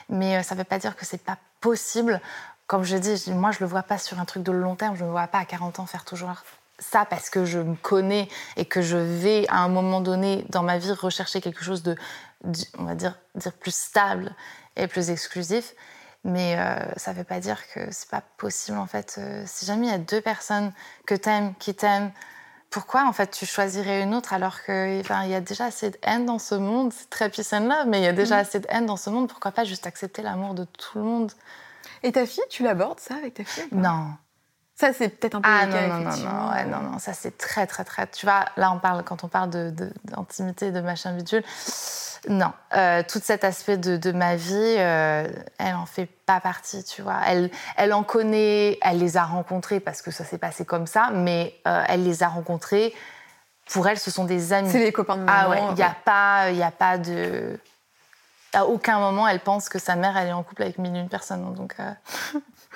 mais 0.08 0.36
euh, 0.36 0.42
ça 0.42 0.54
veut 0.54 0.64
pas 0.64 0.78
dire 0.78 0.96
que 0.96 1.04
c'est 1.06 1.22
pas 1.22 1.38
possible. 1.60 2.20
Comme 2.66 2.84
je 2.84 2.96
dis, 2.96 3.30
moi 3.32 3.50
je 3.50 3.60
le 3.60 3.66
vois 3.66 3.82
pas 3.82 3.98
sur 3.98 4.18
un 4.20 4.24
truc 4.24 4.42
de 4.42 4.52
long 4.52 4.76
terme. 4.76 4.96
Je 4.96 5.04
me 5.04 5.10
vois 5.10 5.26
pas 5.26 5.38
à 5.38 5.44
40 5.44 5.78
ans 5.80 5.86
faire 5.86 6.04
toujours 6.04 6.30
ça 6.78 7.04
parce 7.04 7.30
que 7.30 7.44
je 7.44 7.58
me 7.58 7.74
connais 7.76 8.28
et 8.56 8.64
que 8.64 8.82
je 8.82 8.96
vais 8.96 9.46
à 9.48 9.58
un 9.58 9.68
moment 9.68 10.00
donné 10.00 10.44
dans 10.48 10.62
ma 10.62 10.78
vie 10.78 10.92
rechercher 10.92 11.40
quelque 11.40 11.62
chose 11.64 11.82
de, 11.82 11.94
de- 12.44 12.58
on 12.78 12.84
va 12.84 12.94
dire, 12.94 13.14
dire 13.36 13.52
plus 13.52 13.74
stable 13.74 14.34
et 14.76 14.86
plus 14.86 15.10
exclusif. 15.10 15.74
Mais 16.24 16.56
euh, 16.56 16.76
ça 16.96 17.12
ne 17.12 17.18
veut 17.18 17.24
pas 17.24 17.40
dire 17.40 17.58
que 17.74 17.80
c'est 17.90 18.08
pas 18.08 18.22
possible 18.36 18.78
en 18.78 18.86
fait. 18.86 19.16
Euh, 19.18 19.42
si 19.46 19.66
jamais 19.66 19.88
il 19.88 19.90
y 19.90 19.94
a 19.94 19.98
deux 19.98 20.20
personnes 20.20 20.72
que 21.06 21.14
t'aimes, 21.14 21.54
qui 21.58 21.74
t'aiment, 21.74 22.12
pourquoi 22.70 23.06
en 23.06 23.12
fait 23.12 23.30
tu 23.30 23.44
choisirais 23.44 24.02
une 24.02 24.14
autre 24.14 24.32
alors 24.32 24.62
que 24.62 25.00
enfin, 25.00 25.24
il 25.24 25.30
y 25.30 25.34
a 25.34 25.40
déjà 25.40 25.66
assez 25.66 25.90
de 25.90 25.98
haine 26.02 26.24
dans 26.24 26.38
ce 26.38 26.54
monde? 26.54 26.92
C'est 26.92 27.10
très 27.10 27.28
peace 27.28 27.52
and 27.52 27.66
love, 27.68 27.86
mais 27.88 28.00
il 28.00 28.04
y 28.04 28.08
a 28.08 28.12
déjà 28.12 28.36
assez 28.38 28.60
de 28.60 28.66
haine 28.70 28.86
dans 28.86 28.96
ce 28.96 29.10
monde. 29.10 29.28
Pourquoi 29.28 29.50
pas 29.50 29.64
juste 29.64 29.86
accepter 29.86 30.22
l'amour 30.22 30.54
de 30.54 30.64
tout 30.64 30.98
le 30.98 31.04
monde? 31.04 31.32
Et 32.04 32.12
ta 32.12 32.24
fille, 32.24 32.44
tu 32.48 32.62
l'abordes 32.62 33.00
ça 33.00 33.14
avec 33.16 33.34
ta 33.34 33.44
fille 33.44 33.68
Non. 33.72 34.14
Ça, 34.74 34.92
c'est 34.92 35.08
peut-être 35.10 35.36
un 35.36 35.40
peu 35.42 35.48
Ah 35.50 35.66
non, 35.66 35.88
non, 35.88 35.98
non, 36.00 36.16
non, 36.16 36.50
ouais, 36.52 36.64
non, 36.64 36.80
non, 36.80 36.98
ça 36.98 37.12
c'est 37.12 37.36
très, 37.38 37.66
très, 37.66 37.84
très. 37.84 38.06
Tu 38.08 38.26
vois, 38.26 38.46
là, 38.56 38.72
on 38.72 38.78
parle, 38.78 39.04
quand 39.04 39.22
on 39.22 39.28
parle 39.28 39.50
de- 39.50 39.70
de- 39.70 39.92
d'intimité, 40.04 40.72
de, 40.72 40.80
machin 40.80 41.12
bidule, 41.12 41.44
non. 42.28 42.52
Euh, 42.76 43.02
tout 43.06 43.20
cet 43.22 43.44
aspect 43.44 43.76
de, 43.76 43.96
de 43.96 44.12
ma 44.12 44.34
vie, 44.36 44.52
euh, 44.78 45.28
elle 45.58 45.74
en 45.74 45.86
fait 45.86 46.06
pas 46.06 46.40
partie, 46.40 46.82
tu 46.84 47.02
vois. 47.02 47.18
Elle, 47.26 47.50
elle 47.76 47.92
en 47.92 48.02
connaît, 48.02 48.78
elle 48.82 48.98
les 48.98 49.16
a 49.16 49.24
rencontrés 49.24 49.78
parce 49.80 50.02
que 50.02 50.10
ça 50.10 50.24
s'est 50.24 50.38
passé 50.38 50.64
comme 50.64 50.86
ça, 50.86 51.10
mais 51.12 51.54
euh, 51.68 51.84
elle 51.88 52.02
les 52.04 52.22
a 52.22 52.28
rencontrés. 52.28 52.94
Pour 53.70 53.86
elle, 53.88 53.98
ce 53.98 54.10
sont 54.10 54.24
des 54.24 54.52
amis. 54.52 54.70
C'est 54.70 54.78
les 54.78 54.92
copains 54.92 55.16
de 55.16 55.24
Ah 55.28 55.48
maman. 55.48 55.50
ouais, 55.50 55.62
il 55.70 55.74
n'y 55.74 55.82
a, 55.82 55.94
pas- 56.04 56.50
y 56.50 56.62
a 56.62 56.70
pas 56.72 56.98
de. 56.98 57.58
À 58.54 58.66
aucun 58.66 58.98
moment, 58.98 59.26
elle 59.28 59.40
pense 59.40 59.68
que 59.68 59.78
sa 59.78 59.96
mère, 59.96 60.16
elle 60.16 60.28
est 60.28 60.32
en 60.32 60.42
couple 60.42 60.62
avec 60.62 60.78
mille 60.78 60.94
et 60.94 60.98
une 61.00 61.08
personnes. 61.08 61.42
hein, 61.44 61.54
Donc, 61.56 61.74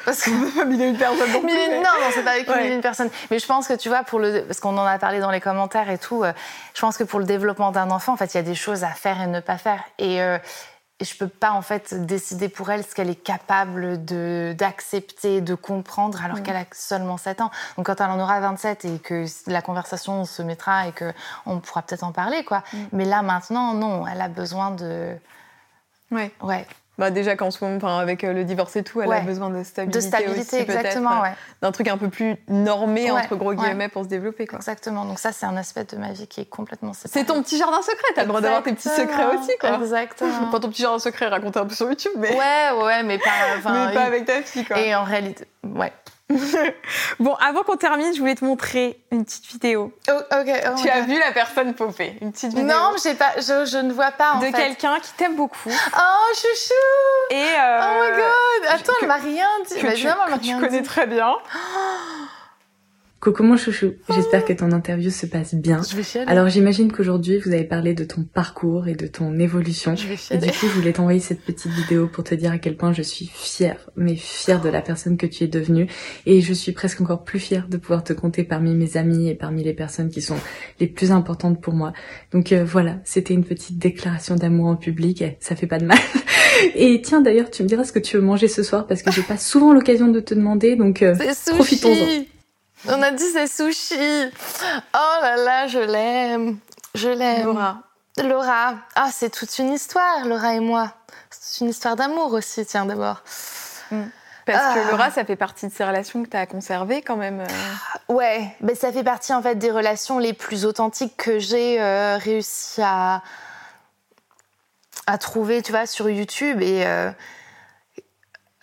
parce 0.05 0.23
que 0.23 0.31
Mille 0.65 0.81
et 0.83 0.89
une- 0.89 0.97
mais- 1.45 1.77
Non, 1.79 1.83
non, 1.83 2.11
c'est 2.13 2.23
pas 2.23 2.33
avec 2.33 2.49
Ouais. 2.49 2.63
mille 2.63 2.73
et 2.73 2.75
une 2.75 2.81
personnes. 2.81 3.11
Mais 3.31 3.39
je 3.39 3.47
pense 3.47 3.67
que 3.69 3.75
tu 3.75 3.89
vois, 3.89 4.03
pour 4.05 4.19
le, 4.19 4.43
parce 4.43 4.61
qu'on 4.61 4.77
en 4.79 4.85
a 4.87 4.99
parlé 4.99 5.21
dans 5.21 5.31
les 5.31 5.41
commentaires 5.41 5.91
et 5.91 5.99
tout, 5.99 6.23
euh, 6.25 6.33
je 6.75 6.81
pense 6.81 6.97
que 6.97 7.05
pour 7.05 7.19
le 7.19 7.25
développement 7.25 7.71
d'un 7.73 7.91
enfant, 7.91 8.13
en 8.13 8.17
fait, 8.17 8.35
il 8.35 8.37
y 8.37 8.41
a 8.41 8.43
des 8.43 8.55
choses 8.55 8.85
à 8.85 8.91
faire 8.91 9.21
et 9.21 9.27
ne 9.27 9.41
pas 9.41 9.59
faire. 9.59 9.83
Et, 9.99 10.21
euh, 10.23 10.39
et 10.99 11.05
je 11.05 11.15
peux 11.15 11.29
pas 11.29 11.51
en 11.51 11.61
fait 11.61 12.07
décider 12.07 12.49
pour 12.49 12.71
elle 12.71 12.83
ce 12.83 12.95
qu'elle 12.95 13.11
est 13.11 13.15
capable 13.23 14.03
de 14.07 14.55
d'accepter, 14.57 15.43
de 15.43 15.55
comprendre, 15.55 16.25
alors 16.25 16.43
qu'elle 16.43 16.57
a 16.57 16.65
seulement 16.73 17.19
7 17.19 17.43
ans. 17.43 17.51
Donc 17.77 17.85
quand 17.85 18.01
elle 18.01 18.09
en 18.11 18.19
aura 18.19 18.41
27 18.41 18.87
et 18.87 18.99
que 18.99 19.27
la 19.47 19.61
conversation 19.61 20.25
se 20.25 20.41
mettra 20.41 20.87
et 20.89 20.93
que 20.93 21.13
on 21.45 21.59
pourra 21.61 21.83
peut-être 21.83 22.03
en 22.03 22.13
parler, 22.13 22.45
quoi. 22.45 22.63
Mais 22.93 23.05
là 23.05 23.21
maintenant, 23.21 23.75
non, 23.75 24.07
elle 24.07 24.23
a 24.23 24.29
besoin 24.29 24.71
de, 24.71 25.15
Ouais. 26.11 26.31
ouais, 26.41 26.67
Bah 26.99 27.11
déjà 27.11 27.37
qu'en 27.37 27.51
ce 27.51 27.63
moment, 27.63 27.77
enfin, 27.77 27.99
avec 27.99 28.25
euh, 28.25 28.33
le 28.33 28.45
divorce 28.45 28.75
et 28.77 28.83
tout, 28.83 29.03
elle 29.03 29.13
a 29.13 29.21
besoin 29.21 29.51
de 29.51 29.63
stabilité. 29.63 29.99
de 29.99 30.03
stabilité, 30.03 30.41
aussi, 30.41 30.57
exactement, 30.57 31.21
ouais. 31.21 31.33
D'un 31.61 31.71
truc 31.71 31.89
un 31.89 31.99
peu 31.99 32.09
plus 32.09 32.37
normé, 32.49 33.11
Ouais, 33.11 33.21
entre 33.21 33.37
gros 33.37 33.53
guillemets, 33.53 33.89
pour 33.89 34.05
se 34.05 34.09
développer. 34.09 34.47
Quoi. 34.47 34.59
Exactement. 34.59 35.05
Donc 35.05 35.19
ça, 35.19 35.33
c'est 35.33 35.45
un 35.45 35.57
aspect 35.59 35.85
de 35.85 35.97
ma 35.99 36.13
vie 36.13 36.27
qui 36.27 36.41
est 36.41 36.49
complètement 36.49 36.95
séparé. 36.95 37.21
C'est 37.21 37.27
ton 37.27 37.43
petit 37.43 37.59
jardin 37.59 37.83
secret, 37.83 38.09
t'as 38.15 38.23
le 38.23 38.29
droit 38.29 38.41
d'avoir 38.41 38.63
tes 38.63 38.73
petits 38.73 38.89
secrets 38.89 39.37
aussi, 39.37 39.53
quoi. 39.61 39.77
Exactement. 39.79 40.47
Pas 40.51 40.61
ton 40.61 40.69
petit 40.71 40.83
jardin 40.83 40.99
secret 40.99 41.27
raconté 41.27 41.59
un 41.59 41.67
peu 41.67 41.75
sur 41.75 41.87
YouTube, 41.89 42.13
mais, 42.17 42.35
Ouais, 42.35 42.83
ouais, 42.83 43.03
mais 43.03 43.19
pas, 43.19 43.31
enfin, 43.59 43.89
mais 43.89 43.95
pas 43.95 44.05
avec 44.05 44.25
ta 44.25 44.41
fille, 44.43 44.65
quoi. 44.65 44.79
Et 44.81 44.95
en 44.95 45.05
réalité, 45.05 45.47
ouais. 45.65 45.93
Bon, 47.20 47.35
avant 47.35 47.62
qu'on 47.62 47.77
termine, 47.77 48.12
je 48.14 48.18
voulais 48.18 48.35
te 48.35 48.45
montrer 48.45 49.01
une 49.12 49.24
petite 49.24 49.47
vidéo. 49.47 49.93
Oh, 50.11 50.12
oh 50.33 50.43
tu 50.83 50.89
as 50.89 51.01
vu 51.03 51.18
la 51.18 51.33
personne 51.33 51.74
popper 51.74 52.16
Une 52.20 52.33
petite 52.33 52.51
vidéo 52.51 52.64
Non, 52.64 52.93
j'ai 53.03 53.14
pas, 53.14 53.33
je, 53.37 53.64
je 53.64 53.79
ne 53.79 53.93
vois 53.93 54.11
pas 54.11 54.33
en 54.33 54.41
de 54.41 54.47
quelqu'un 54.51 54.99
qui 55.01 55.12
t'aime 55.12 55.37
beaucoup. 55.37 55.70
Oh, 55.70 56.35
chouchou 56.35 57.35
Et 57.35 57.37
euh, 57.37 57.81
Oh 57.81 58.03
my 58.03 58.16
god 58.16 58.74
Attends, 58.74 58.93
elle 59.03 59.09
m'a 59.09 59.14
rien 59.14 59.49
dit. 59.68 59.74
que 59.81 59.87
Bah, 59.87 59.93
tu, 60.39 60.49
elle 60.51 60.61
connais 60.61 60.81
dit. 60.81 60.87
très 60.87 61.07
bien. 61.07 61.35
Coucou 63.27 63.43
mon 63.43 63.57
chouchou, 63.57 63.95
j'espère 64.14 64.45
que 64.45 64.53
ton 64.53 64.70
interview 64.70 65.11
se 65.11 65.27
passe 65.27 65.57
bien. 65.57 65.81
Je 65.83 65.97
vais 65.97 66.05
chialer. 66.05 66.31
Alors 66.31 66.49
j'imagine 66.49 66.93
qu'aujourd'hui 66.93 67.41
vous 67.45 67.53
avez 67.53 67.64
parlé 67.64 67.93
de 67.93 68.05
ton 68.05 68.22
parcours 68.22 68.87
et 68.87 68.95
de 68.95 69.09
ton 69.09 69.37
évolution. 69.41 69.97
je 69.97 70.07
vais 70.07 70.14
Et 70.31 70.39
du 70.39 70.47
coup, 70.47 70.68
je 70.68 70.79
voulais 70.79 70.93
t'envoyer 70.93 71.18
cette 71.18 71.41
petite 71.41 71.72
vidéo 71.72 72.07
pour 72.07 72.22
te 72.22 72.37
dire 72.37 72.53
à 72.53 72.59
quel 72.59 72.77
point 72.77 72.93
je 72.93 73.03
suis 73.03 73.27
fière, 73.27 73.91
mais 73.97 74.14
fière 74.14 74.61
de 74.61 74.68
la 74.68 74.81
personne 74.81 75.16
que 75.16 75.27
tu 75.27 75.43
es 75.43 75.49
devenue. 75.49 75.89
Et 76.24 76.41
je 76.41 76.55
suis 76.55 76.70
presque 76.70 77.01
encore 77.01 77.24
plus 77.24 77.41
fière 77.41 77.66
de 77.66 77.79
pouvoir 77.79 78.05
te 78.05 78.12
compter 78.12 78.45
parmi 78.45 78.77
mes 78.77 78.97
amis 78.97 79.29
et 79.29 79.35
parmi 79.35 79.64
les 79.64 79.74
personnes 79.74 80.09
qui 80.09 80.22
sont 80.22 80.39
les 80.79 80.87
plus 80.87 81.11
importantes 81.11 81.61
pour 81.61 81.74
moi. 81.74 81.93
Donc 82.31 82.53
euh, 82.53 82.64
voilà, 82.64 83.01
c'était 83.03 83.35
une 83.35 83.45
petite 83.45 83.79
déclaration 83.79 84.37
d'amour 84.37 84.66
en 84.68 84.77
public, 84.77 85.22
et 85.22 85.37
ça 85.41 85.57
fait 85.57 85.66
pas 85.66 85.81
de 85.81 85.87
mal. 85.87 85.99
Et 86.77 87.03
tiens 87.03 87.22
d'ailleurs, 87.22 87.51
tu 87.51 87.64
me 87.64 87.68
diras 87.68 87.83
ce 87.83 87.91
que 87.91 87.99
tu 87.99 88.16
veux 88.16 88.22
manger 88.22 88.47
ce 88.47 88.62
soir 88.62 88.87
parce 88.87 89.03
que 89.03 89.11
j'ai 89.11 89.22
pas 89.22 89.37
souvent 89.37 89.72
l'occasion 89.72 90.07
de 90.07 90.20
te 90.20 90.33
demander, 90.33 90.77
donc 90.77 91.03
euh, 91.03 91.16
profitons-en. 91.49 92.36
On 92.89 93.03
a 93.03 93.11
dit 93.11 93.24
c'est 93.32 93.47
sushi. 93.47 94.30
Oh 94.95 95.18
là 95.22 95.37
là, 95.37 95.66
je 95.66 95.78
l'aime. 95.78 96.59
Je 96.95 97.09
l'aime. 97.09 97.45
Laura. 97.47 97.78
Laura. 98.22 98.74
Ah, 98.95 99.09
c'est 99.12 99.30
toute 99.30 99.59
une 99.59 99.72
histoire, 99.72 100.24
Laura 100.24 100.55
et 100.55 100.61
moi. 100.61 100.93
C'est 101.30 101.64
une 101.64 101.70
histoire 101.70 101.97
d'amour 101.97 102.32
aussi, 102.32 102.64
tiens, 102.64 102.87
d'abord. 102.87 103.22
Parce 104.47 104.62
Ah. 104.62 104.74
que 104.74 104.91
Laura, 104.91 105.11
ça 105.11 105.24
fait 105.24 105.37
partie 105.37 105.66
de 105.66 105.72
ces 105.72 105.84
relations 105.84 106.22
que 106.22 106.28
tu 106.28 106.37
as 106.37 106.47
conservées 106.47 107.03
quand 107.03 107.16
même. 107.16 107.41
euh. 107.41 108.12
Ouais, 108.14 108.57
ben 108.61 108.76
ça 108.76 108.93
fait 108.93 109.03
partie 109.03 109.32
en 109.34 109.43
fait 109.43 109.57
des 109.57 109.70
relations 109.72 110.18
les 110.18 110.32
plus 110.32 110.64
authentiques 110.64 111.16
que 111.16 111.39
j'ai 111.41 111.80
euh, 111.80 112.16
réussi 112.18 112.80
à 112.82 113.22
à 115.09 115.18
trouver, 115.18 115.62
tu 115.62 115.72
vois, 115.72 115.87
sur 115.87 116.09
YouTube. 116.09 116.62
Et 116.62 116.84
euh, 116.87 117.11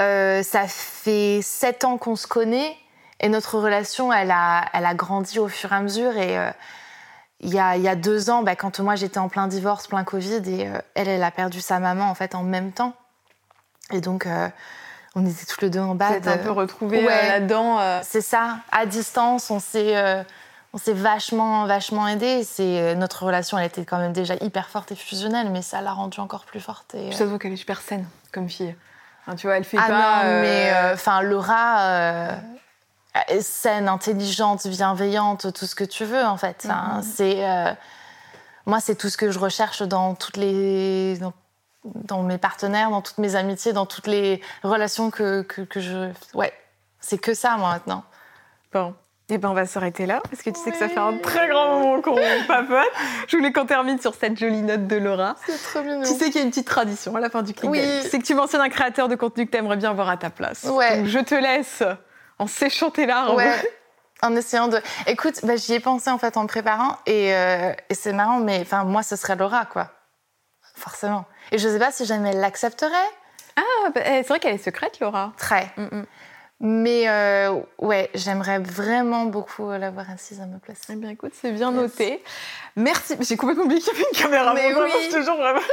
euh, 0.02 0.42
ça 0.44 0.68
fait 0.68 1.42
sept 1.42 1.84
ans 1.86 1.98
qu'on 1.98 2.16
se 2.16 2.28
connaît 2.28 2.76
et 3.24 3.30
notre 3.30 3.58
relation, 3.58 4.12
elle 4.12 4.32
a, 4.32 4.66
elle 4.74 4.86
a 4.86 4.94
grandi 4.94 5.40
au 5.40 5.48
fur 5.48 5.72
et 5.72 5.76
à 5.76 5.80
mesure. 5.80 6.18
Et 6.18 6.38
euh, 6.38 6.52
il 7.40 7.54
y, 7.54 7.60
a, 7.60 7.78
il 7.78 7.82
y 7.82 7.88
a 7.88 7.96
deux 7.96 8.30
ans, 8.30 8.44
bah, 8.44 8.58
quand 8.58 8.82
moi 8.82 8.98
j'étais 8.98 9.18
en 9.18 9.30
plein 9.30 9.48
divorce, 9.48 9.88
plein 9.88 10.04
Covid, 10.04 10.42
et 10.46 10.68
euh, 10.68 10.78
elle, 10.94 11.08
elle 11.08 11.24
a 11.24 11.32
perdu 11.32 11.62
sa 11.62 11.80
maman 11.80 12.10
en 12.10 12.16
fait 12.16 12.36
en 12.36 12.44
même 12.44 12.74
temps. 12.74 12.94
Et 13.92 14.02
donc, 14.02 14.26
euh, 14.28 14.50
on 15.16 15.26
était 15.26 15.46
tous 15.46 15.62
les 15.62 15.70
deux 15.70 15.80
en 15.80 15.94
Vous 15.94 15.94
bas. 15.96 16.12
êtes 16.12 16.28
un 16.28 16.38
peu 16.38 16.52
retrouvés 16.52 17.06
Ouais. 17.06 17.30
là-dedans. 17.30 17.80
C'est 18.04 18.20
ça, 18.22 18.58
à 18.74 18.86
distance, 18.86 19.50
on 19.50 19.60
s'est 19.60 19.96
on 20.74 20.78
s'est 20.78 20.94
vachement 20.94 21.66
vachement 21.66 22.08
aidé. 22.10 22.44
C'est 22.44 22.94
notre 22.96 23.26
relation, 23.26 23.58
elle 23.58 23.68
était 23.68 23.86
quand 23.86 24.00
même 24.00 24.14
déjà 24.14 24.34
hyper 24.42 24.68
forte 24.68 24.92
et 24.92 24.96
fusionnelle, 24.96 25.50
mais 25.50 25.62
ça 25.62 25.80
l'a 25.80 25.94
rendue 25.94 26.20
encore 26.20 26.44
plus 26.44 26.60
forte. 26.60 26.94
Et, 26.96 27.14
ça 27.14 27.20
se 27.20 27.24
voit 27.26 27.40
qu'elle 27.40 27.54
est 27.54 27.58
super 27.58 27.80
saine 27.80 28.06
comme 28.34 28.50
fille. 28.50 28.76
Tu 29.38 29.48
vois, 29.48 29.56
elle 29.56 29.64
fait 29.64 29.78
ah 29.80 29.88
pas. 29.88 30.24
non, 30.26 30.42
mais 30.42 30.74
enfin 30.94 31.22
Laura, 31.22 31.80
euh, 31.82 32.36
saine, 33.42 33.88
intelligente, 33.88 34.66
bienveillante, 34.68 35.54
tout 35.54 35.66
ce 35.66 35.76
que 35.76 35.84
tu 35.84 36.06
veux 36.06 36.24
en 36.24 36.38
fait. 36.38 36.68
hein. 36.70 36.96
Mhm. 36.98 37.04
C'est 37.04 37.48
euh, 37.50 37.72
moi, 38.66 38.80
c'est 38.80 38.96
tout 38.96 39.10
ce 39.10 39.18
que 39.18 39.30
je 39.32 39.40
recherche 39.40 39.82
dans 39.84 40.16
toutes 40.16 40.38
les 40.38 41.18
dans, 41.20 41.34
dans 41.86 42.24
mes 42.24 42.38
partenaires, 42.38 42.90
dans 42.90 43.02
toutes 43.02 43.18
mes 43.18 43.36
amitiés, 43.36 43.74
dans 43.74 43.86
toutes 43.86 44.08
les 44.08 44.42
relations 44.64 45.12
que, 45.12 45.42
que, 45.42 45.62
que 45.62 45.80
je 45.80 46.10
ouais. 46.34 46.54
C'est 47.00 47.18
que 47.18 47.34
ça 47.34 47.58
moi 47.58 47.72
maintenant. 47.72 48.04
Bon. 48.72 48.96
Et 49.30 49.38
ben 49.38 49.50
on 49.50 49.54
va 49.54 49.66
s'arrêter 49.66 50.06
là 50.06 50.22
parce 50.30 50.42
que 50.44 50.50
tu 50.50 50.60
sais 50.60 50.72
que 50.72 50.78
ça 50.78 50.90
fait 50.90 51.00
un 51.00 51.18
très 51.18 51.48
grand 51.48 51.80
moment 51.80 52.02
qu'on 52.02 52.16
papote. 52.48 52.92
Je 53.28 53.38
voulais 53.38 53.54
qu'on 53.54 53.66
termine 53.66 54.00
sur 54.00 54.14
cette 54.16 54.38
jolie 54.38 54.62
note 54.62 54.86
de 54.86 54.98
Laura. 54.98 55.36
C'est 55.46 55.58
trop 55.72 55.82
mignon. 55.82 56.02
Tu 56.02 56.14
sais 56.14 56.26
qu'il 56.26 56.36
y 56.36 56.40
a 56.40 56.42
une 56.44 56.50
petite 56.50 56.68
tradition 56.68 57.16
à 57.16 57.20
la 57.22 57.30
fin 57.30 57.42
du 57.42 57.54
clic. 57.54 57.70
Oui. 57.72 57.80
Sais 58.04 58.20
que 58.20 58.26
tu 58.26 58.36
mentionnes 58.36 58.62
un 58.62 58.70
créateur 58.70 59.08
de 59.08 59.16
contenu 59.16 59.46
que 59.46 59.52
tu 59.52 59.58
aimerais 59.58 59.78
bien 59.78 59.94
voir 59.94 60.10
à 60.10 60.18
ta 60.18 60.30
place. 60.30 60.64
Ouais. 60.66 60.98
Donc 60.98 61.08
je 61.08 61.20
te 61.20 61.36
laisse 61.36 61.84
en 62.40 62.48
séchant 62.48 62.90
tes 62.92 63.06
larmes. 63.06 63.36
Ouais. 63.36 63.74
En 64.22 64.36
essayant 64.36 64.70
de. 64.70 64.80
Écoute, 65.08 65.40
bah, 65.44 65.56
j'y 65.58 65.74
ai 65.74 65.80
pensé 65.80 66.10
en 66.10 66.18
fait 66.18 66.38
en 66.38 66.48
préparant 66.48 66.98
et, 67.06 67.34
euh, 67.34 67.74
et 67.90 67.94
c'est 67.94 68.14
marrant, 68.14 68.40
mais 68.40 68.60
enfin 68.62 68.86
moi 68.86 69.04
ce 69.04 69.16
serait 69.18 69.36
Laura 69.36 69.66
quoi, 69.66 69.92
forcément. 70.76 71.26
Et 71.52 71.58
je 71.58 71.68
sais 71.68 71.80
pas 71.80 71.92
si 71.92 72.06
jamais 72.06 72.30
elle 72.32 72.40
l'accepterait. 72.40 73.12
Ah, 73.58 73.90
bah, 73.94 74.02
eh, 74.06 74.24
c'est 74.24 74.28
vrai 74.30 74.40
qu'elle 74.40 74.56
est 74.56 74.64
secrète, 74.64 75.00
Laura. 75.00 75.34
Très. 75.38 75.72
Mm, 75.78 75.84
mm. 75.92 76.06
Mais 76.66 77.10
euh, 77.10 77.60
ouais, 77.80 78.10
j'aimerais 78.16 78.60
vraiment 78.60 79.26
beaucoup 79.26 79.70
l'avoir 79.70 80.10
assise 80.10 80.40
à 80.40 80.46
ma 80.46 80.60
place. 80.60 80.78
Eh 80.90 80.96
bien, 80.96 81.10
écoute, 81.10 81.34
c'est 81.40 81.52
bien 81.52 81.72
Yes. 81.74 81.82
noté. 81.82 82.24
Merci. 82.78 83.16
J'ai 83.20 83.36
complètement 83.36 83.66
oublié 83.66 83.82
qu'il 83.82 83.92
y 83.94 83.96
avait 83.98 84.06
une 84.14 84.18
caméra. 84.18 84.54
Mais 84.54 84.74
Bon, 84.74 84.80
oui. 84.84 85.12
jure, 85.12 85.36
vraiment. 85.36 85.60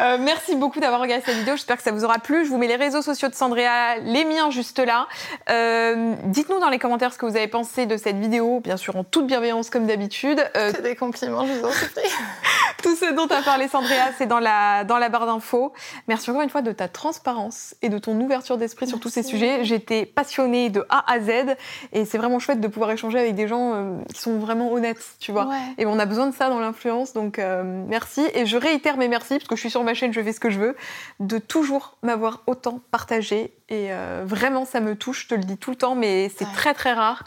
Euh, 0.00 0.16
merci 0.20 0.54
beaucoup 0.54 0.78
d'avoir 0.80 1.00
regardé 1.00 1.24
cette 1.24 1.34
vidéo. 1.36 1.56
J'espère 1.56 1.76
que 1.78 1.82
ça 1.82 1.90
vous 1.90 2.04
aura 2.04 2.18
plu. 2.18 2.44
Je 2.44 2.50
vous 2.50 2.58
mets 2.58 2.66
les 2.68 2.76
réseaux 2.76 3.02
sociaux 3.02 3.28
de 3.28 3.34
Sandrea, 3.34 3.96
les 4.02 4.24
miens 4.24 4.50
juste 4.50 4.78
là. 4.78 5.08
Euh, 5.50 6.14
Dites-nous 6.24 6.60
dans 6.60 6.68
les 6.68 6.78
commentaires 6.78 7.12
ce 7.12 7.18
que 7.18 7.26
vous 7.26 7.36
avez 7.36 7.48
pensé 7.48 7.86
de 7.86 7.96
cette 7.96 8.16
vidéo, 8.16 8.60
bien 8.60 8.76
sûr 8.76 8.94
en 8.96 9.02
toute 9.02 9.26
bienveillance 9.26 9.70
comme 9.70 9.86
d'habitude. 9.86 10.44
Euh, 10.56 10.70
C'est 10.74 10.82
des 10.82 10.94
compliments, 10.94 11.44
je 11.46 11.52
vous 11.54 11.66
en 11.66 11.72
supplie. 11.72 12.02
tout 12.82 12.94
ce 12.94 13.12
dont 13.12 13.26
a 13.26 13.42
parlé 13.42 13.66
Sandrea, 13.66 14.12
c'est 14.18 14.26
dans 14.26 14.38
la, 14.38 14.84
dans 14.84 14.98
la 14.98 15.08
barre 15.08 15.26
d'infos. 15.26 15.72
Merci 16.06 16.30
encore 16.30 16.42
une 16.42 16.50
fois 16.50 16.62
de 16.62 16.70
ta 16.72 16.86
transparence 16.86 17.74
et 17.82 17.88
de 17.88 17.98
ton 17.98 18.18
ouverture 18.20 18.56
d'esprit 18.58 18.86
sur 18.86 19.00
tous 19.00 19.08
ces 19.10 19.22
sujets. 19.24 19.64
J'étais 19.64 20.06
passionnée 20.18 20.68
de 20.68 20.84
A 20.88 21.04
à 21.12 21.20
Z 21.20 21.54
et 21.92 22.04
c'est 22.04 22.18
vraiment 22.18 22.40
chouette 22.40 22.60
de 22.60 22.66
pouvoir 22.66 22.90
échanger 22.90 23.20
avec 23.20 23.36
des 23.36 23.46
gens 23.46 23.74
euh, 23.74 24.02
qui 24.12 24.20
sont 24.20 24.40
vraiment 24.40 24.72
honnêtes, 24.72 25.04
tu 25.20 25.30
vois. 25.30 25.46
Ouais. 25.46 25.56
Et 25.78 25.86
on 25.86 25.96
a 26.00 26.06
besoin 26.06 26.26
de 26.26 26.34
ça 26.34 26.48
dans 26.48 26.58
l'influence, 26.58 27.12
donc 27.12 27.38
euh, 27.38 27.62
merci. 27.86 28.26
Et 28.34 28.44
je 28.44 28.56
réitère 28.56 28.96
mes 28.96 29.06
merci, 29.06 29.34
parce 29.36 29.46
que 29.46 29.54
je 29.54 29.60
suis 29.60 29.70
sur 29.70 29.84
ma 29.84 29.94
chaîne, 29.94 30.12
je 30.12 30.20
fais 30.20 30.32
ce 30.32 30.40
que 30.40 30.50
je 30.50 30.58
veux, 30.58 30.76
de 31.20 31.38
toujours 31.38 31.98
m'avoir 32.02 32.42
autant 32.48 32.80
partagé. 32.90 33.54
Et 33.68 33.92
euh, 33.92 34.24
vraiment, 34.26 34.64
ça 34.64 34.80
me 34.80 34.96
touche, 34.96 35.22
je 35.22 35.28
te 35.28 35.34
le 35.36 35.44
dis 35.44 35.56
tout 35.56 35.70
le 35.70 35.76
temps, 35.76 35.94
mais 35.94 36.32
c'est 36.36 36.46
Ouais. 36.46 36.52
très 36.52 36.74
très 36.74 36.94
rare. 36.94 37.22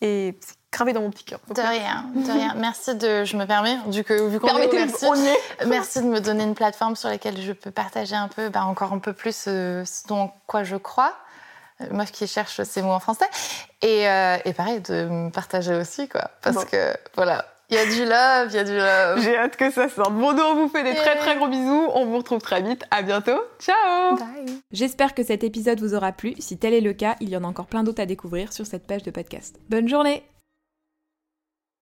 Et 0.00 0.38
c'est 0.40 0.54
gravé 0.72 0.92
dans 0.92 1.00
mon 1.00 1.10
petit 1.10 1.24
cœur. 1.24 1.40
De 1.52 1.60
rien, 1.60 2.04
de 2.14 2.30
rien. 2.30 2.54
Merci 2.58 2.94
de. 2.94 3.24
Je 3.24 3.36
me 3.36 3.44
permets, 3.46 3.78
du 3.88 4.04
que 4.04 4.28
vu 4.28 4.38
qu'on 4.38 4.56
est 4.56 4.72
merci, 4.72 5.06
merci 5.66 6.00
de 6.00 6.06
me 6.06 6.20
donner 6.20 6.44
une 6.44 6.54
plateforme 6.54 6.94
sur 6.94 7.08
laquelle 7.08 7.40
je 7.40 7.52
peux 7.52 7.72
partager 7.72 8.14
un 8.14 8.28
peu, 8.28 8.50
bah, 8.50 8.66
encore 8.66 8.92
un 8.92 9.00
peu 9.00 9.14
plus 9.14 9.34
ce 9.34 9.82
dont 10.06 10.30
quoi 10.46 10.62
je 10.62 10.76
crois. 10.76 11.12
Meuf 11.90 12.10
qui 12.12 12.26
cherche 12.26 12.62
ces 12.62 12.82
mots 12.82 12.92
en 12.92 13.00
français. 13.00 13.26
Et, 13.82 14.08
euh, 14.08 14.36
et 14.44 14.52
pareil, 14.52 14.80
de 14.80 15.04
me 15.04 15.30
partager 15.30 15.74
aussi, 15.74 16.08
quoi. 16.08 16.30
Parce 16.42 16.56
Bon. 16.56 16.62
que, 16.64 16.94
voilà, 17.14 17.44
il 17.68 17.76
y 17.76 17.78
a 17.78 17.84
du 17.84 18.04
love, 18.04 18.48
il 18.50 18.54
y 18.54 18.58
a 18.58 18.64
du 18.64 18.76
love. 18.76 19.20
J'ai 19.22 19.36
hâte 19.36 19.56
que 19.56 19.70
ça 19.70 19.88
sorte. 19.88 20.12
Bon, 20.12 20.32
nous, 20.32 20.42
on 20.42 20.54
vous 20.54 20.68
fait 20.68 20.84
des 20.84 20.94
très 20.94 21.16
très 21.16 21.36
gros 21.36 21.48
bisous. 21.48 21.88
On 21.94 22.06
vous 22.06 22.16
retrouve 22.18 22.40
très 22.40 22.62
vite. 22.62 22.84
À 22.90 23.02
bientôt. 23.02 23.38
Ciao 23.58 24.16
Bye. 24.16 24.60
J'espère 24.72 25.14
que 25.14 25.22
cet 25.24 25.44
épisode 25.44 25.80
vous 25.80 25.94
aura 25.94 26.12
plu. 26.12 26.34
Si 26.38 26.56
tel 26.58 26.72
est 26.74 26.80
le 26.80 26.92
cas, 26.92 27.16
il 27.20 27.28
y 27.28 27.36
en 27.36 27.44
a 27.44 27.46
encore 27.46 27.66
plein 27.66 27.82
d'autres 27.82 28.00
à 28.02 28.06
découvrir 28.06 28.52
sur 28.52 28.64
cette 28.66 28.86
page 28.86 29.02
de 29.02 29.10
podcast. 29.10 29.56
Bonne 29.68 29.88
journée 29.88 30.22